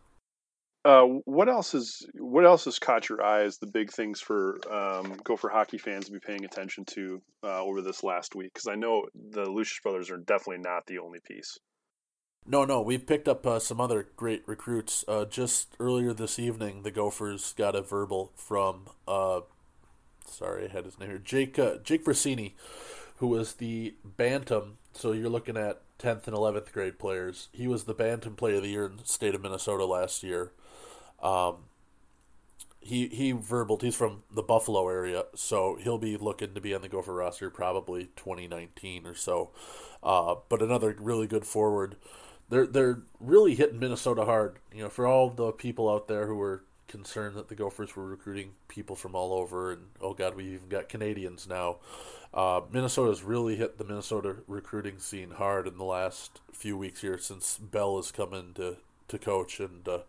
Uh, 0.84 1.02
what 1.24 1.48
else 1.48 1.74
is 1.74 2.06
what 2.14 2.46
else 2.46 2.64
has 2.64 2.78
caught 2.78 3.08
your 3.08 3.22
eye 3.22 3.42
as 3.42 3.58
the 3.58 3.66
big 3.66 3.90
things 3.90 4.20
for 4.20 4.58
um, 4.72 5.14
Gopher 5.24 5.48
hockey 5.48 5.78
fans 5.78 6.06
to 6.06 6.12
be 6.12 6.20
paying 6.20 6.44
attention 6.44 6.84
to 6.86 7.20
uh, 7.42 7.62
over 7.62 7.82
this 7.82 8.04
last 8.04 8.34
week? 8.34 8.52
Because 8.54 8.68
I 8.68 8.76
know 8.76 9.06
the 9.32 9.50
Lucius 9.50 9.80
brothers 9.82 10.10
are 10.10 10.16
definitely 10.16 10.62
not 10.62 10.86
the 10.86 11.00
only 11.00 11.18
piece. 11.20 11.58
No, 12.50 12.64
no, 12.64 12.80
we've 12.80 13.06
picked 13.06 13.28
up 13.28 13.46
uh, 13.46 13.58
some 13.58 13.78
other 13.78 14.08
great 14.16 14.42
recruits. 14.46 15.04
Uh, 15.06 15.26
just 15.26 15.76
earlier 15.78 16.14
this 16.14 16.38
evening, 16.38 16.82
the 16.82 16.90
Gophers 16.90 17.52
got 17.52 17.76
a 17.76 17.82
verbal 17.82 18.32
from, 18.36 18.88
uh, 19.06 19.42
sorry, 20.26 20.64
I 20.64 20.72
had 20.72 20.86
his 20.86 20.98
name 20.98 21.10
here, 21.10 21.18
Jake 21.18 21.58
uh, 21.58 21.76
Jake 21.84 22.06
Versini, 22.06 22.52
who 23.16 23.26
was 23.26 23.54
the 23.54 23.96
Bantam. 24.02 24.78
So 24.94 25.12
you're 25.12 25.28
looking 25.28 25.58
at 25.58 25.82
10th 25.98 26.26
and 26.26 26.34
11th 26.34 26.72
grade 26.72 26.98
players. 26.98 27.48
He 27.52 27.68
was 27.68 27.84
the 27.84 27.92
Bantam 27.92 28.34
Player 28.34 28.56
of 28.56 28.62
the 28.62 28.70
Year 28.70 28.86
in 28.86 28.96
the 28.96 29.04
state 29.04 29.34
of 29.34 29.42
Minnesota 29.42 29.84
last 29.84 30.22
year. 30.22 30.52
Um, 31.22 31.56
he 32.80 33.08
he 33.08 33.34
verbaled 33.34 33.82
he's 33.82 33.94
from 33.94 34.22
the 34.34 34.42
Buffalo 34.42 34.88
area, 34.88 35.24
so 35.34 35.76
he'll 35.82 35.98
be 35.98 36.16
looking 36.16 36.54
to 36.54 36.62
be 36.62 36.74
on 36.74 36.80
the 36.80 36.88
Gopher 36.88 37.12
roster 37.12 37.50
probably 37.50 38.08
2019 38.16 39.06
or 39.06 39.14
so. 39.14 39.50
Uh, 40.02 40.36
but 40.48 40.62
another 40.62 40.96
really 40.98 41.26
good 41.26 41.44
forward. 41.44 41.96
They're 42.48 42.66
they're 42.66 43.00
really 43.20 43.54
hitting 43.54 43.78
Minnesota 43.78 44.24
hard. 44.24 44.58
You 44.74 44.84
know, 44.84 44.88
for 44.88 45.06
all 45.06 45.30
the 45.30 45.52
people 45.52 45.90
out 45.90 46.08
there 46.08 46.26
who 46.26 46.36
were 46.36 46.62
concerned 46.86 47.36
that 47.36 47.48
the 47.48 47.54
Gophers 47.54 47.94
were 47.94 48.06
recruiting 48.06 48.52
people 48.66 48.96
from 48.96 49.14
all 49.14 49.32
over, 49.32 49.72
and 49.72 49.82
oh 50.00 50.14
god, 50.14 50.34
we 50.34 50.44
even 50.44 50.68
got 50.68 50.88
Canadians 50.88 51.46
now. 51.46 51.76
Uh, 52.32 52.60
Minnesota's 52.70 53.22
really 53.22 53.56
hit 53.56 53.78
the 53.78 53.84
Minnesota 53.84 54.36
recruiting 54.46 54.98
scene 54.98 55.32
hard 55.32 55.66
in 55.66 55.78
the 55.78 55.84
last 55.84 56.40
few 56.52 56.76
weeks 56.76 57.00
here 57.00 57.18
since 57.18 57.56
Bell 57.58 57.96
has 57.96 58.10
come 58.10 58.34
in 58.34 58.52
to, 58.54 58.76
to 59.08 59.18
coach, 59.18 59.60
and 59.60 59.88
uh, 59.88 60.00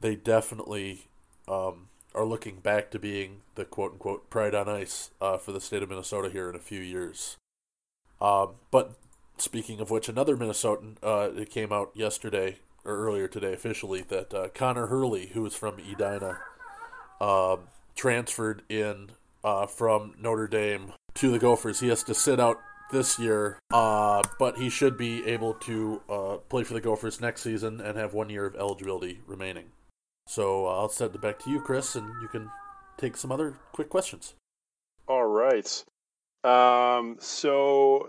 they 0.00 0.16
definitely 0.16 1.08
um, 1.46 1.88
are 2.14 2.24
looking 2.24 2.60
back 2.60 2.90
to 2.90 2.98
being 2.98 3.42
the 3.56 3.64
quote 3.64 3.92
unquote 3.92 4.30
pride 4.30 4.54
on 4.54 4.68
ice 4.68 5.10
uh, 5.20 5.36
for 5.36 5.52
the 5.52 5.60
state 5.60 5.82
of 5.82 5.90
Minnesota 5.90 6.30
here 6.30 6.48
in 6.48 6.56
a 6.56 6.60
few 6.60 6.80
years. 6.80 7.36
Um, 8.20 8.54
but 8.70 8.94
speaking 9.40 9.80
of 9.80 9.90
which, 9.90 10.08
another 10.08 10.36
Minnesotan, 10.36 10.96
uh, 11.02 11.30
it 11.36 11.50
came 11.50 11.72
out 11.72 11.90
yesterday 11.94 12.58
or 12.84 12.96
earlier 12.96 13.28
today 13.28 13.52
officially 13.52 14.02
that 14.02 14.32
uh, 14.32 14.48
Connor 14.54 14.86
Hurley, 14.86 15.26
who 15.28 15.44
is 15.46 15.54
from 15.54 15.78
Edina, 15.78 16.38
um, 17.20 17.68
transferred 17.94 18.62
in 18.68 19.10
uh, 19.44 19.66
from 19.66 20.14
Notre 20.20 20.48
Dame 20.48 20.92
to 21.14 21.30
the 21.30 21.38
Gophers. 21.38 21.80
He 21.80 21.88
has 21.88 22.02
to 22.04 22.14
sit 22.14 22.40
out 22.40 22.58
this 22.90 23.18
year, 23.18 23.58
uh, 23.70 24.22
but 24.38 24.56
he 24.56 24.70
should 24.70 24.96
be 24.96 25.26
able 25.26 25.54
to 25.54 26.00
uh, 26.08 26.36
play 26.48 26.64
for 26.64 26.74
the 26.74 26.80
Gophers 26.80 27.20
next 27.20 27.42
season 27.42 27.80
and 27.80 27.98
have 27.98 28.14
one 28.14 28.30
year 28.30 28.46
of 28.46 28.56
eligibility 28.56 29.20
remaining. 29.26 29.66
So 30.26 30.66
I'll 30.66 30.88
send 30.88 31.14
it 31.14 31.20
back 31.20 31.38
to 31.40 31.50
you, 31.50 31.60
Chris, 31.60 31.94
and 31.94 32.06
you 32.22 32.28
can 32.28 32.50
take 32.96 33.16
some 33.16 33.32
other 33.32 33.56
quick 33.72 33.88
questions. 33.88 34.34
All 35.06 35.24
right. 35.24 35.84
Um, 36.44 37.16
so 37.18 38.08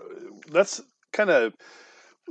that's 0.51 0.81
kind 1.11 1.29
of 1.29 1.53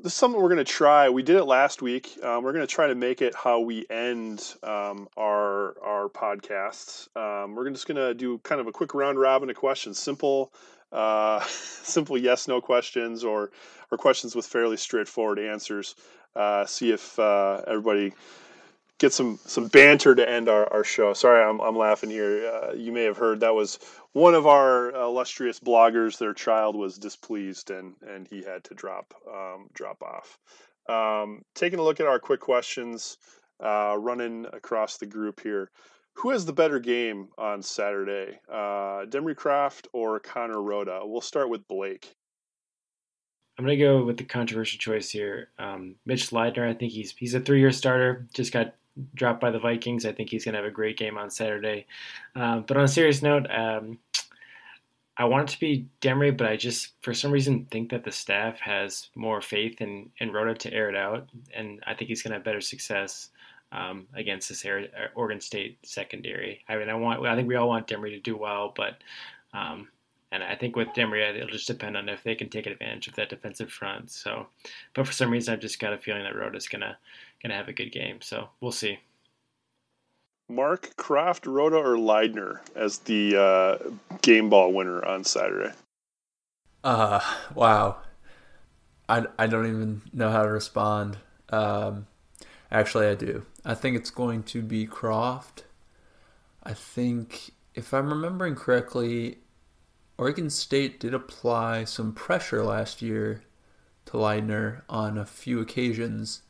this 0.02 0.12
is 0.12 0.14
something 0.14 0.40
we're 0.40 0.48
going 0.48 0.58
to 0.58 0.64
try. 0.64 1.08
We 1.08 1.22
did 1.22 1.36
it 1.36 1.44
last 1.44 1.82
week. 1.82 2.18
Um, 2.22 2.44
we're 2.44 2.52
going 2.52 2.66
to 2.66 2.72
try 2.72 2.86
to 2.86 2.94
make 2.94 3.20
it 3.20 3.34
how 3.34 3.60
we 3.60 3.84
end 3.90 4.54
um, 4.62 5.08
our 5.16 5.76
our 5.82 6.08
podcasts. 6.08 7.08
Um, 7.16 7.54
we're 7.54 7.68
just 7.70 7.86
going 7.86 7.96
to 7.96 8.14
do 8.14 8.38
kind 8.38 8.60
of 8.60 8.66
a 8.66 8.72
quick 8.72 8.94
round 8.94 9.18
robin 9.18 9.50
of 9.50 9.56
questions, 9.56 9.98
simple, 9.98 10.52
uh, 10.92 11.40
simple 11.48 12.16
yes 12.16 12.46
no 12.48 12.60
questions, 12.60 13.24
or 13.24 13.50
or 13.90 13.98
questions 13.98 14.36
with 14.36 14.46
fairly 14.46 14.76
straightforward 14.76 15.38
answers. 15.38 15.94
Uh, 16.36 16.64
see 16.66 16.92
if 16.92 17.18
uh, 17.18 17.62
everybody 17.66 18.12
get 18.98 19.12
some 19.12 19.38
some 19.44 19.68
banter 19.68 20.14
to 20.14 20.28
end 20.28 20.48
our, 20.48 20.70
our 20.72 20.84
show. 20.84 21.12
Sorry, 21.12 21.42
I'm, 21.42 21.60
I'm 21.60 21.76
laughing 21.76 22.10
here. 22.10 22.46
Uh, 22.46 22.72
you 22.72 22.92
may 22.92 23.04
have 23.04 23.16
heard 23.16 23.40
that 23.40 23.54
was 23.54 23.78
one 24.12 24.34
of 24.34 24.46
our 24.46 24.90
illustrious 24.90 25.60
bloggers. 25.60 26.18
Their 26.18 26.34
child 26.34 26.76
was 26.76 26.98
displeased 26.98 27.70
and 27.70 27.94
and 28.06 28.26
he 28.28 28.42
had 28.42 28.64
to 28.64 28.74
drop 28.74 29.14
um, 29.32 29.68
drop 29.72 30.02
off. 30.02 30.38
Um, 30.88 31.42
taking 31.54 31.78
a 31.78 31.82
look 31.82 32.00
at 32.00 32.06
our 32.06 32.18
quick 32.18 32.40
questions, 32.40 33.18
uh, 33.62 33.96
running 33.98 34.46
across 34.52 34.96
the 34.96 35.06
group 35.06 35.40
here. 35.40 35.70
Who 36.14 36.30
has 36.30 36.44
the 36.44 36.52
better 36.52 36.80
game 36.80 37.28
on 37.38 37.62
Saturday, 37.62 38.40
uh, 38.50 39.06
Demery 39.06 39.36
Croft 39.36 39.86
or 39.92 40.18
Connor 40.18 40.60
Rhoda? 40.60 41.02
We'll 41.04 41.20
start 41.20 41.48
with 41.48 41.68
Blake. 41.68 42.12
I'm 43.56 43.64
gonna 43.64 43.76
go 43.76 44.04
with 44.04 44.18
the 44.18 44.24
controversial 44.24 44.78
choice 44.78 45.10
here. 45.10 45.50
Um, 45.58 45.96
Mitch 46.06 46.30
Leidner, 46.30 46.68
I 46.68 46.74
think 46.74 46.92
he's 46.92 47.12
he's 47.12 47.34
a 47.34 47.40
three-year 47.40 47.72
starter. 47.72 48.26
Just 48.32 48.52
got 48.52 48.74
dropped 49.14 49.40
by 49.40 49.50
the 49.50 49.58
Vikings. 49.58 50.06
I 50.06 50.12
think 50.12 50.30
he's 50.30 50.44
going 50.44 50.54
to 50.54 50.60
have 50.60 50.68
a 50.68 50.74
great 50.74 50.98
game 50.98 51.18
on 51.18 51.30
Saturday. 51.30 51.86
Um, 52.34 52.64
but 52.66 52.76
on 52.76 52.84
a 52.84 52.88
serious 52.88 53.22
note, 53.22 53.46
um, 53.50 53.98
I 55.16 55.24
want 55.24 55.50
it 55.50 55.52
to 55.54 55.60
be 55.60 55.86
Demery, 56.00 56.36
but 56.36 56.46
I 56.46 56.56
just, 56.56 56.92
for 57.02 57.12
some 57.12 57.32
reason, 57.32 57.66
think 57.70 57.90
that 57.90 58.04
the 58.04 58.12
staff 58.12 58.60
has 58.60 59.08
more 59.16 59.40
faith 59.40 59.80
in, 59.80 60.10
in 60.18 60.32
Rhoda 60.32 60.54
to 60.54 60.72
air 60.72 60.88
it 60.88 60.96
out. 60.96 61.28
And 61.52 61.82
I 61.86 61.94
think 61.94 62.08
he's 62.08 62.22
going 62.22 62.30
to 62.30 62.36
have 62.36 62.44
better 62.44 62.60
success 62.60 63.30
um, 63.72 64.06
against 64.14 64.48
this 64.48 64.64
uh, 64.64 64.86
Oregon 65.16 65.40
State 65.40 65.78
secondary. 65.84 66.64
I 66.68 66.76
mean, 66.76 66.88
I 66.88 66.94
want, 66.94 67.26
I 67.26 67.34
think 67.34 67.48
we 67.48 67.56
all 67.56 67.68
want 67.68 67.88
Demery 67.88 68.10
to 68.10 68.20
do 68.20 68.36
well, 68.36 68.72
but, 68.76 69.02
um, 69.52 69.88
and 70.30 70.42
I 70.42 70.54
think 70.54 70.76
with 70.76 70.88
Demery, 70.88 71.34
it'll 71.34 71.48
just 71.48 71.66
depend 71.66 71.96
on 71.96 72.08
if 72.08 72.22
they 72.22 72.34
can 72.34 72.48
take 72.48 72.66
advantage 72.66 73.08
of 73.08 73.16
that 73.16 73.30
defensive 73.30 73.72
front. 73.72 74.10
So, 74.10 74.46
but 74.94 75.06
for 75.06 75.12
some 75.12 75.30
reason, 75.30 75.52
I've 75.52 75.60
just 75.60 75.80
got 75.80 75.94
a 75.94 75.98
feeling 75.98 76.22
that 76.22 76.36
Rhoda's 76.36 76.68
going 76.68 76.82
to 76.82 76.96
going 77.42 77.50
to 77.50 77.56
have 77.56 77.68
a 77.68 77.72
good 77.72 77.92
game. 77.92 78.20
So 78.20 78.48
we'll 78.60 78.72
see. 78.72 78.98
Mark 80.48 80.96
Croft, 80.96 81.46
Rhoda, 81.46 81.76
or 81.76 81.96
Leidner 81.96 82.60
as 82.74 82.98
the 83.00 83.36
uh, 83.36 83.90
game 84.22 84.48
ball 84.48 84.72
winner 84.72 85.04
on 85.04 85.22
Saturday? 85.24 85.74
Uh, 86.82 87.20
wow. 87.54 87.98
I, 89.08 89.26
I 89.38 89.46
don't 89.46 89.66
even 89.66 90.02
know 90.12 90.30
how 90.30 90.44
to 90.44 90.50
respond. 90.50 91.18
Um, 91.50 92.06
actually, 92.70 93.08
I 93.08 93.14
do. 93.14 93.44
I 93.64 93.74
think 93.74 93.96
it's 93.96 94.10
going 94.10 94.42
to 94.44 94.62
be 94.62 94.86
Croft. 94.86 95.64
I 96.62 96.72
think, 96.74 97.50
if 97.74 97.92
I'm 97.92 98.08
remembering 98.08 98.54
correctly, 98.54 99.38
Oregon 100.16 100.50
State 100.50 100.98
did 100.98 101.14
apply 101.14 101.84
some 101.84 102.12
pressure 102.12 102.64
last 102.64 103.00
year 103.02 103.42
to 104.06 104.12
Leidner 104.12 104.82
on 104.88 105.16
a 105.16 105.26
few 105.26 105.60
occasions. 105.60 106.42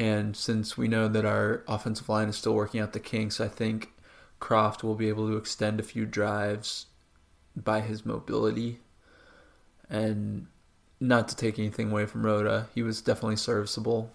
And 0.00 0.34
since 0.34 0.78
we 0.78 0.88
know 0.88 1.08
that 1.08 1.26
our 1.26 1.62
offensive 1.68 2.08
line 2.08 2.30
is 2.30 2.36
still 2.38 2.54
working 2.54 2.80
out 2.80 2.94
the 2.94 3.00
kinks, 3.00 3.38
I 3.38 3.48
think 3.48 3.92
Croft 4.38 4.82
will 4.82 4.94
be 4.94 5.10
able 5.10 5.28
to 5.28 5.36
extend 5.36 5.78
a 5.78 5.82
few 5.82 6.06
drives 6.06 6.86
by 7.54 7.82
his 7.82 8.06
mobility. 8.06 8.80
And 9.90 10.46
not 11.00 11.28
to 11.28 11.36
take 11.36 11.58
anything 11.58 11.90
away 11.90 12.06
from 12.06 12.24
Rhoda, 12.24 12.68
he 12.74 12.82
was 12.82 13.02
definitely 13.02 13.36
serviceable. 13.36 14.10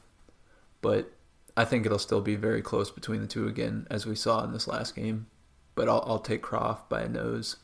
But 0.82 1.12
I 1.56 1.66
think 1.66 1.86
it'll 1.86 2.00
still 2.00 2.22
be 2.22 2.36
very 2.36 2.64
close 2.64 2.90
between 2.90 3.22
the 3.22 3.28
two 3.28 3.48
again, 3.48 3.86
as 3.92 4.08
we 4.08 4.16
saw 4.16 4.44
in 4.44 4.54
this 4.54 4.68
last 4.68 4.96
game. 4.96 5.28
But 5.76 5.88
I'll, 5.88 6.04
I'll 6.08 6.18
take 6.18 6.42
Croft 6.42 6.90
by 6.90 7.04
a 7.04 7.08
nose. 7.08 7.58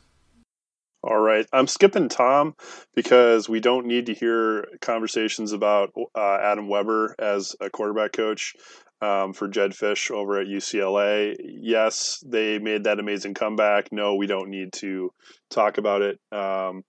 All 1.02 1.18
right. 1.18 1.46
I'm 1.52 1.66
skipping 1.66 2.08
Tom 2.08 2.54
because 2.94 3.48
we 3.48 3.58
don't 3.58 3.86
need 3.86 4.06
to 4.06 4.14
hear 4.14 4.68
conversations 4.80 5.52
about 5.52 5.92
uh, 6.14 6.38
Adam 6.40 6.68
Weber 6.68 7.16
as 7.18 7.56
a 7.60 7.70
quarterback 7.70 8.12
coach 8.12 8.54
um, 9.00 9.32
for 9.32 9.48
Jedd 9.48 9.72
Fisch 9.72 10.12
over 10.12 10.40
at 10.40 10.46
UCLA. 10.46 11.34
Yes, 11.40 12.22
they 12.24 12.60
made 12.60 12.84
that 12.84 13.00
amazing 13.00 13.34
comeback. 13.34 13.90
No, 13.90 14.14
we 14.14 14.28
don't 14.28 14.48
need 14.48 14.72
to 14.74 15.12
talk 15.50 15.76
about 15.76 16.02
it. 16.02 16.20
Um, 16.30 16.84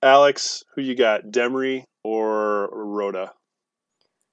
Alex, 0.00 0.62
who 0.74 0.82
you 0.82 0.94
got, 0.94 1.24
Demery 1.24 1.82
or 2.04 2.70
Rhoda? 2.72 3.32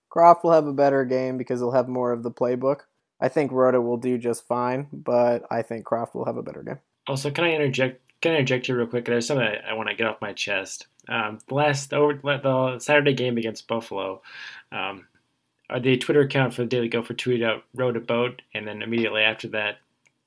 Croft 0.09 0.43
will 0.43 0.51
have 0.51 0.67
a 0.67 0.73
better 0.73 1.03
game 1.03 1.38
because 1.38 1.59
he'll 1.59 1.71
have 1.71 1.89
more 1.89 2.11
of 2.11 2.21
the 2.21 2.32
playbook. 2.32 2.82
I 3.19 3.28
think 3.28 3.51
Rhoda 3.51 3.82
will 3.82 3.97
do 3.97 4.17
just 4.19 4.47
fine, 4.47 4.88
but 4.93 5.43
I 5.49 5.63
think 5.63 5.84
Croft 5.84 6.13
will 6.13 6.26
have 6.26 6.38
a 6.38 6.43
better 6.43 6.61
game. 6.61 6.80
Also, 7.07 7.32
can 7.32 7.43
I 7.43 7.51
interject 7.51 8.05
can 8.26 8.34
I 8.34 8.38
interject 8.38 8.65
here 8.65 8.78
real 8.78 8.88
quick? 8.88 9.05
There's 9.05 9.28
something 9.28 9.45
I, 9.45 9.69
I 9.69 9.73
want 9.73 9.88
to 9.89 9.95
get 9.95 10.07
off 10.07 10.19
my 10.19 10.34
chest. 10.34 10.88
Um, 11.07 11.38
the 11.47 11.53
last 11.53 11.93
over 11.93 12.19
the 12.23 12.80
Saturday 12.80 13.13
game 13.13 13.38
against 13.38 13.67
Buffalo, 13.67 14.23
um, 14.71 15.05
uh, 15.69 15.78
the 15.78 15.95
Twitter 15.97 16.21
account 16.21 16.51
for 16.51 16.63
the 16.63 16.67
Daily 16.67 16.88
Gopher 16.88 17.13
tweeted 17.13 17.45
out 17.45 17.65
"rode 17.76 17.97
a 17.97 17.99
boat," 17.99 18.41
and 18.55 18.67
then 18.67 18.82
immediately 18.82 19.21
after 19.21 19.47
that, 19.49 19.78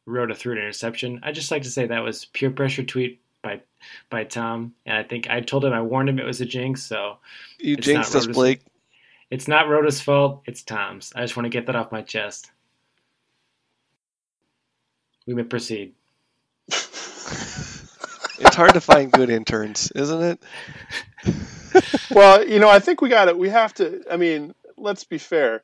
wrote 0.07 0.31
a 0.31 0.35
threw 0.37 0.53
an 0.53 0.59
interception. 0.59 1.19
I 1.25 1.33
just 1.33 1.51
like 1.51 1.63
to 1.63 1.71
say 1.71 1.87
that 1.87 2.05
was 2.05 2.27
pure 2.27 2.53
pressure 2.53 2.85
tweet 2.85 3.21
by 3.43 3.63
by 4.11 4.23
Tom, 4.23 4.75
and 4.87 4.97
I 4.97 5.03
think 5.03 5.29
I 5.29 5.41
told 5.41 5.65
him 5.65 5.73
I 5.73 5.83
warned 5.83 6.09
him 6.09 6.21
it 6.21 6.25
was 6.25 6.41
a 6.41 6.47
jinx. 6.47 6.85
So 6.85 7.17
you 7.59 7.75
jinxed 7.75 8.15
us, 8.15 8.29
Blake. 8.29 8.61
It's 9.29 9.49
not 9.49 9.69
Rhoda's 9.69 10.01
fault. 10.01 10.43
It's 10.47 10.63
Tom's. 10.63 11.13
I 11.17 11.23
just 11.23 11.37
want 11.37 11.47
to 11.47 11.51
get 11.51 11.67
that 11.67 11.75
off 11.75 11.91
my 11.91 12.03
chest. 12.03 12.53
We 15.27 15.35
may 15.35 15.43
proceed. 15.43 15.95
Hard 18.59 18.75
to 18.75 18.81
find 18.81 19.13
good 19.13 19.31
interns, 19.31 19.93
isn't 19.95 20.21
it? 20.21 20.43
well, 22.11 22.45
you 22.45 22.59
know, 22.59 22.69
I 22.69 22.81
think 22.81 23.01
we 23.01 23.09
got 23.09 23.29
it. 23.29 23.39
We 23.39 23.51
have 23.51 23.73
to. 23.75 24.03
I 24.11 24.17
mean, 24.17 24.53
let's 24.77 25.05
be 25.05 25.19
fair. 25.19 25.63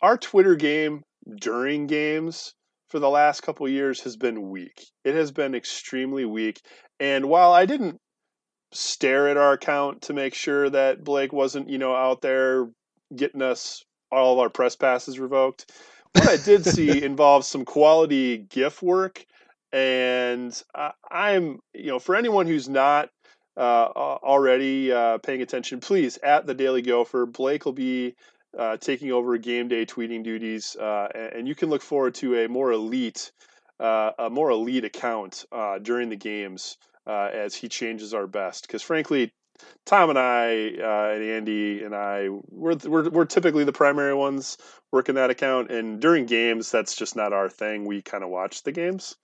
Our 0.00 0.16
Twitter 0.16 0.54
game 0.54 1.02
during 1.38 1.86
games 1.86 2.54
for 2.88 2.98
the 2.98 3.10
last 3.10 3.42
couple 3.42 3.68
years 3.68 4.00
has 4.04 4.16
been 4.16 4.48
weak. 4.48 4.86
It 5.04 5.16
has 5.16 5.32
been 5.32 5.54
extremely 5.54 6.24
weak. 6.24 6.62
And 6.98 7.26
while 7.26 7.52
I 7.52 7.66
didn't 7.66 8.00
stare 8.72 9.28
at 9.28 9.36
our 9.36 9.52
account 9.52 10.00
to 10.04 10.14
make 10.14 10.32
sure 10.32 10.70
that 10.70 11.04
Blake 11.04 11.34
wasn't, 11.34 11.68
you 11.68 11.76
know, 11.76 11.94
out 11.94 12.22
there 12.22 12.70
getting 13.14 13.42
us 13.42 13.84
all 14.10 14.32
of 14.32 14.38
our 14.38 14.48
press 14.48 14.76
passes 14.76 15.20
revoked, 15.20 15.70
what 16.14 16.26
I 16.26 16.38
did 16.42 16.64
see 16.64 17.02
involves 17.04 17.48
some 17.48 17.66
quality 17.66 18.38
GIF 18.38 18.80
work 18.80 19.26
and 19.72 20.62
I, 20.74 20.92
I'm, 21.10 21.60
you 21.74 21.86
know, 21.86 21.98
for 21.98 22.16
anyone 22.16 22.46
who's 22.46 22.68
not 22.68 23.10
uh, 23.56 23.88
already 23.92 24.92
uh, 24.92 25.18
paying 25.18 25.42
attention, 25.42 25.80
please 25.80 26.18
at 26.22 26.46
the 26.46 26.54
Daily 26.54 26.82
Gopher. 26.82 27.26
Blake 27.26 27.64
will 27.64 27.72
be 27.72 28.14
uh, 28.58 28.76
taking 28.78 29.12
over 29.12 29.36
game 29.38 29.68
day 29.68 29.86
tweeting 29.86 30.24
duties, 30.24 30.76
uh, 30.76 31.08
and 31.14 31.46
you 31.46 31.54
can 31.54 31.70
look 31.70 31.82
forward 31.82 32.14
to 32.16 32.36
a 32.44 32.48
more 32.48 32.72
elite, 32.72 33.32
uh, 33.78 34.12
a 34.18 34.30
more 34.30 34.50
elite 34.50 34.84
account 34.84 35.44
uh, 35.52 35.78
during 35.78 36.08
the 36.08 36.16
games 36.16 36.76
as 37.06 37.56
he 37.56 37.68
changes 37.68 38.14
our 38.14 38.28
best. 38.28 38.66
Because 38.66 38.82
frankly, 38.82 39.32
Tom 39.84 40.10
and 40.10 40.18
I 40.18 40.46
and 40.46 41.22
Andy 41.22 41.82
and 41.82 41.94
I, 41.94 42.28
we're, 42.48 42.76
we're 42.84 43.10
we're 43.10 43.24
typically 43.24 43.64
the 43.64 43.72
primary 43.72 44.14
ones 44.14 44.56
working 44.92 45.16
that 45.16 45.30
account, 45.30 45.70
and 45.70 46.00
during 46.00 46.26
games, 46.26 46.70
that's 46.70 46.94
just 46.96 47.16
not 47.16 47.32
our 47.32 47.48
thing. 47.48 47.84
We 47.84 48.00
kind 48.00 48.24
of 48.24 48.30
watch 48.30 48.62
the 48.62 48.72
games. 48.72 49.16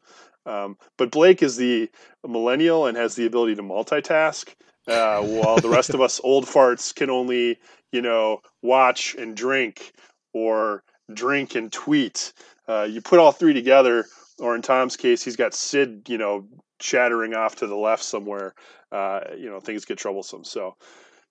Um, 0.47 0.79
but 0.97 1.11
Blake 1.11 1.43
is 1.43 1.57
the 1.57 1.91
millennial 2.27 2.87
and 2.87 2.97
has 2.97 3.15
the 3.15 3.27
ability 3.27 3.57
to 3.57 3.63
multitask, 3.63 4.55
uh, 4.89 5.21
while 5.23 5.59
the 5.59 5.69
rest 5.69 5.91
of 5.91 6.01
us 6.01 6.21
old 6.23 6.47
farts 6.47 6.95
can 6.95 7.11
only, 7.11 7.59
you 7.93 8.01
know, 8.01 8.41
watch 8.63 9.15
and 9.17 9.37
drink 9.37 9.93
or 10.33 10.85
drink 11.13 11.55
and 11.55 11.73
tweet. 11.73 12.33
Uh, 12.69 12.87
you 12.89 13.01
put 13.01 13.19
all 13.19 13.33
three 13.33 13.53
together, 13.53 14.07
or 14.39 14.55
in 14.55 14.63
Tom's 14.63 14.97
case, 14.97 15.23
he's 15.23 15.37
got 15.37 15.55
Sid, 15.55 16.03
you 16.09 16.19
know, 16.19 16.47
chattering 16.79 17.35
off 17.35 17.57
to 17.57 17.67
the 17.67 17.77
left 17.77 18.03
somewhere. 18.03 18.55
Uh, 18.93 19.21
you 19.37 19.49
know, 19.51 19.61
things 19.61 19.85
get 19.85 19.99
troublesome. 19.99 20.45
So 20.45 20.77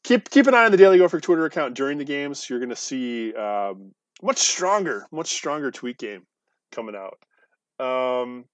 keep 0.03 0.29
keep 0.29 0.47
an 0.47 0.53
eye 0.53 0.65
on 0.65 0.71
the 0.71 0.77
Daily 0.77 0.97
Gopher 0.97 1.19
Twitter 1.19 1.45
account 1.45 1.75
during 1.75 1.97
the 1.97 2.03
games. 2.03 2.49
You're 2.49 2.59
going 2.59 2.69
to 2.69 2.75
see 2.75 3.33
um, 3.33 3.91
much 4.21 4.39
stronger, 4.39 5.05
much 5.11 5.27
stronger 5.27 5.71
tweet 5.71 5.97
game 5.97 6.23
coming 6.71 6.95
out. 6.95 7.17
Um, 7.79 8.45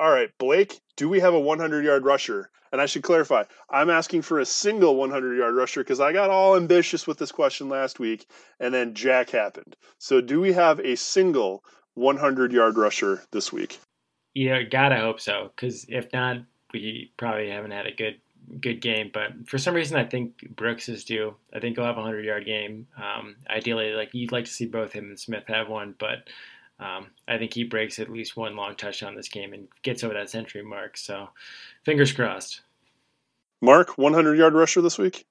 all 0.00 0.10
right, 0.10 0.30
Blake, 0.38 0.80
do 0.96 1.08
we 1.08 1.20
have 1.20 1.34
a 1.34 1.40
100 1.40 1.84
yard 1.84 2.04
rusher? 2.04 2.50
And 2.70 2.80
I 2.80 2.86
should 2.86 3.02
clarify, 3.02 3.44
I'm 3.70 3.88
asking 3.88 4.22
for 4.22 4.38
a 4.38 4.46
single 4.46 4.96
100 4.96 5.36
yard 5.36 5.54
rusher 5.54 5.80
because 5.80 6.00
I 6.00 6.12
got 6.12 6.30
all 6.30 6.56
ambitious 6.56 7.06
with 7.06 7.18
this 7.18 7.32
question 7.32 7.68
last 7.68 7.98
week 7.98 8.26
and 8.60 8.74
then 8.74 8.94
Jack 8.94 9.30
happened. 9.30 9.74
So, 9.98 10.20
do 10.20 10.40
we 10.40 10.52
have 10.52 10.78
a 10.80 10.96
single 10.96 11.64
100 11.94 12.52
yard 12.52 12.76
rusher 12.76 13.22
this 13.30 13.52
week? 13.52 13.78
Yeah, 14.34 14.62
gotta 14.62 14.96
hope 14.96 15.20
so. 15.20 15.50
Because 15.54 15.86
if 15.88 16.12
not, 16.12 16.38
we 16.72 17.12
probably 17.16 17.50
haven't 17.50 17.70
had 17.70 17.86
a 17.86 17.92
good 17.92 18.20
good 18.60 18.80
game. 18.80 19.10
But 19.12 19.48
for 19.48 19.58
some 19.58 19.74
reason, 19.74 19.96
I 19.96 20.04
think 20.04 20.54
Brooks 20.56 20.88
is 20.88 21.04
due. 21.04 21.34
I 21.52 21.60
think 21.60 21.76
he'll 21.76 21.86
have 21.86 21.96
a 21.96 22.00
100 22.00 22.24
yard 22.24 22.44
game. 22.46 22.86
Um, 22.96 23.36
ideally, 23.48 23.92
like 23.92 24.10
you'd 24.12 24.32
like 24.32 24.44
to 24.44 24.50
see 24.50 24.66
both 24.66 24.92
him 24.92 25.06
and 25.06 25.18
Smith 25.18 25.44
have 25.48 25.68
one, 25.68 25.94
but 25.98 26.28
um, 26.80 27.08
I 27.26 27.38
think 27.38 27.54
he 27.54 27.64
breaks 27.64 27.98
at 27.98 28.10
least 28.10 28.36
one 28.36 28.54
long 28.54 28.76
touchdown 28.76 29.14
this 29.14 29.28
game 29.28 29.52
and 29.52 29.68
gets 29.82 30.04
over 30.04 30.14
that 30.14 30.30
century 30.30 30.62
mark. 30.62 30.96
So, 30.96 31.28
fingers 31.84 32.12
crossed. 32.12 32.62
Mark, 33.60 33.98
100 33.98 34.38
yard 34.38 34.54
rusher 34.54 34.80
this 34.80 34.98
week? 34.98 35.26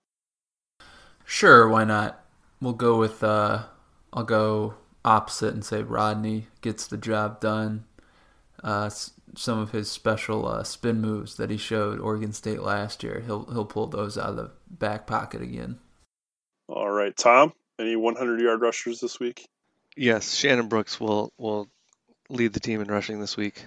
Sure, 1.26 1.68
why 1.68 1.86
not? 1.86 2.24
We'll 2.62 2.74
go 2.74 2.98
with, 2.98 3.24
uh, 3.24 3.64
I'll 4.12 4.24
go 4.24 4.76
opposite 5.06 5.54
and 5.54 5.64
say 5.64 5.84
Rodney 5.84 6.48
gets 6.62 6.88
the 6.88 6.98
job 6.98 7.39
done. 7.39 7.86
Uh, 8.64 8.89
some 9.36 9.60
of 9.60 9.72
his 9.72 9.89
special 9.89 10.48
uh, 10.48 10.64
spin 10.64 11.00
moves 11.00 11.36
that 11.38 11.50
he 11.50 11.58
showed 11.58 12.00
Oregon 12.00 12.34
State 12.34 12.62
last 12.62 13.04
year, 13.04 13.22
he'll 13.26 13.45
he'll 13.45 13.66
pull 13.66 13.88
those 13.88 14.18
out 14.18 14.30
of 14.30 14.36
the 14.36 14.52
back 14.70 15.06
pocket 15.06 15.41
again. 15.41 15.78
All 16.68 16.89
right, 16.89 17.16
Tom, 17.16 17.54
any 17.80 17.95
100 17.95 18.41
yard 18.41 18.62
rushers 18.62 19.00
this 19.00 19.20
week? 19.20 19.48
Yes, 19.98 20.36
Shannon 20.36 20.68
Brooks 20.68 21.00
will 21.00 21.34
will 21.38 21.68
lead 22.30 22.54
the 22.54 22.60
team 22.60 22.82
in 22.82 22.88
rushing 22.88 23.20
this 23.20 23.36
week. 23.36 23.66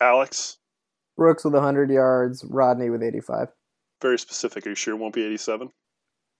Alex. 0.00 0.58
Brooks 1.16 1.44
with 1.44 1.54
100 1.54 1.90
yards, 1.90 2.44
Rodney 2.48 2.90
with 2.90 3.02
85. 3.02 3.48
Very 4.02 4.18
specific. 4.18 4.66
Are 4.66 4.70
you 4.70 4.74
sure 4.74 4.94
it 4.94 4.98
won't 4.98 5.14
be 5.14 5.24
87? 5.24 5.70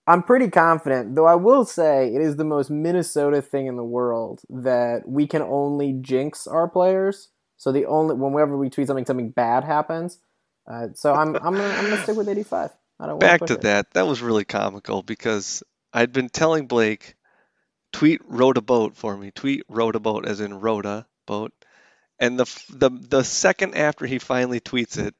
I'm 0.07 0.21
pretty 0.21 0.49
confident, 0.49 1.15
though 1.15 1.25
I 1.25 1.35
will 1.35 1.65
say 1.65 2.13
it 2.13 2.21
is 2.21 2.35
the 2.35 2.43
most 2.43 2.69
Minnesota 2.69 3.41
thing 3.41 3.65
in 3.67 3.75
the 3.75 3.83
world 3.83 4.41
that 4.49 5.07
we 5.07 5.25
can 5.25 5.41
only 5.41 5.93
jinx 5.93 6.45
our 6.45 6.67
players. 6.67 7.29
So 7.57 7.71
the 7.71 7.85
only 7.85 8.15
whenever 8.15 8.57
we 8.57 8.69
tweet 8.69 8.87
something, 8.87 9.05
something 9.05 9.31
bad 9.31 9.63
happens. 9.63 10.19
Uh, 10.69 10.89
so 10.93 11.13
I'm 11.13 11.35
I'm 11.37 11.55
gonna, 11.55 11.63
I'm 11.63 11.85
gonna 11.85 12.03
stick 12.03 12.17
with 12.17 12.29
85. 12.29 12.71
I 12.99 13.07
don't 13.07 13.19
Back 13.19 13.45
to 13.47 13.53
it. 13.53 13.61
that. 13.61 13.93
That 13.93 14.05
was 14.07 14.21
really 14.21 14.45
comical 14.45 15.01
because 15.01 15.63
I'd 15.93 16.11
been 16.11 16.29
telling 16.29 16.67
Blake 16.67 17.15
tweet 17.95 18.21
rode 18.27 18.57
a 18.57 18.61
boat 18.61 18.97
for 18.97 19.15
me. 19.15 19.31
Tweet 19.31 19.63
rode 19.69 19.95
a 19.95 19.99
boat 20.01 20.25
as 20.27 20.41
in 20.41 20.59
Rhoda 20.59 21.07
boat. 21.25 21.53
And 22.19 22.37
the 22.37 22.45
the 22.69 22.89
the 22.89 23.23
second 23.23 23.75
after 23.75 24.05
he 24.05 24.19
finally 24.19 24.59
tweets 24.59 24.97
it, 24.97 25.15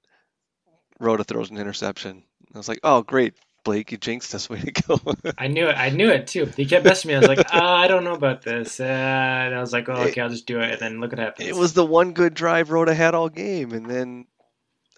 Rhoda 1.00 1.24
throws 1.24 1.50
an 1.50 1.58
interception. 1.58 2.24
I 2.54 2.58
was 2.58 2.68
like, 2.68 2.82
"Oh, 2.84 3.02
great, 3.02 3.34
Blake, 3.64 3.92
you 3.92 3.98
jinxed 3.98 4.36
us. 4.36 4.50
Way 4.50 4.60
to 4.62 4.72
go!" 4.72 5.00
I 5.38 5.48
knew 5.48 5.68
it. 5.68 5.76
I 5.78 5.90
knew 5.90 6.10
it 6.10 6.28
too. 6.28 6.46
He 6.46 6.66
kept 6.66 6.86
messing 6.86 7.10
me. 7.10 7.16
I 7.16 7.20
was 7.20 7.28
like, 7.30 7.54
uh, 7.54 7.64
"I 7.64 7.88
don't 7.88 8.04
know 8.04 8.14
about 8.14 8.42
this," 8.42 8.80
uh, 8.80 8.84
and 8.84 9.56
I 9.56 9.60
was 9.60 9.72
like, 9.72 9.88
"Oh, 9.88 9.94
okay, 9.94 10.22
I'll 10.22 10.30
just 10.30 10.46
do 10.46 10.60
it." 10.60 10.72
And 10.72 10.80
then 10.80 11.00
look 11.00 11.12
what 11.12 11.20
happened. 11.20 11.48
It 11.48 11.56
was 11.56 11.74
the 11.74 11.86
one 11.86 12.12
good 12.14 12.34
drive 12.34 12.72
Rhoda 12.72 12.94
had 12.94 13.16
all 13.16 13.30
game, 13.30 13.72
and 13.72 13.90
then 13.90 14.26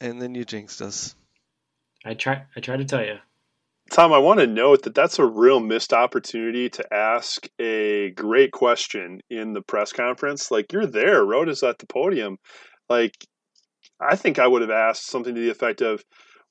and 0.02 0.22
then 0.22 0.36
you 0.36 0.46
jinxed 0.46 0.82
us. 0.82 1.16
I 2.06 2.16
try. 2.16 2.44
I 2.56 2.60
tried 2.60 2.78
to 2.78 2.86
tell 2.86 3.04
you. 3.04 3.18
Tom, 3.90 4.12
I 4.12 4.18
want 4.18 4.40
to 4.40 4.48
note 4.48 4.84
that 4.84 4.96
that's 4.96 5.18
a 5.18 5.26
real 5.26 5.60
missed 5.60 5.94
opportunity 5.94 6.70
to 6.70 6.94
ask 6.94 7.48
a 7.60 8.12
great 8.12 8.52
question 8.52 9.22
in 9.30 9.54
the 9.54 9.62
press 9.62 9.94
conference. 9.94 10.52
Like 10.52 10.74
you're 10.74 10.86
there, 10.86 11.24
Rhoda's 11.24 11.64
at 11.64 11.80
the 11.80 11.88
podium. 11.88 12.38
Like 12.90 13.14
I 14.00 14.16
think 14.16 14.40
I 14.40 14.48
would 14.48 14.62
have 14.62 14.72
asked 14.72 15.08
something 15.08 15.34
to 15.34 15.42
the 15.42 15.50
effect 15.50 15.82
of, 15.82 16.04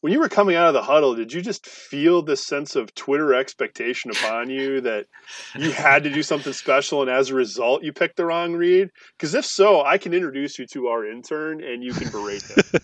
when 0.06 0.12
you 0.12 0.20
were 0.20 0.28
coming 0.28 0.54
out 0.54 0.68
of 0.68 0.72
the 0.72 0.82
huddle, 0.82 1.16
did 1.16 1.32
you 1.32 1.42
just 1.42 1.66
feel 1.66 2.22
this 2.22 2.46
sense 2.46 2.76
of 2.76 2.94
Twitter 2.94 3.34
expectation 3.34 4.12
upon 4.12 4.48
you 4.48 4.80
that 4.82 5.06
you 5.58 5.72
had 5.72 6.04
to 6.04 6.10
do 6.10 6.22
something 6.22 6.52
special, 6.52 7.02
and 7.02 7.10
as 7.10 7.30
a 7.30 7.34
result, 7.34 7.82
you 7.82 7.92
picked 7.92 8.16
the 8.16 8.24
wrong 8.24 8.52
read? 8.52 8.92
Because 9.18 9.34
if 9.34 9.44
so, 9.44 9.84
I 9.84 9.98
can 9.98 10.14
introduce 10.14 10.60
you 10.60 10.66
to 10.74 10.86
our 10.86 11.04
intern, 11.04 11.60
and 11.60 11.82
you 11.82 11.92
can 11.92 12.08
berate 12.12 12.44
him. 12.44 12.82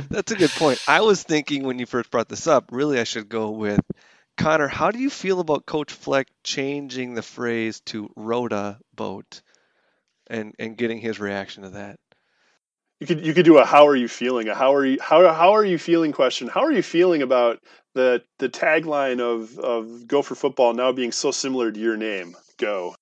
That's 0.10 0.32
a 0.32 0.34
good 0.34 0.50
point. 0.50 0.82
I 0.88 1.02
was 1.02 1.22
thinking 1.22 1.62
when 1.62 1.78
you 1.78 1.86
first 1.86 2.10
brought 2.10 2.28
this 2.28 2.48
up, 2.48 2.70
really, 2.72 2.98
I 2.98 3.04
should 3.04 3.28
go 3.28 3.52
with 3.52 3.80
Connor. 4.36 4.66
How 4.66 4.90
do 4.90 4.98
you 4.98 5.10
feel 5.10 5.38
about 5.38 5.64
Coach 5.64 5.92
Fleck 5.92 6.26
changing 6.42 7.14
the 7.14 7.22
phrase 7.22 7.78
to 7.86 8.10
"Rhoda 8.16 8.80
boat" 8.96 9.42
and 10.26 10.56
and 10.58 10.76
getting 10.76 10.98
his 10.98 11.20
reaction 11.20 11.62
to 11.62 11.70
that? 11.70 12.00
You 13.02 13.06
could 13.06 13.26
you 13.26 13.34
could 13.34 13.44
do 13.44 13.58
a 13.58 13.64
how 13.64 13.88
are 13.88 13.96
you 13.96 14.06
feeling 14.06 14.48
a 14.48 14.54
how 14.54 14.72
are 14.72 14.86
you 14.86 14.96
how 15.00 15.32
how 15.32 15.56
are 15.56 15.64
you 15.64 15.76
feeling 15.76 16.12
question. 16.12 16.46
How 16.46 16.62
are 16.62 16.70
you 16.70 16.82
feeling 16.82 17.20
about 17.20 17.58
the 17.94 18.22
the 18.38 18.48
tagline 18.48 19.18
of 19.18 19.58
of 19.58 20.06
Gopher 20.06 20.36
football 20.36 20.72
now 20.72 20.92
being 20.92 21.10
so 21.10 21.32
similar 21.32 21.72
to 21.72 21.80
your 21.80 21.96
name? 21.96 22.36
Go. 22.58 22.94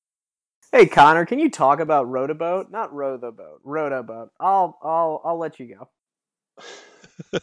Hey 0.73 0.87
connor 0.87 1.27
can 1.27 1.39
you 1.39 1.51
talk 1.51 1.81
about 1.81 2.09
row 2.09 2.27
the 2.27 2.35
boat 2.35 2.71
not 2.71 2.95
row 2.95 3.19
the 3.19 3.31
boat 3.31 3.61
row 3.63 3.91
the 3.91 4.03
boat 4.03 4.31
i'll 4.41 4.79
i'll 4.83 5.21
i'll 5.23 5.39
let 5.39 5.61
you 5.61 5.77
go. 5.77 5.89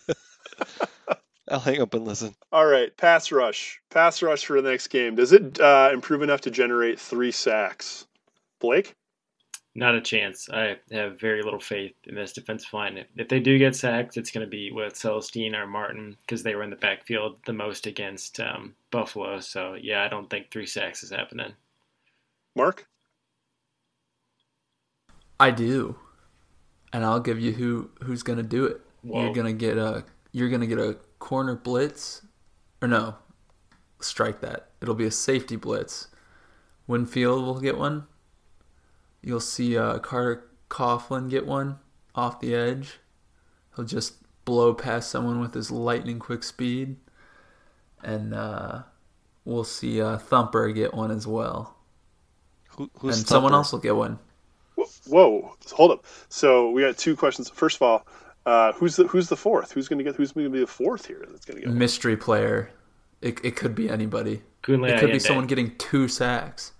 I'll 1.49 1.59
hang 1.59 1.79
up 1.79 1.93
and 1.93 2.05
listen. 2.05 2.33
All 2.51 2.65
right 2.65 2.95
pass 2.97 3.31
rush. 3.31 3.79
Pass 3.91 4.23
rush 4.23 4.45
for 4.45 4.59
the 4.59 4.71
next 4.71 4.87
game. 4.87 5.13
Does 5.15 5.31
it 5.31 5.59
uh, 5.59 5.91
improve 5.93 6.23
enough 6.23 6.41
to 6.41 6.51
generate 6.51 6.99
three 6.99 7.31
sacks? 7.31 8.07
Blake 8.59 8.95
not 9.77 9.93
a 9.93 10.01
chance. 10.01 10.49
I 10.49 10.75
have 10.91 11.19
very 11.19 11.43
little 11.43 11.59
faith 11.59 11.93
in 12.05 12.15
this 12.15 12.33
defensive 12.33 12.73
line. 12.73 13.05
If 13.15 13.29
they 13.29 13.39
do 13.39 13.59
get 13.59 13.75
sacked, 13.75 14.17
it's 14.17 14.31
going 14.31 14.45
to 14.45 14.49
be 14.49 14.71
with 14.71 14.95
Celestin 14.95 15.53
or 15.55 15.67
Martin 15.67 16.17
because 16.21 16.41
they 16.41 16.55
were 16.55 16.63
in 16.63 16.71
the 16.71 16.75
backfield 16.75 17.37
the 17.45 17.53
most 17.53 17.85
against 17.85 18.39
um, 18.39 18.73
Buffalo. 18.89 19.39
So, 19.39 19.75
yeah, 19.79 20.03
I 20.03 20.07
don't 20.07 20.31
think 20.31 20.49
three 20.49 20.65
sacks 20.65 21.03
is 21.03 21.11
happening. 21.11 21.53
Mark? 22.55 22.87
I 25.39 25.51
do. 25.51 25.95
And 26.91 27.05
I'll 27.05 27.19
give 27.19 27.39
you 27.39 27.51
who 27.51 27.91
who's 28.01 28.23
going 28.23 28.37
to 28.37 28.43
do 28.43 28.65
it. 28.65 28.81
Whoa. 29.03 29.25
You're 29.25 29.33
going 29.33 29.45
to 29.45 29.53
get 29.53 29.77
a 29.77 30.03
you're 30.31 30.49
going 30.49 30.61
to 30.61 30.67
get 30.67 30.79
a 30.79 30.97
corner 31.19 31.55
blitz 31.55 32.25
or 32.81 32.87
no. 32.87 33.13
Strike 33.99 34.41
that. 34.41 34.69
It'll 34.81 34.95
be 34.95 35.05
a 35.05 35.11
safety 35.11 35.55
blitz. 35.55 36.07
Winfield 36.87 37.45
will 37.45 37.59
get 37.59 37.77
one 37.77 38.07
You'll 39.21 39.39
see 39.39 39.77
uh, 39.77 39.99
Carter 39.99 40.49
Coughlin 40.69 41.29
get 41.29 41.45
one 41.45 41.79
off 42.15 42.39
the 42.39 42.55
edge. 42.55 42.99
He'll 43.75 43.85
just 43.85 44.15
blow 44.45 44.73
past 44.73 45.09
someone 45.09 45.39
with 45.39 45.53
his 45.53 45.71
lightning 45.71 46.19
quick 46.19 46.43
speed. 46.43 46.95
And 48.03 48.33
uh, 48.33 48.83
we'll 49.45 49.63
see 49.63 50.01
uh, 50.01 50.17
Thumper 50.17 50.71
get 50.71 50.93
one 50.93 51.11
as 51.11 51.27
well. 51.27 51.75
Who, 52.69 52.83
and 52.83 53.13
Thumper? 53.13 53.27
someone 53.27 53.53
else 53.53 53.71
will 53.71 53.79
get 53.79 53.95
one. 53.95 54.19
Whoa, 55.07 55.55
hold 55.71 55.91
up. 55.91 56.05
So 56.29 56.69
we 56.71 56.81
got 56.81 56.97
two 56.97 57.15
questions. 57.15 57.49
First 57.49 57.77
of 57.77 57.81
all, 57.81 58.07
uh, 58.45 58.71
who's 58.73 58.95
the 58.95 59.05
who's 59.07 59.27
the 59.27 59.35
fourth? 59.35 59.71
Who's 59.71 59.87
going 59.87 59.97
to 59.97 60.03
get? 60.03 60.15
Who's 60.15 60.31
going 60.31 60.45
to 60.45 60.49
be 60.51 60.59
the 60.59 60.67
fourth 60.67 61.05
here? 61.05 61.25
That's 61.29 61.45
going 61.45 61.59
to 61.59 61.65
get 61.65 61.73
mystery 61.73 62.15
one? 62.15 62.21
player. 62.21 62.71
It, 63.21 63.43
it 63.43 63.55
could 63.55 63.73
be 63.73 63.89
anybody. 63.89 64.43
it 64.67 64.99
could 64.99 65.11
be 65.11 65.19
someone 65.19 65.47
getting 65.47 65.75
two 65.77 66.07
sacks. 66.07 66.71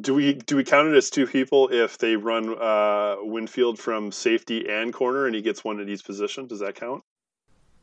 Do 0.00 0.14
we 0.14 0.34
do 0.34 0.56
we 0.56 0.64
count 0.64 0.88
it 0.88 0.96
as 0.96 1.10
two 1.10 1.26
people 1.26 1.68
if 1.68 1.98
they 1.98 2.16
run 2.16 2.56
uh, 2.60 3.16
Winfield 3.20 3.78
from 3.78 4.12
safety 4.12 4.68
and 4.68 4.92
corner 4.92 5.26
and 5.26 5.34
he 5.34 5.42
gets 5.42 5.64
one 5.64 5.80
at 5.80 5.88
each 5.88 6.04
position? 6.04 6.46
Does 6.46 6.60
that 6.60 6.74
count? 6.74 7.02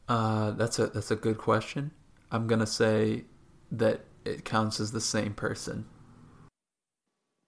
Uh, 0.07 0.51
that's 0.51 0.79
a 0.79 0.87
that's 0.87 1.11
a 1.11 1.15
good 1.15 1.37
question. 1.37 1.91
I'm 2.31 2.47
gonna 2.47 2.67
say 2.67 3.25
that 3.71 4.01
it 4.23 4.45
counts 4.45 4.79
as 4.79 4.91
the 4.91 5.01
same 5.01 5.33
person. 5.33 5.85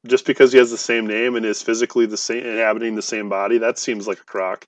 Just 0.05 0.26
because 0.26 0.51
he 0.51 0.58
has 0.58 0.72
the 0.72 0.78
same 0.78 1.08
name 1.08 1.36
and 1.36 1.45
is 1.45 1.62
physically 1.62 2.05
the 2.05 2.18
same, 2.18 2.45
inhabiting 2.45 2.95
the 2.95 3.01
same 3.01 3.30
body, 3.30 3.58
that 3.58 3.78
seems 3.78 4.08
like 4.08 4.20
a 4.20 4.24
crock. 4.24 4.66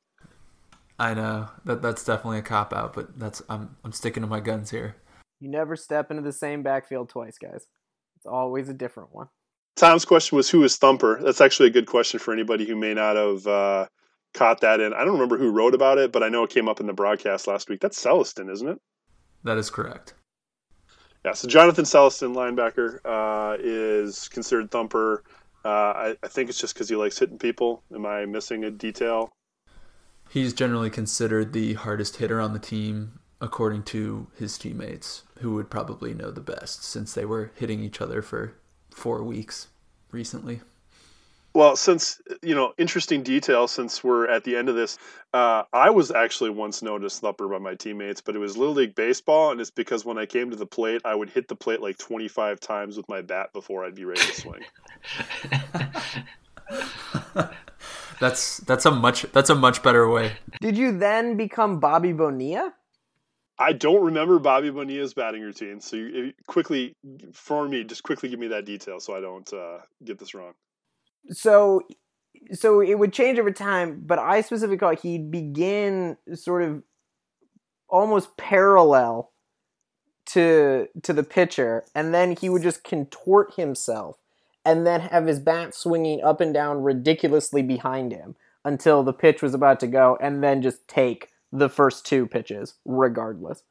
I 0.98 1.14
know 1.14 1.50
that 1.66 1.82
that's 1.82 2.04
definitely 2.04 2.40
a 2.40 2.44
cop 2.44 2.74
out, 2.74 2.94
but 2.94 3.18
that's 3.18 3.42
I'm 3.50 3.76
I'm 3.84 3.92
sticking 3.92 4.22
to 4.22 4.28
my 4.28 4.40
guns 4.40 4.72
here. 4.72 4.98
You 5.40 5.50
never 5.50 5.76
step 5.76 6.12
into 6.12 6.24
the 6.24 6.34
same 6.34 6.62
backfield 6.62 7.10
twice, 7.10 7.38
guys. 7.38 7.66
It's 8.18 8.26
always 8.26 8.68
a 8.68 8.74
different 8.74 9.14
one. 9.14 9.30
Tom's 9.80 10.04
question 10.04 10.36
was 10.36 10.50
who 10.50 10.62
is 10.66 10.76
Thumper? 10.76 11.22
That's 11.24 11.40
actually 11.40 11.70
a 11.70 11.72
good 11.72 11.86
question 11.86 12.20
for 12.20 12.34
anybody 12.34 12.66
who 12.66 12.76
may 12.76 12.94
not 12.94 13.16
have 13.16 13.48
uh, 13.48 13.88
caught 14.34 14.60
that 14.60 14.82
in. 14.82 14.94
I 14.94 15.06
don't 15.06 15.14
remember 15.14 15.38
who 15.38 15.52
wrote 15.52 15.74
about 15.74 15.98
it, 15.98 16.12
but 16.12 16.22
I 16.22 16.28
know 16.28 16.44
it 16.44 16.50
came 16.50 16.68
up 16.68 16.82
in 16.82 16.86
the 16.86 16.92
broadcast 16.92 17.48
last 17.48 17.70
week. 17.70 17.80
That's 17.80 17.98
Celestin, 17.98 18.52
isn't 18.52 18.68
it? 18.68 18.82
That 19.46 19.58
is 19.58 19.70
correct. 19.70 20.16
Yeah, 21.24 21.32
so 21.32 21.48
Jonathan 21.48 21.86
Celestin, 21.86 22.36
linebacker, 22.36 23.00
uh, 23.06 23.56
is 23.58 24.28
considered 24.28 24.70
Thumper. 24.70 25.24
Uh, 25.64 25.70
I, 25.70 26.16
I, 26.24 26.28
think 26.28 26.50
it's 26.50 26.60
just 26.60 26.74
because 26.74 26.90
he 26.90 26.98
likes 26.98 27.18
hitting 27.18 27.38
people. 27.38 27.82
Am 27.96 28.06
I 28.06 28.26
missing 28.26 28.66
a 28.66 28.72
detail? 28.72 29.32
He's 30.30 30.52
generally 30.52 30.90
considered 30.90 31.54
the 31.54 31.76
hardest 31.76 32.18
hitter 32.18 32.42
on 32.42 32.52
the 32.52 32.60
team, 32.60 33.22
according 33.40 33.84
to 33.84 34.28
his 34.38 34.58
teammates, 34.58 35.24
who 35.40 35.54
would 35.54 35.70
probably 35.70 36.14
know 36.14 36.32
the 36.32 36.42
best 36.42 36.84
since 36.84 37.14
they 37.14 37.24
were 37.24 37.54
hitting 37.56 37.82
each 37.82 38.02
other 38.02 38.22
for 38.22 38.56
four 38.92 39.24
weeks 39.24 39.68
recently. 40.12 40.62
Well, 41.54 41.76
since 41.76 42.22
you 42.44 42.54
know, 42.54 42.74
interesting 42.78 43.24
detail. 43.24 43.68
Since 43.68 44.04
we're 44.04 44.28
at 44.28 44.44
the 44.44 44.56
end 44.56 44.70
of 44.70 44.76
this, 44.76 45.00
uh, 45.34 45.64
I 45.74 45.90
was 45.90 46.12
actually 46.12 46.52
once 46.52 46.84
known 46.84 47.04
as 47.04 47.20
Thumper 47.20 47.48
by 47.48 47.58
my 47.58 47.74
teammates, 47.74 48.22
but 48.22 48.36
it 48.36 48.40
was 48.40 48.56
Little 48.56 48.76
League 48.76 48.94
baseball, 48.94 49.52
and 49.52 49.60
it's 49.60 49.72
because 49.72 50.06
when 50.06 50.20
I 50.20 50.28
came 50.28 50.52
to 50.52 50.56
the 50.56 50.68
plate, 50.68 51.02
I 51.06 51.16
would 51.16 51.30
hit 51.30 51.48
the 51.48 51.56
plate 51.56 51.82
like 51.82 51.98
twenty 51.98 52.28
five 52.28 52.60
times 52.60 52.98
with 52.98 53.10
my 53.10 53.22
bat 53.22 53.52
before 53.52 53.84
I'd 53.84 53.96
be 53.96 54.06
ready 54.06 54.22
to 54.22 54.42
swing. 54.42 54.64
that's 58.20 58.58
that's 58.58 58.86
a 58.86 58.92
much 58.92 59.24
that's 59.32 59.50
a 59.50 59.56
much 59.56 59.82
better 59.82 60.08
way. 60.08 60.34
Did 60.62 60.78
you 60.78 60.98
then 60.98 61.36
become 61.36 61.80
Bobby 61.80 62.14
Bonilla? 62.14 62.74
I 63.60 63.74
don't 63.74 64.02
remember 64.02 64.40
Bobby 64.40 64.70
Bonilla's 64.70 65.14
batting 65.14 65.42
routine, 65.42 65.82
so 65.82 65.98
you, 65.98 66.34
quickly 66.48 66.94
for 67.34 67.68
me, 67.68 67.84
just 67.84 68.04
quickly 68.04 68.30
give 68.30 68.40
me 68.40 68.48
that 68.48 68.66
detail 68.66 69.02
so 69.02 69.16
I 69.16 69.20
don't 69.20 69.52
uh, 69.52 69.80
get 70.04 70.18
this 70.18 70.34
wrong. 70.34 70.54
So, 71.32 71.82
so 72.54 72.80
it 72.80 72.98
would 72.98 73.12
change 73.12 73.38
over 73.38 73.52
time, 73.52 74.02
but 74.06 74.18
I 74.18 74.42
specifically 74.42 74.78
call 74.78 74.96
he'd 74.96 75.30
begin 75.30 76.16
sort 76.34 76.64
of 76.64 76.84
almost 77.90 78.38
parallel 78.38 79.32
to 80.28 80.88
to 81.04 81.12
the 81.12 81.24
pitcher, 81.24 81.84
and 81.94 82.14
then 82.14 82.38
he 82.40 82.48
would 82.50 82.62
just 82.62 82.84
contort 82.86 83.56
himself, 83.56 84.18
and 84.64 84.88
then 84.88 85.02
have 85.02 85.26
his 85.26 85.40
bat 85.40 85.76
swinging 85.76 86.24
up 86.24 86.40
and 86.40 86.54
down 86.54 86.82
ridiculously 86.82 87.62
behind 87.62 88.14
him 88.14 88.36
until 88.64 89.04
the 89.04 89.14
pitch 89.14 89.42
was 89.42 89.54
about 89.54 89.82
to 89.82 89.88
go, 89.88 90.18
and 90.22 90.42
then 90.42 90.62
just 90.62 90.88
take 90.88 91.30
the 91.52 91.70
first 91.70 92.06
two 92.06 92.28
pitches, 92.28 92.76
regardless. 92.86 93.64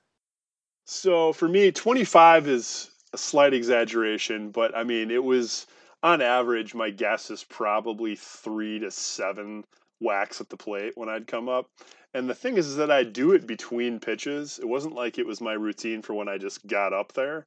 So 0.85 1.33
for 1.33 1.49
me, 1.49 1.71
25 1.71 2.49
is 2.49 2.91
a 3.13 3.19
slight 3.19 3.55
exaggeration, 3.55 4.51
but 4.51 4.77
I 4.77 4.85
mean, 4.85 5.11
it 5.11 5.23
was 5.23 5.67
on 6.03 6.23
average, 6.23 6.75
my 6.75 6.91
guess 6.91 7.31
is 7.31 7.45
probably 7.45 8.17
three 8.17 8.79
to 8.79 8.91
seven 8.91 9.65
whacks 10.01 10.41
at 10.41 10.49
the 10.49 10.57
plate 10.57 10.93
when 10.97 11.09
I'd 11.09 11.27
come 11.27 11.49
up. 11.49 11.71
And 12.15 12.29
the 12.29 12.35
thing 12.35 12.57
is, 12.57 12.67
is 12.67 12.77
that 12.77 12.91
I 12.91 13.05
do 13.05 13.33
it 13.33 13.47
between 13.47 14.01
pitches. 14.01 14.59
It 14.59 14.69
wasn't 14.69 14.95
like 14.95 15.19
it 15.19 15.27
was 15.27 15.41
my 15.41 15.53
routine 15.53 16.03
for 16.03 16.15
when 16.15 16.29
I 16.29 16.39
just 16.39 16.67
got 16.67 16.93
up 16.93 17.13
there. 17.13 17.47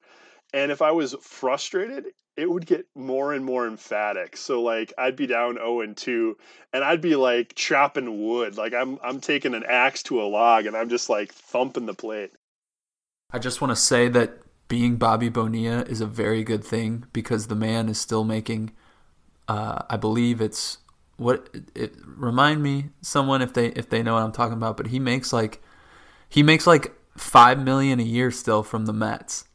And 0.54 0.72
if 0.72 0.82
I 0.82 0.92
was 0.92 1.16
frustrated, 1.22 2.08
it 2.36 2.50
would 2.50 2.66
get 2.66 2.86
more 2.96 3.34
and 3.34 3.44
more 3.44 3.68
emphatic. 3.68 4.38
So 4.38 4.62
like 4.62 4.94
I'd 4.98 5.16
be 5.16 5.28
down 5.28 5.56
0 5.56 5.82
and 5.82 5.96
2 5.96 6.38
and 6.74 6.84
I'd 6.84 7.02
be 7.02 7.16
like 7.16 7.54
chopping 7.56 8.26
wood. 8.26 8.58
Like 8.58 8.74
I'm 8.74 9.00
I'm 9.04 9.20
taking 9.22 9.54
an 9.54 9.64
axe 9.68 10.04
to 10.04 10.22
a 10.22 10.24
log 10.24 10.66
and 10.66 10.76
I'm 10.76 10.90
just 10.90 11.10
like 11.10 11.34
thumping 11.34 11.86
the 11.86 11.94
plate. 11.94 12.32
I 13.32 13.40
just 13.40 13.62
want 13.62 13.72
to 13.72 13.76
say 13.76 14.10
that 14.10 14.40
being 14.68 14.96
Bobby 14.96 15.30
Bonilla 15.30 15.84
is 15.84 16.02
a 16.02 16.06
very 16.06 16.44
good 16.44 16.64
thing 16.64 17.06
because 17.14 17.48
the 17.48 17.56
man 17.56 17.90
is 17.90 18.00
still 18.00 18.24
making 18.24 18.72
uh, 19.48 19.84
I 19.90 19.98
believe 19.98 20.40
it's 20.40 20.78
what 21.18 21.50
it, 21.76 21.94
remind 22.06 22.64
me 22.64 22.90
someone 23.02 23.42
if 23.42 23.54
they 23.54 23.68
if 23.68 23.90
they 23.90 24.02
know 24.02 24.14
what 24.14 24.24
I'm 24.24 24.32
talking 24.32 24.58
about, 24.58 24.78
but 24.78 24.88
he 24.88 25.00
makes 25.00 25.34
like 25.34 25.62
he 26.30 26.42
makes 26.42 26.66
like 26.66 26.96
5 27.18 27.60
million 27.62 28.00
a 28.00 28.04
year 28.04 28.32
still 28.32 28.64
from 28.64 28.86
the 28.86 28.94
Mets. 28.94 29.46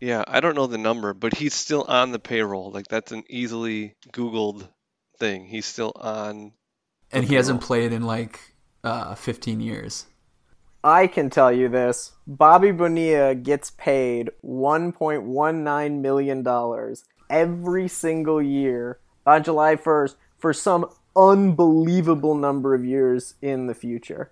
Yeah, 0.00 0.24
I 0.28 0.40
don't 0.40 0.54
know 0.54 0.66
the 0.66 0.78
number, 0.78 1.12
but 1.12 1.34
he's 1.34 1.54
still 1.54 1.84
on 1.88 2.12
the 2.12 2.18
payroll. 2.18 2.70
Like 2.70 2.86
that's 2.88 3.12
an 3.12 3.24
easily 3.28 3.96
Googled 4.12 4.68
thing. 5.18 5.46
He's 5.46 5.66
still 5.66 5.92
on. 5.96 6.52
And 7.10 7.24
he 7.24 7.30
payroll. 7.30 7.36
hasn't 7.36 7.60
played 7.62 7.92
in 7.92 8.02
like 8.02 8.40
uh, 8.84 9.14
15 9.14 9.60
years. 9.60 10.06
I 10.84 11.08
can 11.08 11.30
tell 11.30 11.50
you 11.52 11.68
this: 11.68 12.12
Bobby 12.26 12.70
Bonilla 12.70 13.34
gets 13.34 13.70
paid 13.70 14.30
1.19 14.44 16.00
million 16.00 16.42
dollars 16.42 17.04
every 17.28 17.88
single 17.88 18.40
year 18.40 19.00
on 19.26 19.42
July 19.42 19.76
1st 19.76 20.14
for 20.38 20.52
some 20.52 20.86
unbelievable 21.16 22.34
number 22.36 22.74
of 22.74 22.84
years 22.84 23.34
in 23.42 23.66
the 23.66 23.74
future. 23.74 24.30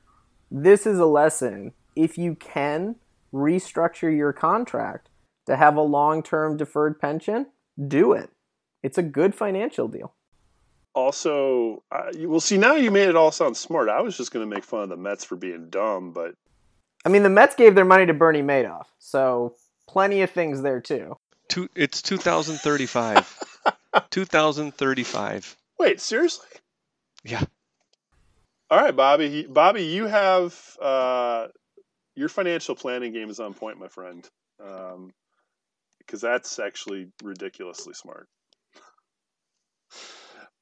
This 0.50 0.86
is 0.86 0.98
a 0.98 1.06
lesson. 1.06 1.72
If 1.96 2.16
you 2.16 2.36
can 2.36 2.96
restructure 3.34 4.14
your 4.16 4.32
contract 4.32 5.08
to 5.46 5.56
have 5.56 5.76
a 5.76 5.82
long 5.82 6.22
term 6.22 6.56
deferred 6.56 7.00
pension, 7.00 7.46
do 7.88 8.12
it. 8.12 8.30
It's 8.82 8.98
a 8.98 9.02
good 9.02 9.34
financial 9.34 9.88
deal. 9.88 10.12
Also, 10.94 11.82
uh, 11.92 12.10
well, 12.20 12.40
see, 12.40 12.56
now 12.56 12.74
you 12.74 12.90
made 12.90 13.08
it 13.08 13.16
all 13.16 13.30
sound 13.30 13.56
smart. 13.56 13.88
I 13.88 14.00
was 14.00 14.16
just 14.16 14.32
going 14.32 14.48
to 14.48 14.54
make 14.54 14.64
fun 14.64 14.82
of 14.82 14.88
the 14.88 14.96
Mets 14.96 15.24
for 15.24 15.36
being 15.36 15.68
dumb, 15.68 16.12
but. 16.12 16.34
I 17.04 17.08
mean, 17.08 17.22
the 17.22 17.28
Mets 17.30 17.54
gave 17.54 17.74
their 17.74 17.84
money 17.84 18.06
to 18.06 18.14
Bernie 18.14 18.42
Madoff, 18.42 18.86
so 18.98 19.54
plenty 19.86 20.22
of 20.22 20.30
things 20.30 20.62
there, 20.62 20.80
too. 20.80 21.16
Two, 21.48 21.68
it's 21.76 22.02
2035. 22.02 23.38
2035. 24.10 25.56
Wait, 25.78 26.00
seriously? 26.00 26.48
Yeah. 27.24 27.44
All 28.70 28.80
right, 28.80 28.96
Bobby. 28.96 29.46
Bobby, 29.48 29.84
you 29.84 30.06
have 30.06 30.58
uh, 30.80 31.48
your 32.14 32.28
financial 32.28 32.74
planning 32.74 33.12
game 33.12 33.30
is 33.30 33.38
on 33.38 33.54
point, 33.54 33.78
my 33.78 33.88
friend. 33.88 34.28
Um, 34.64 35.12
because 36.06 36.20
that's 36.20 36.58
actually 36.58 37.08
ridiculously 37.22 37.94
smart. 37.94 38.28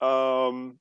um, 0.00 0.78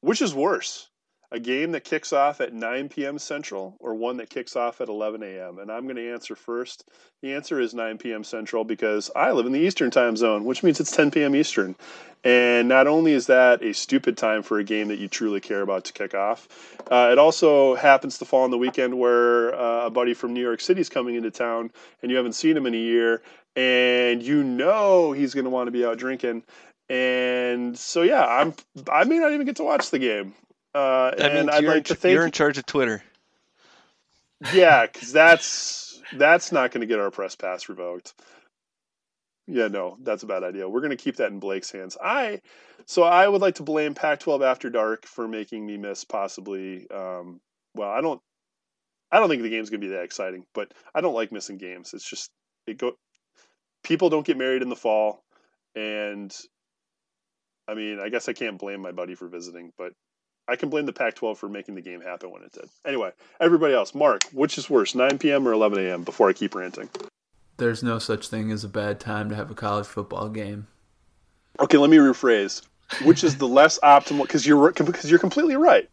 which 0.00 0.22
is 0.22 0.34
worse, 0.34 0.88
a 1.30 1.40
game 1.40 1.72
that 1.72 1.84
kicks 1.84 2.12
off 2.12 2.40
at 2.40 2.52
9 2.52 2.88
p.m. 2.88 3.18
Central 3.18 3.76
or 3.80 3.94
one 3.94 4.16
that 4.18 4.30
kicks 4.30 4.56
off 4.56 4.80
at 4.80 4.88
11 4.88 5.22
a.m.? 5.22 5.58
And 5.58 5.70
I'm 5.70 5.84
going 5.84 5.96
to 5.96 6.12
answer 6.12 6.36
first. 6.36 6.88
The 7.22 7.34
answer 7.34 7.60
is 7.60 7.74
9 7.74 7.98
p.m. 7.98 8.24
Central 8.24 8.64
because 8.64 9.10
I 9.16 9.32
live 9.32 9.46
in 9.46 9.52
the 9.52 9.60
Eastern 9.60 9.90
time 9.90 10.16
zone, 10.16 10.44
which 10.44 10.62
means 10.62 10.80
it's 10.80 10.94
10 10.94 11.10
p.m. 11.10 11.34
Eastern. 11.34 11.76
And 12.24 12.68
not 12.68 12.86
only 12.86 13.12
is 13.12 13.26
that 13.26 13.62
a 13.62 13.72
stupid 13.72 14.16
time 14.16 14.42
for 14.42 14.58
a 14.58 14.64
game 14.64 14.88
that 14.88 14.98
you 14.98 15.06
truly 15.06 15.40
care 15.40 15.62
about 15.62 15.84
to 15.84 15.92
kick 15.92 16.14
off, 16.14 16.48
uh, 16.90 17.10
it 17.12 17.18
also 17.18 17.76
happens 17.76 18.18
to 18.18 18.24
fall 18.24 18.42
on 18.42 18.50
the 18.50 18.58
weekend 18.58 18.98
where 18.98 19.54
uh, 19.54 19.86
a 19.86 19.90
buddy 19.90 20.14
from 20.14 20.34
New 20.34 20.42
York 20.42 20.60
City 20.60 20.80
is 20.80 20.88
coming 20.88 21.14
into 21.14 21.30
town 21.30 21.70
and 22.02 22.10
you 22.10 22.16
haven't 22.16 22.32
seen 22.32 22.56
him 22.56 22.66
in 22.66 22.74
a 22.74 22.78
year, 22.78 23.22
and 23.54 24.22
you 24.22 24.42
know 24.42 25.12
he's 25.12 25.34
going 25.34 25.44
to 25.44 25.50
want 25.50 25.68
to 25.68 25.70
be 25.70 25.84
out 25.84 25.98
drinking. 25.98 26.42
And 26.88 27.76
so, 27.76 28.02
yeah, 28.02 28.24
I'm. 28.24 28.54
I 28.90 29.04
may 29.04 29.18
not 29.18 29.32
even 29.32 29.46
get 29.46 29.56
to 29.56 29.64
watch 29.64 29.90
the 29.90 29.98
game. 29.98 30.34
Uh, 30.76 31.14
that 31.16 31.34
and 31.34 31.50
I'd 31.50 31.64
like 31.64 31.86
to 31.86 31.94
think 31.94 32.12
you're 32.12 32.26
in 32.26 32.32
charge 32.32 32.58
of 32.58 32.66
Twitter. 32.66 33.02
Yeah, 34.52 34.84
because 34.84 35.10
that's 35.12 36.02
that's 36.12 36.52
not 36.52 36.70
going 36.70 36.82
to 36.82 36.86
get 36.86 36.98
our 37.00 37.10
press 37.10 37.34
pass 37.34 37.70
revoked. 37.70 38.12
Yeah, 39.46 39.68
no, 39.68 39.96
that's 40.02 40.22
a 40.22 40.26
bad 40.26 40.44
idea. 40.44 40.68
We're 40.68 40.80
going 40.80 40.90
to 40.90 41.02
keep 41.02 41.16
that 41.16 41.30
in 41.30 41.38
Blake's 41.38 41.70
hands. 41.70 41.96
I 42.02 42.42
so 42.84 43.04
I 43.04 43.26
would 43.26 43.40
like 43.40 43.54
to 43.54 43.62
blame 43.62 43.94
Pac-12 43.94 44.44
After 44.44 44.68
Dark 44.68 45.06
for 45.06 45.26
making 45.26 45.64
me 45.64 45.78
miss 45.78 46.04
possibly. 46.04 46.86
Um, 46.90 47.40
well, 47.74 47.88
I 47.88 48.02
don't. 48.02 48.20
I 49.10 49.18
don't 49.18 49.30
think 49.30 49.42
the 49.42 49.48
game's 49.48 49.70
going 49.70 49.80
to 49.80 49.86
be 49.86 49.94
that 49.94 50.02
exciting, 50.02 50.44
but 50.52 50.74
I 50.94 51.00
don't 51.00 51.14
like 51.14 51.32
missing 51.32 51.56
games. 51.56 51.94
It's 51.94 52.08
just 52.08 52.30
it 52.66 52.76
go 52.76 52.92
people 53.82 54.10
don't 54.10 54.26
get 54.26 54.36
married 54.36 54.60
in 54.60 54.68
the 54.68 54.76
fall, 54.76 55.22
and 55.74 56.36
I 57.66 57.72
mean, 57.72 57.98
I 57.98 58.10
guess 58.10 58.28
I 58.28 58.34
can't 58.34 58.58
blame 58.58 58.82
my 58.82 58.92
buddy 58.92 59.14
for 59.14 59.28
visiting, 59.28 59.72
but 59.78 59.92
I 60.48 60.56
can 60.56 60.68
blame 60.68 60.86
the 60.86 60.92
Pac-12 60.92 61.36
for 61.36 61.48
making 61.48 61.74
the 61.74 61.80
game 61.80 62.00
happen 62.00 62.30
when 62.30 62.42
it 62.42 62.52
did. 62.52 62.68
Anyway, 62.84 63.10
everybody 63.40 63.74
else, 63.74 63.94
Mark, 63.94 64.24
which 64.32 64.58
is 64.58 64.70
worse, 64.70 64.94
9 64.94 65.18
p.m. 65.18 65.46
or 65.46 65.52
11 65.52 65.84
a.m. 65.84 66.04
Before 66.04 66.28
I 66.28 66.32
keep 66.32 66.54
ranting. 66.54 66.88
There's 67.56 67.82
no 67.82 67.98
such 67.98 68.28
thing 68.28 68.50
as 68.52 68.64
a 68.64 68.68
bad 68.68 69.00
time 69.00 69.28
to 69.30 69.34
have 69.34 69.50
a 69.50 69.54
college 69.54 69.86
football 69.86 70.28
game. 70.28 70.66
Okay, 71.58 71.78
let 71.78 71.90
me 71.90 71.96
rephrase. 71.96 72.62
Which 73.04 73.24
is 73.24 73.38
the 73.38 73.48
less 73.48 73.78
optimal? 73.80 74.22
Because 74.22 74.46
you're 74.46 74.72
because 74.72 75.10
you're 75.10 75.18
completely 75.18 75.56
right. 75.56 75.88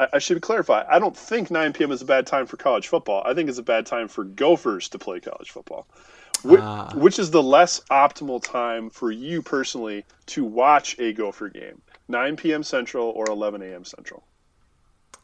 I, 0.00 0.08
I, 0.14 0.18
should 0.18 0.40
clarify. 0.42 0.84
I 0.88 0.98
don't 0.98 1.16
think 1.16 1.50
9 1.50 1.72
p.m. 1.74 1.92
is 1.92 2.02
a 2.02 2.06
bad 2.06 2.26
time 2.26 2.46
for 2.46 2.56
college 2.56 2.88
football. 2.88 3.22
I 3.24 3.34
think 3.34 3.48
it's 3.48 3.58
a 3.58 3.62
bad 3.62 3.86
time 3.86 4.08
for 4.08 4.24
Gophers 4.24 4.88
to 4.88 4.98
play 4.98 5.20
college 5.20 5.50
football. 5.52 5.86
Which, 6.42 6.60
Ah. 6.60 6.92
which 6.94 7.18
is 7.18 7.30
the 7.30 7.42
less 7.42 7.80
optimal 7.90 8.42
time 8.42 8.90
for 8.90 9.12
you 9.12 9.40
personally 9.42 10.04
to 10.26 10.44
watch 10.44 10.98
a 10.98 11.12
Gopher 11.12 11.48
game? 11.48 11.80
9 12.08 12.36
p.m. 12.36 12.62
Central 12.62 13.08
or 13.08 13.26
11 13.28 13.62
a.m. 13.62 13.84
Central? 13.84 14.24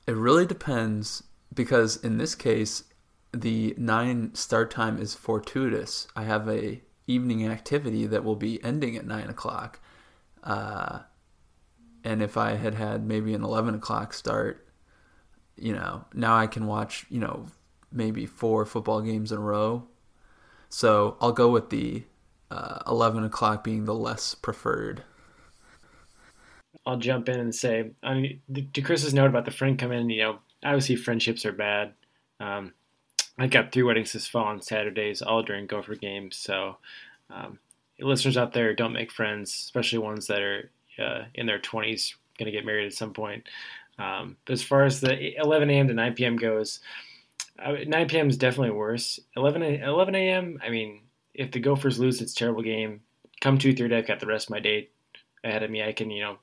It 0.06 0.16
really 0.16 0.46
depends 0.46 1.22
because 1.54 1.96
in 1.96 2.18
this 2.18 2.34
case, 2.34 2.84
the 3.32 3.74
nine 3.76 4.34
start 4.34 4.70
time 4.70 4.98
is 4.98 5.14
fortuitous. 5.14 6.08
I 6.16 6.24
have 6.24 6.48
a 6.48 6.82
evening 7.06 7.46
activity 7.46 8.06
that 8.06 8.24
will 8.24 8.36
be 8.36 8.62
ending 8.64 8.96
at 8.96 9.06
nine 9.06 9.28
o'clock, 9.28 9.80
uh, 10.42 11.00
and 12.02 12.22
if 12.22 12.36
I 12.36 12.56
had 12.56 12.74
had 12.74 13.04
maybe 13.06 13.34
an 13.34 13.44
eleven 13.44 13.74
o'clock 13.74 14.14
start, 14.14 14.66
you 15.56 15.72
know, 15.72 16.06
now 16.14 16.36
I 16.36 16.46
can 16.46 16.66
watch 16.66 17.06
you 17.08 17.20
know 17.20 17.46
maybe 17.92 18.26
four 18.26 18.64
football 18.64 19.00
games 19.00 19.32
in 19.32 19.38
a 19.38 19.42
row. 19.42 19.86
So 20.68 21.16
I'll 21.20 21.32
go 21.32 21.50
with 21.50 21.70
the 21.70 22.04
uh, 22.50 22.80
eleven 22.86 23.22
o'clock 23.24 23.62
being 23.62 23.84
the 23.84 23.94
less 23.94 24.34
preferred. 24.34 25.04
I'll 26.86 26.96
jump 26.96 27.28
in 27.28 27.38
and 27.38 27.54
say, 27.54 27.90
I 28.02 28.14
mean, 28.14 28.40
to 28.72 28.82
Chris's 28.82 29.14
note 29.14 29.26
about 29.26 29.44
the 29.44 29.50
friend 29.50 29.78
coming 29.78 30.00
in, 30.00 30.10
you 30.10 30.22
know, 30.22 30.38
obviously 30.64 30.96
friendships 30.96 31.44
are 31.44 31.52
bad. 31.52 31.92
Um, 32.40 32.72
I 33.38 33.46
got 33.46 33.72
three 33.72 33.82
weddings 33.82 34.12
this 34.12 34.26
fall 34.26 34.46
on 34.46 34.62
Saturdays, 34.62 35.22
all 35.22 35.42
during 35.42 35.66
Gopher 35.66 35.94
games. 35.94 36.36
So, 36.36 36.76
um, 37.30 37.58
listeners 37.98 38.36
out 38.36 38.52
there, 38.52 38.74
don't 38.74 38.92
make 38.92 39.10
friends, 39.10 39.50
especially 39.50 39.98
ones 39.98 40.26
that 40.26 40.42
are 40.42 40.70
uh, 40.98 41.24
in 41.34 41.46
their 41.46 41.58
20s, 41.58 42.14
going 42.38 42.46
to 42.46 42.52
get 42.52 42.64
married 42.64 42.86
at 42.86 42.94
some 42.94 43.12
point. 43.12 43.46
Um, 43.98 44.36
but 44.46 44.54
as 44.54 44.62
far 44.62 44.84
as 44.84 45.00
the 45.00 45.38
11 45.38 45.70
a.m. 45.70 45.88
to 45.88 45.94
9 45.94 46.14
p.m. 46.14 46.36
goes, 46.36 46.80
uh, 47.58 47.76
9 47.86 48.08
p.m. 48.08 48.28
is 48.28 48.38
definitely 48.38 48.70
worse. 48.70 49.20
11 49.36 49.62
a, 49.62 49.86
11 49.86 50.14
a.m. 50.14 50.58
I 50.64 50.70
mean, 50.70 51.02
if 51.34 51.50
the 51.50 51.60
Gophers 51.60 51.98
lose, 51.98 52.20
it's 52.20 52.34
terrible 52.34 52.62
game. 52.62 53.02
Come 53.40 53.58
2:30, 53.58 53.94
I've 53.94 54.06
got 54.06 54.20
the 54.20 54.26
rest 54.26 54.46
of 54.46 54.50
my 54.50 54.60
day 54.60 54.90
ahead 55.44 55.62
of 55.62 55.70
me. 55.70 55.82
I 55.82 55.92
can, 55.92 56.10
you 56.10 56.22
know, 56.22 56.36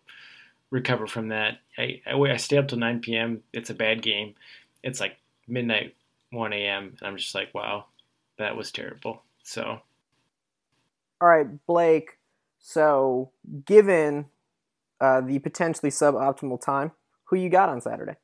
recover 0.72 1.08
from 1.08 1.30
that. 1.30 1.60
I, 1.78 2.02
I, 2.06 2.14
I 2.14 2.38
stay 2.38 2.58
up 2.58 2.68
till 2.68 2.78
9 2.78 3.00
p.m. 3.00 3.44
It's 3.54 3.70
a 3.70 3.76
bad 3.76 4.02
game. 4.02 4.36
It's 4.84 5.00
like 5.00 5.18
midnight, 5.48 5.96
1 6.32 6.54
a.m. 6.54 6.96
And 7.00 7.08
I'm 7.08 7.18
just 7.18 7.36
like, 7.36 7.54
wow, 7.54 7.86
that 8.38 8.56
was 8.56 8.72
terrible. 8.72 9.24
So 9.44 9.80
All 11.22 11.28
right, 11.28 11.48
Blake. 11.66 12.18
So, 12.60 13.32
given 13.66 14.26
uh, 15.00 15.22
the 15.22 15.40
potentially 15.40 15.92
suboptimal 15.92 16.60
time, 16.60 16.92
who 17.26 17.38
you 17.38 17.50
got 17.50 17.70
on 17.70 17.80
Saturday? 17.80 18.16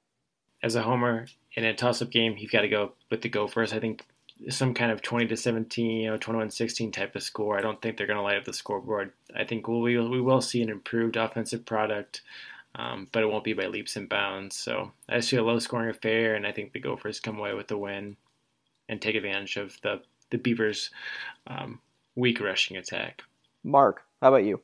as 0.63 0.75
a 0.75 0.81
homer 0.81 1.27
in 1.55 1.65
a 1.65 1.73
toss-up 1.75 2.09
game, 2.09 2.35
you've 2.37 2.51
got 2.51 2.61
to 2.61 2.69
go 2.69 2.93
with 3.11 3.21
the 3.21 3.29
Gophers. 3.29 3.73
I 3.73 3.79
think 3.79 4.07
some 4.49 4.73
kind 4.73 4.91
of 4.91 5.01
20 5.01 5.27
to 5.27 5.37
17, 5.37 5.89
you 5.89 6.09
know, 6.09 6.17
21-16 6.17 6.91
type 6.91 7.15
of 7.15 7.23
score. 7.23 7.57
I 7.57 7.61
don't 7.61 7.81
think 7.81 7.97
they're 7.97 8.07
going 8.07 8.17
to 8.17 8.23
light 8.23 8.37
up 8.37 8.45
the 8.45 8.53
scoreboard. 8.53 9.11
I 9.35 9.43
think 9.43 9.67
we 9.67 9.97
will, 9.97 10.09
we 10.09 10.21
will 10.21 10.41
see 10.41 10.61
an 10.61 10.69
improved 10.69 11.15
offensive 11.15 11.65
product, 11.65 12.21
um, 12.75 13.07
but 13.11 13.23
it 13.23 13.27
won't 13.27 13.43
be 13.43 13.53
by 13.53 13.67
leaps 13.67 13.95
and 13.95 14.09
bounds. 14.09 14.55
So 14.57 14.91
I 15.07 15.19
see 15.21 15.37
a 15.37 15.43
low-scoring 15.43 15.89
affair, 15.89 16.35
and 16.35 16.45
I 16.45 16.51
think 16.51 16.73
the 16.73 16.79
Gophers 16.79 17.19
come 17.19 17.39
away 17.39 17.53
with 17.53 17.67
the 17.67 17.77
win 17.77 18.17
and 18.89 19.01
take 19.01 19.15
advantage 19.15 19.57
of 19.57 19.77
the 19.81 20.01
the 20.33 20.37
Beavers' 20.39 20.89
um, 21.45 21.79
weak 22.15 22.41
rushing 22.41 22.75
attack. 22.75 23.23
Mark, 23.63 24.03
how 24.19 24.29
about 24.29 24.43
you? 24.43 24.61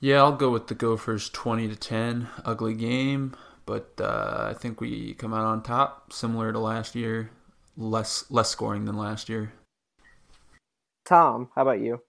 Yeah, 0.00 0.16
I'll 0.16 0.36
go 0.36 0.50
with 0.50 0.66
the 0.66 0.74
Gophers 0.74 1.30
20 1.30 1.68
to 1.68 1.76
10. 1.76 2.28
Ugly 2.44 2.74
game, 2.74 3.34
but 3.64 3.92
uh, 4.00 4.48
I 4.50 4.54
think 4.54 4.80
we 4.80 5.14
come 5.14 5.32
out 5.32 5.44
on 5.44 5.62
top, 5.62 6.12
similar 6.12 6.52
to 6.52 6.58
last 6.58 6.94
year. 6.94 7.30
Less 7.76 8.24
less 8.30 8.50
scoring 8.50 8.84
than 8.84 8.96
last 8.96 9.28
year. 9.28 9.52
Tom, 11.04 11.50
how 11.54 11.62
about 11.62 11.80
you? 11.80 12.00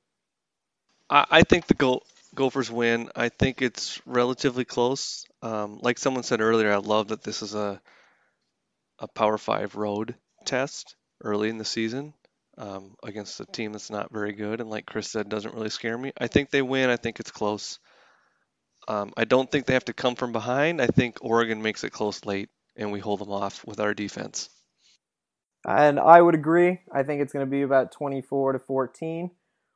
I, 1.10 1.26
I 1.30 1.44
think 1.44 1.68
the 1.68 1.74
Go- 1.74 2.04
Gophers 2.34 2.70
win. 2.72 3.10
I 3.16 3.30
think 3.30 3.62
it's 3.62 4.02
relatively 4.06 4.66
close. 4.66 5.26
Um, 5.42 5.80
like 5.82 5.98
someone 5.98 6.24
said 6.24 6.42
earlier, 6.42 6.72
I 6.72 6.78
love 6.78 7.10
that 7.10 7.24
this 7.24 7.42
is 7.42 7.56
a 7.56 7.82
a 9.00 9.08
Power 9.08 9.38
Five 9.38 9.76
road 9.76 10.16
test 10.46 10.96
early 11.24 11.50
in 11.50 11.58
the 11.58 11.66
season 11.66 12.14
um, 12.58 12.96
against 13.04 13.40
a 13.40 13.46
team 13.46 13.72
that's 13.72 13.90
not 13.90 14.12
very 14.12 14.34
good, 14.34 14.62
and 14.62 14.70
like 14.70 14.86
Chris 14.86 15.10
said, 15.10 15.30
doesn't 15.30 15.54
really 15.54 15.70
scare 15.70 15.98
me. 15.98 16.12
I 16.18 16.28
think 16.28 16.50
they 16.50 16.62
win. 16.62 16.90
I 16.90 16.98
think 16.98 17.20
it's 17.20 17.32
close. 17.32 17.80
Um, 18.88 19.14
I 19.18 19.26
don't 19.26 19.50
think 19.52 19.66
they 19.66 19.74
have 19.74 19.86
to 19.86 19.94
come 19.94 20.16
from 20.16 20.32
behind. 20.32 20.82
I 20.82 20.88
think 20.88 21.18
Oregon 21.22 21.62
makes 21.62 21.84
it 21.84 21.92
close 21.92 22.24
late, 22.26 22.50
and 22.76 22.92
we 22.92 23.00
hold 23.00 23.20
them 23.20 23.32
off 23.32 23.66
with 23.66 23.80
our 23.80 23.94
defense. 23.94 24.50
And 25.68 26.00
I 26.00 26.22
would 26.22 26.36
agree. 26.36 26.82
I 26.92 27.02
think 27.02 27.22
it's 27.22 27.34
going 27.34 27.46
to 27.46 27.50
be 27.50 27.64
about 27.64 27.92
24 27.92 28.54
to 28.54 28.60
14. 28.60 29.32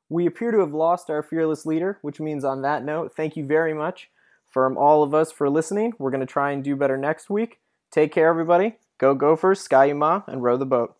We 0.08 0.28
appear 0.28 0.52
to 0.52 0.60
have 0.60 0.74
lost 0.74 1.10
our 1.10 1.24
fearless 1.24 1.66
leader, 1.66 1.98
which 2.02 2.20
means 2.20 2.44
on 2.44 2.62
that 2.62 2.84
note, 2.84 3.14
thank 3.16 3.36
you 3.36 3.46
very 3.46 3.74
much 3.74 4.10
from 4.48 4.78
all 4.78 5.04
of 5.04 5.14
us 5.14 5.32
for 5.32 5.50
listening. 5.50 5.94
We're 5.98 6.12
going 6.12 6.20
to 6.20 6.26
try 6.26 6.52
and 6.52 6.64
do 6.64 6.76
better 6.76 6.98
next 6.98 7.30
week. 7.30 7.60
Take 7.92 8.12
care, 8.12 8.30
everybody. 8.30 8.76
Go 9.00 9.16
Gophers, 9.16 9.62
Ski-U-Mah, 9.62 10.24
and 10.28 10.44
row 10.44 10.58
the 10.58 10.66
boat. 10.66 10.96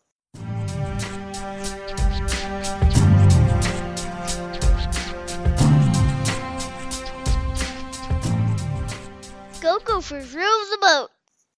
Go 9.62 9.80
Gophers, 9.86 10.34
row 10.34 10.64
the 10.72 10.78
boat. 10.82 11.10